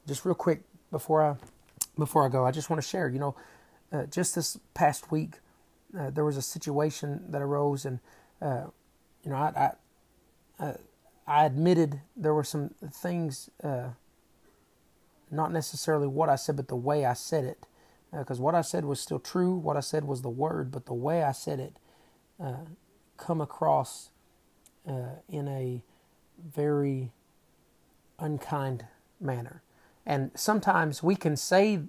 Just 0.06 0.24
real 0.24 0.34
quick 0.34 0.62
before 0.90 1.22
I 1.22 1.36
before 1.98 2.24
I 2.24 2.28
go, 2.28 2.44
I 2.44 2.50
just 2.50 2.70
want 2.70 2.82
to 2.82 2.88
share. 2.88 3.08
You 3.08 3.18
know, 3.18 3.36
uh, 3.92 4.06
just 4.06 4.34
this 4.34 4.58
past 4.74 5.10
week, 5.10 5.34
uh, 5.98 6.10
there 6.10 6.24
was 6.24 6.36
a 6.36 6.42
situation 6.42 7.24
that 7.28 7.42
arose, 7.42 7.84
and 7.84 8.00
uh, 8.40 8.64
you 9.24 9.30
know, 9.30 9.36
I 9.36 9.72
I, 10.58 10.64
uh, 10.64 10.74
I 11.26 11.44
admitted 11.44 12.00
there 12.16 12.34
were 12.34 12.44
some 12.44 12.70
things 12.92 13.50
not 15.32 15.52
necessarily 15.52 16.06
what 16.06 16.28
I 16.28 16.36
said, 16.36 16.56
but 16.56 16.68
the 16.68 16.76
way 16.76 17.04
I 17.04 17.14
said 17.14 17.44
it. 17.44 17.66
Because 18.12 18.38
uh, 18.38 18.42
what 18.42 18.54
I 18.54 18.60
said 18.60 18.84
was 18.84 19.00
still 19.00 19.18
true, 19.18 19.54
what 19.54 19.76
I 19.76 19.80
said 19.80 20.04
was 20.04 20.22
the 20.22 20.28
word, 20.28 20.70
but 20.70 20.86
the 20.86 20.94
way 20.94 21.22
I 21.22 21.32
said 21.32 21.58
it 21.58 21.76
uh, 22.38 22.66
come 23.16 23.40
across 23.40 24.10
uh, 24.86 25.16
in 25.28 25.48
a 25.48 25.82
very 26.44 27.12
unkind 28.18 28.84
manner. 29.20 29.62
And 30.04 30.30
sometimes 30.34 31.02
we 31.02 31.16
can 31.16 31.36
say 31.36 31.80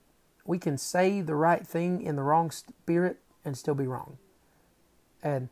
we 0.46 0.60
can 0.60 0.78
say 0.78 1.22
the 1.22 1.36
right 1.36 1.66
thing 1.66 2.02
in 2.02 2.16
the 2.16 2.22
wrong 2.22 2.52
spirit 2.52 3.20
and 3.46 3.58
still 3.58 3.76
be 3.76 3.88
wrong. 3.88 4.18
And 5.22 5.50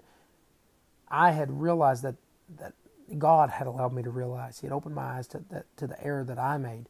I 1.09 1.31
had 1.31 1.61
realized 1.61 2.03
that 2.03 2.15
that 2.57 2.73
God 3.17 3.49
had 3.49 3.67
allowed 3.67 3.93
me 3.93 4.03
to 4.03 4.09
realize. 4.09 4.59
He 4.59 4.67
had 4.67 4.73
opened 4.73 4.95
my 4.95 5.17
eyes 5.17 5.27
to 5.27 5.43
that 5.49 5.65
to 5.77 5.87
the 5.87 6.01
error 6.03 6.23
that 6.23 6.39
I 6.39 6.57
made 6.57 6.87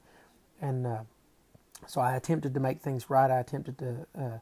and 0.62 0.88
uh, 0.88 1.00
so 1.88 2.02
I 2.02 2.16
attempted 2.16 2.54
to 2.54 2.60
make 2.60 2.82
things 2.82 3.10
right. 3.10 3.32
I 3.32 3.40
attempted 3.40 3.78
to 3.80 4.08
uh, 4.18 4.40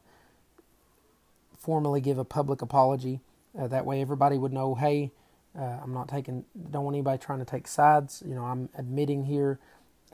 formally 1.58 2.00
give 2.00 2.18
a 2.18 2.24
public 2.24 2.62
apology. 2.62 3.20
Uh, 3.58 3.66
that 3.68 3.86
way, 3.86 4.00
everybody 4.00 4.38
would 4.38 4.52
know, 4.52 4.76
hey, 4.76 5.10
uh, 5.58 5.78
I'm 5.82 5.92
not 5.94 6.08
taking. 6.08 6.44
Don't 6.70 6.84
want 6.84 6.94
anybody 6.94 7.18
trying 7.18 7.40
to 7.40 7.44
take 7.44 7.66
sides. 7.66 8.22
You 8.26 8.34
know, 8.36 8.44
I'm 8.44 8.68
admitting 8.76 9.24
here 9.24 9.58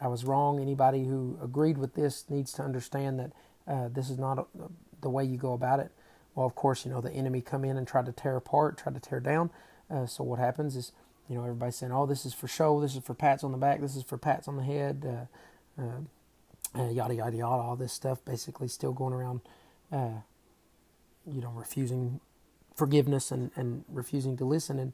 I 0.01 0.09
was 0.09 0.25
wrong. 0.25 0.61
Anybody 0.61 1.05
who 1.07 1.38
agreed 1.42 1.79
with 1.79 1.95
this 1.95 2.25
needs 2.31 2.53
to 2.55 2.62
understand 2.62 3.19
that 3.21 3.33
uh, 3.66 3.88
this 3.88 4.11
is 4.11 4.19
not 4.19 4.38
a, 4.38 4.47
the 5.01 5.11
way 5.11 5.25
you 5.25 5.37
go 5.37 5.53
about 5.53 5.81
it. 5.81 5.90
Well, 6.35 6.47
of 6.47 6.55
course, 6.55 6.85
you 6.85 6.90
know 6.92 7.01
the 7.01 7.12
enemy 7.12 7.40
come 7.40 7.64
in 7.64 7.77
and 7.77 7.87
try 7.87 8.03
to 8.03 8.12
tear 8.12 8.37
apart, 8.37 8.79
try 8.79 8.92
to 8.92 9.01
tear 9.01 9.21
down. 9.21 9.51
Uh, 9.90 10.07
so 10.07 10.25
what 10.25 10.38
happens 10.38 10.77
is, 10.77 10.92
you 11.29 11.37
know, 11.37 11.42
everybody's 11.42 11.77
saying, 11.77 11.92
"Oh, 11.92 12.07
this 12.07 12.27
is 12.27 12.35
for 12.35 12.49
show. 12.49 12.81
This 12.81 12.95
is 12.97 13.03
for 13.03 13.14
pats 13.14 13.45
on 13.45 13.53
the 13.53 13.59
back. 13.59 13.81
This 13.81 13.97
is 13.97 14.03
for 14.03 14.19
pats 14.19 14.49
on 14.49 14.57
the 14.57 14.62
head." 14.64 15.29
Uh, 15.78 16.78
uh, 16.78 16.88
yada 16.90 17.14
yada 17.14 17.36
yada, 17.36 17.62
all 17.62 17.76
this 17.76 17.92
stuff 17.92 18.24
basically 18.24 18.68
still 18.68 18.92
going 18.92 19.14
around, 19.14 19.40
uh, 19.92 20.20
you 21.26 21.40
know, 21.40 21.50
refusing 21.50 22.20
forgiveness 22.74 23.30
and, 23.30 23.50
and 23.56 23.84
refusing 23.88 24.36
to 24.36 24.44
listen. 24.44 24.78
And, 24.78 24.92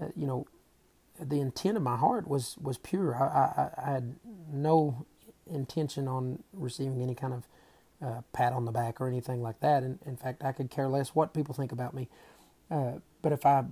uh, 0.00 0.08
you 0.14 0.26
know, 0.26 0.46
the 1.18 1.40
intent 1.40 1.76
of 1.76 1.82
my 1.82 1.96
heart 1.96 2.28
was, 2.28 2.56
was 2.60 2.78
pure. 2.78 3.14
I, 3.14 3.24
I, 3.24 3.88
I 3.88 3.92
had 3.92 4.16
no 4.52 5.06
intention 5.50 6.08
on 6.08 6.42
receiving 6.52 7.02
any 7.02 7.14
kind 7.14 7.32
of 7.32 7.48
uh, 8.06 8.20
pat 8.32 8.52
on 8.52 8.64
the 8.64 8.72
back 8.72 9.00
or 9.00 9.08
anything 9.08 9.42
like 9.42 9.60
that. 9.60 9.82
And 9.82 9.98
in 10.04 10.16
fact, 10.16 10.44
I 10.44 10.52
could 10.52 10.70
care 10.70 10.88
less 10.88 11.14
what 11.14 11.32
people 11.32 11.54
think 11.54 11.72
about 11.72 11.94
me. 11.94 12.08
Uh, 12.70 12.94
but 13.22 13.32
if 13.32 13.46
I 13.46 13.64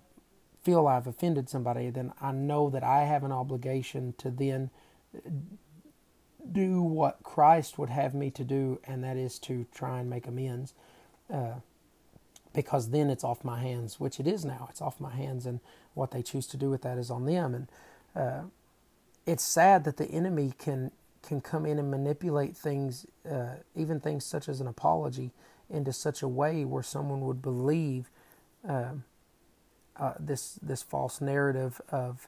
feel 0.63 0.87
I've 0.87 1.07
offended 1.07 1.49
somebody, 1.49 1.91
then 1.91 2.13
I 2.21 2.33
know 2.33 2.71
that 2.71 2.85
I 2.85 3.05
have 3.05 3.25
an 3.25 3.33
obligation 3.33 4.15
to 4.19 4.31
then 4.31 4.71
do 6.53 6.83
what 6.83 7.23
Christ 7.23 7.79
would 7.79 7.91
have 7.91 8.15
me 8.15 8.31
to 8.31 8.45
do, 8.45 8.81
and 8.85 9.03
that 9.05 9.17
is 9.17 9.39
to 9.41 9.67
try 9.75 10.01
and 10.01 10.11
make 10.11 10.27
amends. 10.27 10.75
Uh, 11.33 11.61
because 12.53 12.91
then 12.91 13.11
it's 13.11 13.23
off 13.23 13.45
my 13.45 13.61
hands, 13.61 14.01
which 14.01 14.19
it 14.19 14.27
is 14.27 14.45
now. 14.45 14.67
It's 14.71 14.83
off 14.83 15.01
my 15.01 15.15
hands, 15.15 15.47
and 15.47 15.61
what 15.95 16.11
they 16.11 16.23
choose 16.23 16.47
to 16.49 16.57
do 16.57 16.71
with 16.71 16.83
that 16.83 16.99
is 16.99 17.11
on 17.11 17.27
them. 17.27 17.55
And 17.55 17.69
uh, 18.17 18.43
it's 19.27 19.45
sad 19.45 19.85
that 19.85 19.97
the 19.97 20.07
enemy 20.07 20.53
can 20.59 20.91
can 21.23 21.41
come 21.41 21.67
in 21.67 21.79
and 21.79 21.91
manipulate 21.91 22.57
things, 22.57 23.07
uh, 23.31 23.57
even 23.77 24.01
things 24.01 24.25
such 24.25 24.49
as 24.49 24.61
an 24.61 24.67
apology, 24.67 25.31
into 25.69 25.93
such 25.93 26.23
a 26.23 26.29
way 26.29 26.65
where 26.65 26.83
someone 26.83 27.21
would 27.21 27.43
believe 27.43 28.11
uh, 28.69 28.95
uh 29.97 30.15
this 30.19 30.59
this 30.63 30.83
false 30.83 31.21
narrative 31.21 31.81
of 31.91 32.27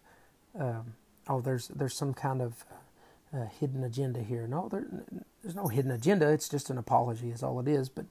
um, 0.59 0.94
oh, 1.29 1.40
there's 1.40 1.68
there's 1.68 1.96
some 1.96 2.14
kind 2.14 2.40
of 2.40 2.64
hidden 3.46 3.82
agenda 3.84 4.22
here. 4.22 4.46
No, 4.46 4.68
there, 4.70 4.86
there's 5.42 5.54
no 5.54 5.68
hidden 5.68 5.90
agenda. 5.90 6.28
It's 6.30 6.48
just 6.48 6.70
an 6.70 6.78
apology, 6.78 7.30
is 7.30 7.42
all 7.42 7.60
it 7.60 7.68
is. 7.68 7.88
But 7.88 8.06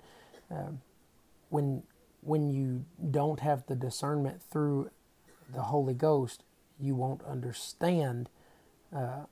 um, 0.49 0.81
when 1.49 1.83
when 2.21 2.49
you 2.49 2.85
don't 3.09 3.39
have 3.39 3.65
the 3.65 3.75
discernment 3.75 4.41
through 4.43 4.91
the 5.53 5.63
Holy 5.63 5.93
Ghost, 5.95 6.43
you 6.79 6.95
won't 6.95 7.23
understand 7.23 8.29
uh, 8.95 9.25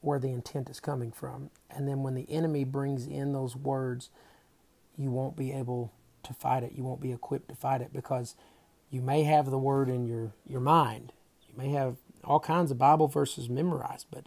where 0.00 0.18
the 0.18 0.28
intent 0.32 0.68
is 0.68 0.80
coming 0.80 1.12
from. 1.12 1.50
And 1.70 1.88
then 1.88 2.02
when 2.02 2.14
the 2.14 2.30
enemy 2.30 2.64
brings 2.64 3.06
in 3.06 3.32
those 3.32 3.54
words, 3.54 4.10
you 4.96 5.10
won't 5.10 5.36
be 5.36 5.52
able 5.52 5.92
to 6.24 6.34
fight 6.34 6.64
it. 6.64 6.72
You 6.74 6.84
won't 6.84 7.00
be 7.00 7.12
equipped 7.12 7.48
to 7.48 7.54
fight 7.54 7.80
it 7.80 7.92
because 7.92 8.34
you 8.90 9.00
may 9.00 9.22
have 9.22 9.50
the 9.50 9.58
word 9.58 9.88
in 9.88 10.06
your, 10.06 10.32
your 10.46 10.60
mind. 10.60 11.12
You 11.48 11.54
may 11.56 11.70
have 11.70 11.96
all 12.24 12.40
kinds 12.40 12.70
of 12.70 12.78
Bible 12.78 13.08
verses 13.08 13.48
memorized, 13.48 14.06
but 14.10 14.26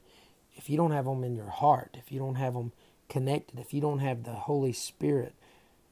if 0.55 0.69
you 0.69 0.77
don't 0.77 0.91
have 0.91 1.05
them 1.05 1.23
in 1.23 1.35
your 1.35 1.49
heart, 1.49 1.97
if 1.99 2.11
you 2.11 2.19
don't 2.19 2.35
have 2.35 2.53
them 2.53 2.71
connected, 3.09 3.59
if 3.59 3.73
you 3.73 3.81
don't 3.81 3.99
have 3.99 4.23
the 4.23 4.33
Holy 4.33 4.73
Spirit 4.73 5.35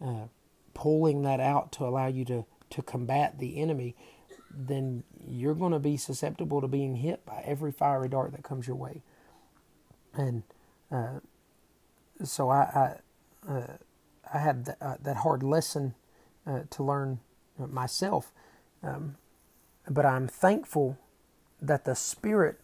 uh, 0.03 0.25
pulling 0.73 1.23
that 1.23 1.39
out 1.39 1.71
to 1.73 1.85
allow 1.85 2.07
you 2.07 2.25
to, 2.25 2.45
to 2.71 2.81
combat 2.81 3.39
the 3.39 3.61
enemy, 3.61 3.95
then 4.51 5.03
you're 5.27 5.55
going 5.55 5.73
to 5.73 5.79
be 5.79 5.97
susceptible 5.97 6.61
to 6.61 6.67
being 6.67 6.97
hit 6.97 7.25
by 7.25 7.43
every 7.45 7.71
fiery 7.71 8.09
dart 8.09 8.31
that 8.33 8.43
comes 8.43 8.67
your 8.67 8.75
way. 8.75 9.01
And 10.13 10.43
uh, 10.91 11.19
so 12.23 12.49
I 12.49 12.97
I, 13.47 13.51
uh, 13.51 13.67
I 14.33 14.39
had 14.39 14.65
th- 14.65 14.77
uh, 14.81 14.95
that 15.01 15.17
hard 15.17 15.43
lesson 15.43 15.95
uh, 16.47 16.61
to 16.71 16.83
learn 16.83 17.19
myself, 17.57 18.31
um, 18.83 19.17
but 19.89 20.05
I'm 20.05 20.27
thankful 20.27 20.97
that 21.61 21.85
the 21.85 21.95
Spirit 21.95 22.59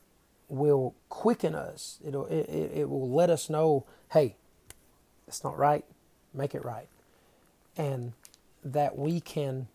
will 0.49 0.95
quicken 1.07 1.55
us. 1.55 1.99
It'll 2.05 2.25
it, 2.25 2.49
it 2.49 2.89
will 2.89 3.09
let 3.09 3.29
us 3.29 3.49
know, 3.49 3.85
hey, 4.11 4.35
it's 5.27 5.43
not 5.43 5.57
right. 5.57 5.85
Make 6.33 6.53
it 6.53 6.63
right, 6.63 6.87
and 7.77 8.13
that 8.63 8.97
we 8.97 9.19
can 9.19 9.67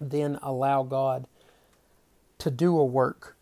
then 0.00 0.38
allow 0.42 0.82
God 0.82 1.26
to 2.38 2.50
do 2.50 2.78
a 2.78 2.84
work 2.84 3.36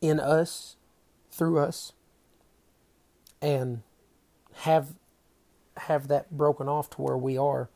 in 0.00 0.20
us, 0.20 0.76
through 1.30 1.58
us, 1.58 1.92
and 3.42 3.82
have 4.58 4.94
have 5.78 6.08
that 6.08 6.30
broken 6.36 6.68
off 6.68 6.90
to 6.90 7.02
where 7.02 7.16
we 7.16 7.36
are 7.36 7.68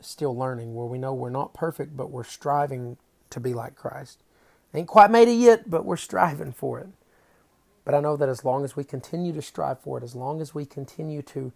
still 0.00 0.36
learning, 0.36 0.74
where 0.74 0.86
we 0.86 0.98
know 0.98 1.14
we're 1.14 1.30
not 1.30 1.54
perfect, 1.54 1.96
but 1.96 2.10
we're 2.10 2.24
striving 2.24 2.96
to 3.30 3.40
be 3.40 3.54
like 3.54 3.74
Christ. 3.74 4.22
Ain't 4.74 4.88
quite 4.88 5.10
made 5.10 5.28
it 5.28 5.34
yet, 5.34 5.70
but 5.70 5.84
we're 5.84 5.96
striving 5.96 6.52
for 6.52 6.80
it. 6.80 6.88
But 7.84 7.94
I 7.94 8.00
know 8.00 8.16
that 8.16 8.28
as 8.28 8.44
long 8.44 8.64
as 8.64 8.76
we 8.76 8.84
continue 8.84 9.32
to 9.32 9.42
strive 9.42 9.80
for 9.80 9.98
it, 9.98 10.04
as 10.04 10.14
long 10.14 10.40
as 10.40 10.54
we 10.54 10.66
continue 10.66 11.22
to 11.22 11.52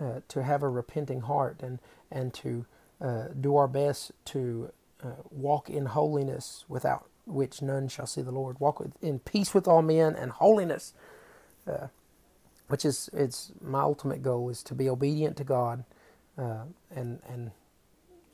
uh, 0.00 0.20
to 0.28 0.42
have 0.42 0.62
a 0.62 0.68
repenting 0.68 1.22
heart 1.22 1.60
and 1.62 1.78
and 2.10 2.34
to 2.34 2.66
uh, 3.00 3.28
do 3.40 3.56
our 3.56 3.68
best 3.68 4.12
to 4.26 4.72
uh, 5.02 5.22
walk 5.30 5.70
in 5.70 5.86
holiness 5.86 6.64
without 6.68 7.06
which 7.26 7.62
none 7.62 7.88
shall 7.88 8.06
see 8.06 8.22
the 8.22 8.30
Lord. 8.32 8.58
Walk 8.58 8.80
with, 8.80 8.92
in 9.02 9.18
peace 9.20 9.54
with 9.54 9.68
all 9.68 9.82
men 9.82 10.16
and 10.16 10.32
holiness, 10.32 10.94
uh, 11.66 11.88
which 12.68 12.84
is 12.84 13.10
it's 13.12 13.52
my 13.60 13.80
ultimate 13.80 14.22
goal 14.22 14.48
is 14.50 14.62
to 14.64 14.74
be 14.74 14.88
obedient 14.88 15.36
to 15.38 15.44
God 15.44 15.84
uh, 16.38 16.64
and 16.94 17.20
and 17.28 17.50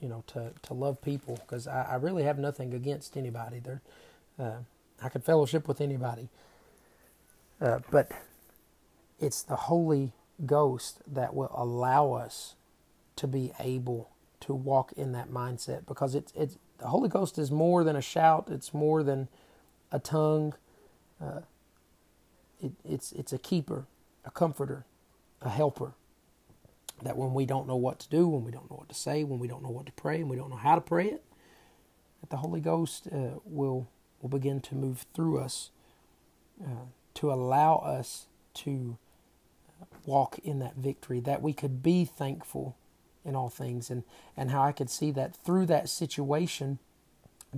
you 0.01 0.09
know 0.09 0.23
to 0.29 0.53
to 0.63 0.75
love 0.75 1.03
people 1.03 1.37
because 1.37 1.67
I, 1.67 1.83
I, 1.93 1.95
really 1.97 2.25
have 2.25 2.39
nothing 2.39 2.75
against 2.75 3.17
anybody. 3.17 3.59
There, 3.61 3.83
uh, 4.39 4.59
I 5.03 5.09
could 5.09 5.25
fellowship 5.25 5.69
with 5.69 5.81
anybody, 5.81 6.29
but 7.91 8.13
it's 9.21 9.43
the 9.43 9.57
Holy 9.57 10.13
Ghost 10.47 11.01
that 11.07 11.35
will 11.35 11.53
allow 11.55 12.13
us 12.13 12.57
to 13.17 13.27
be 13.27 13.53
able 13.61 14.11
to 14.41 14.55
walk 14.55 14.93
in 14.93 15.13
that 15.13 15.31
mindset 15.31 15.87
because 15.87 16.15
it's 16.15 16.33
it's 16.37 16.59
the 16.79 16.89
Holy 16.89 17.09
Ghost 17.09 17.39
is 17.39 17.51
more 17.51 17.85
than 17.85 17.97
a 17.97 18.03
shout. 18.03 18.49
It's 18.51 18.75
more 18.75 19.03
than 19.03 19.29
a 19.93 19.99
tongue. 19.99 20.55
Uh, 21.21 21.41
it, 22.61 22.73
it's 22.85 23.13
it's 23.13 23.33
a 23.33 23.39
keeper, 23.39 23.87
a 24.25 24.31
comforter, 24.31 24.85
a 25.43 25.51
helper. 25.51 25.95
That 27.03 27.17
when 27.17 27.35
we 27.35 27.47
don't 27.47 27.67
know 27.67 27.77
what 27.77 27.99
to 28.01 28.09
do, 28.09 28.29
when 28.29 28.45
we 28.45 28.53
don't 28.53 28.71
know 28.71 28.77
what 28.77 28.89
to 28.89 28.95
say, 28.95 29.25
when 29.25 29.39
we 29.39 29.49
don't 29.49 29.63
know 29.63 29.71
what 29.71 29.87
to 29.87 29.93
pray, 29.93 30.21
and 30.21 30.31
we 30.31 30.37
don't 30.37 30.51
know 30.51 30.57
how 30.57 30.75
to 30.75 30.81
pray 30.81 31.09
it, 31.09 31.25
that 32.21 32.31
the 32.31 32.39
Holy 32.39 32.61
Ghost 32.61 33.09
uh, 33.13 33.39
will 33.45 33.89
will 34.25 34.31
begin 34.31 34.59
to 34.59 34.75
move 34.75 35.05
through 35.15 35.39
us 35.39 35.71
uh, 36.65 36.87
to 37.13 37.31
allow 37.31 37.77
us 37.77 38.27
to 38.55 38.97
walk 40.07 40.39
in 40.43 40.61
that 40.61 40.77
victory, 40.77 41.21
that 41.21 41.43
we 41.43 41.53
could 41.53 41.83
be 41.83 42.07
thankful 42.07 42.75
in 43.23 43.37
all 43.37 43.51
things, 43.51 43.91
and, 43.91 44.03
and 44.35 44.51
how 44.51 44.63
I 44.63 44.73
could 44.73 44.89
see 44.89 45.11
that 45.11 45.37
through 45.37 45.67
that 45.67 45.91
situation, 45.91 46.79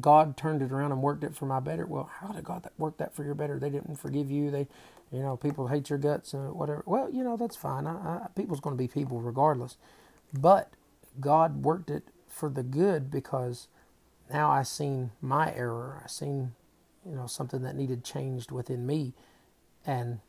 God 0.01 0.37
turned 0.37 0.61
it 0.61 0.73
around 0.73 0.91
and 0.91 1.03
worked 1.03 1.23
it 1.23 1.37
for 1.37 1.47
my 1.47 1.61
better. 1.61 1.87
Well, 1.87 2.11
how 2.21 2.33
did 2.33 2.45
God 2.45 2.69
work 2.79 2.99
that 2.99 3.15
for 3.15 3.23
your 3.23 3.35
better? 3.37 3.61
They 3.61 3.71
didn't 3.71 3.97
forgive 3.97 4.29
you. 4.29 4.51
They, 4.51 4.67
you 5.13 5.21
know, 5.21 5.37
people 5.37 5.69
hate 5.69 5.89
your 5.89 6.01
guts 6.01 6.35
and 6.35 6.53
whatever. 6.53 6.83
Well, 6.85 7.11
you 7.13 7.23
know, 7.23 7.37
that's 7.37 7.57
fine. 7.57 7.87
I, 7.87 7.93
I, 7.93 8.27
people's 8.35 8.61
going 8.61 8.77
to 8.77 8.83
be 8.83 8.89
people 8.89 9.21
regardless. 9.21 9.77
But 10.33 10.73
God 11.21 11.65
worked 11.65 11.91
it 11.91 12.05
for 12.29 12.49
the 12.51 12.65
good 12.65 13.11
because 13.11 13.69
now 14.31 14.51
I 14.51 14.63
seen 14.63 15.11
my 15.21 15.53
error. 15.55 16.01
I 16.05 16.09
seen, 16.09 16.55
you 17.05 17.15
know, 17.15 17.27
something 17.27 17.63
that 17.63 17.77
needed 17.77 18.05
changed 18.05 18.51
within 18.51 18.87
me, 18.87 19.15
and 19.87 20.21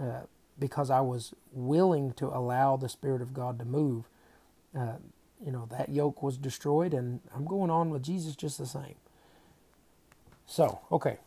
uh, 0.00 0.22
because 0.58 0.90
I 0.90 1.00
was 1.00 1.34
willing 1.52 2.12
to 2.14 2.26
allow 2.26 2.76
the 2.76 2.88
Spirit 2.88 3.22
of 3.22 3.32
God 3.32 3.58
to 3.58 3.64
move, 3.64 4.08
uh, 4.76 4.96
you 5.44 5.52
know, 5.52 5.66
that 5.70 5.88
yoke 5.88 6.22
was 6.22 6.36
destroyed, 6.36 6.92
and 6.92 7.20
I'm 7.34 7.44
going 7.44 7.70
on 7.70 7.90
with 7.90 8.02
Jesus 8.02 8.34
just 8.34 8.58
the 8.58 8.66
same. 8.66 8.96
So, 10.46 10.80
okay. 10.90 11.18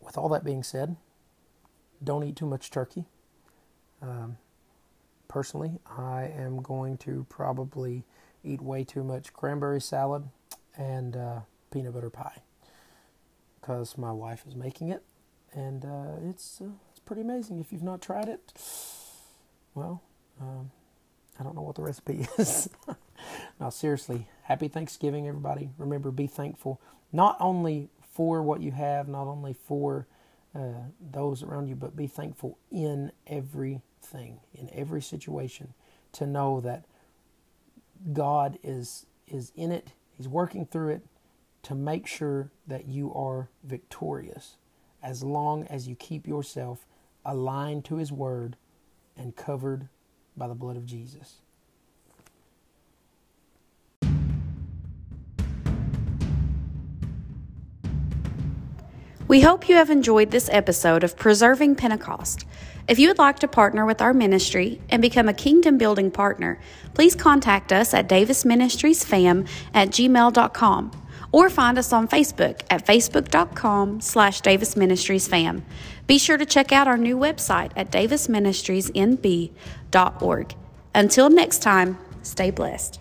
With 0.00 0.18
all 0.18 0.28
that 0.30 0.44
being 0.44 0.62
said, 0.62 0.96
don't 2.02 2.24
eat 2.24 2.36
too 2.36 2.46
much 2.46 2.70
turkey. 2.70 3.06
Um, 4.02 4.38
personally, 5.28 5.78
I 5.86 6.24
am 6.24 6.62
going 6.62 6.96
to 6.98 7.26
probably 7.28 8.04
eat 8.44 8.60
way 8.60 8.84
too 8.84 9.04
much 9.04 9.32
cranberry 9.32 9.80
salad 9.80 10.28
and 10.78 11.16
uh, 11.16 11.40
peanut 11.72 11.94
butter 11.94 12.10
pie 12.10 12.42
because 13.60 13.98
my 13.98 14.12
wife 14.12 14.44
is 14.48 14.56
making 14.56 14.90
it, 14.90 15.02
and 15.52 15.84
uh, 15.84 16.16
it's 16.30 16.62
uh, 16.62 16.70
pretty 17.06 17.22
amazing. 17.22 17.60
If 17.60 17.72
you've 17.72 17.82
not 17.82 18.00
tried 18.02 18.28
it, 18.28 18.52
well, 19.74 20.02
um, 20.40 20.70
I 21.38 21.42
don't 21.44 21.54
know 21.54 21.62
what 21.62 21.76
the 21.76 21.82
recipe 21.82 22.26
is. 22.38 22.70
now, 23.60 23.70
seriously, 23.70 24.28
happy 24.44 24.68
Thanksgiving, 24.68 25.28
everybody. 25.28 25.70
Remember, 25.78 26.10
be 26.10 26.26
thankful 26.26 26.80
not 27.12 27.36
only 27.40 27.90
for 28.12 28.42
what 28.42 28.62
you 28.62 28.72
have, 28.72 29.08
not 29.08 29.26
only 29.28 29.54
for 29.54 30.06
uh, 30.54 30.72
those 31.00 31.42
around 31.42 31.68
you, 31.68 31.76
but 31.76 31.96
be 31.96 32.06
thankful 32.06 32.58
in 32.70 33.12
everything, 33.26 34.40
in 34.54 34.70
every 34.72 35.02
situation, 35.02 35.74
to 36.12 36.26
know 36.26 36.60
that 36.60 36.84
God 38.12 38.58
is 38.62 39.06
is 39.26 39.52
in 39.56 39.72
it. 39.72 39.92
He's 40.18 40.28
working 40.28 40.66
through 40.66 40.90
it 40.90 41.06
to 41.62 41.74
make 41.74 42.06
sure 42.06 42.50
that 42.66 42.86
you 42.86 43.14
are 43.14 43.48
victorious 43.62 44.58
as 45.02 45.22
long 45.22 45.64
as 45.68 45.88
you 45.88 45.94
keep 45.94 46.26
yourself 46.26 46.84
aligned 47.24 47.84
to 47.86 47.96
His 47.96 48.12
Word, 48.12 48.56
and 49.16 49.34
covered 49.34 49.88
by 50.36 50.48
the 50.48 50.54
blood 50.54 50.76
of 50.76 50.86
Jesus. 50.86 51.36
We 59.28 59.42
hope 59.42 59.68
you 59.68 59.74
have 59.74 59.90
enjoyed 59.90 60.30
this 60.30 60.48
episode 60.50 61.04
of 61.04 61.18
Preserving 61.18 61.76
Pentecost. 61.76 62.46
If 62.88 62.98
you 62.98 63.08
would 63.08 63.18
like 63.18 63.38
to 63.40 63.48
partner 63.48 63.84
with 63.84 64.00
our 64.00 64.14
ministry 64.14 64.80
and 64.88 65.02
become 65.02 65.28
a 65.28 65.34
kingdom 65.34 65.76
building 65.76 66.10
partner, 66.10 66.58
please 66.94 67.14
contact 67.14 67.70
us 67.70 67.92
at 67.92 68.08
davisministriesfam 68.08 69.46
at 69.74 69.90
gmail.com 69.90 70.92
or 71.30 71.50
find 71.50 71.76
us 71.76 71.92
on 71.92 72.08
Facebook 72.08 72.62
at 72.70 72.86
facebook.com 72.86 74.00
slash 74.00 74.40
davisministriesfam. 74.40 75.60
Be 76.06 76.16
sure 76.16 76.38
to 76.38 76.46
check 76.46 76.72
out 76.72 76.88
our 76.88 76.96
new 76.96 77.18
website 77.18 77.72
at 77.76 77.92
davisministriesnb.org. 77.92 80.54
Until 80.94 81.28
next 81.28 81.58
time, 81.58 81.98
stay 82.22 82.50
blessed. 82.50 82.98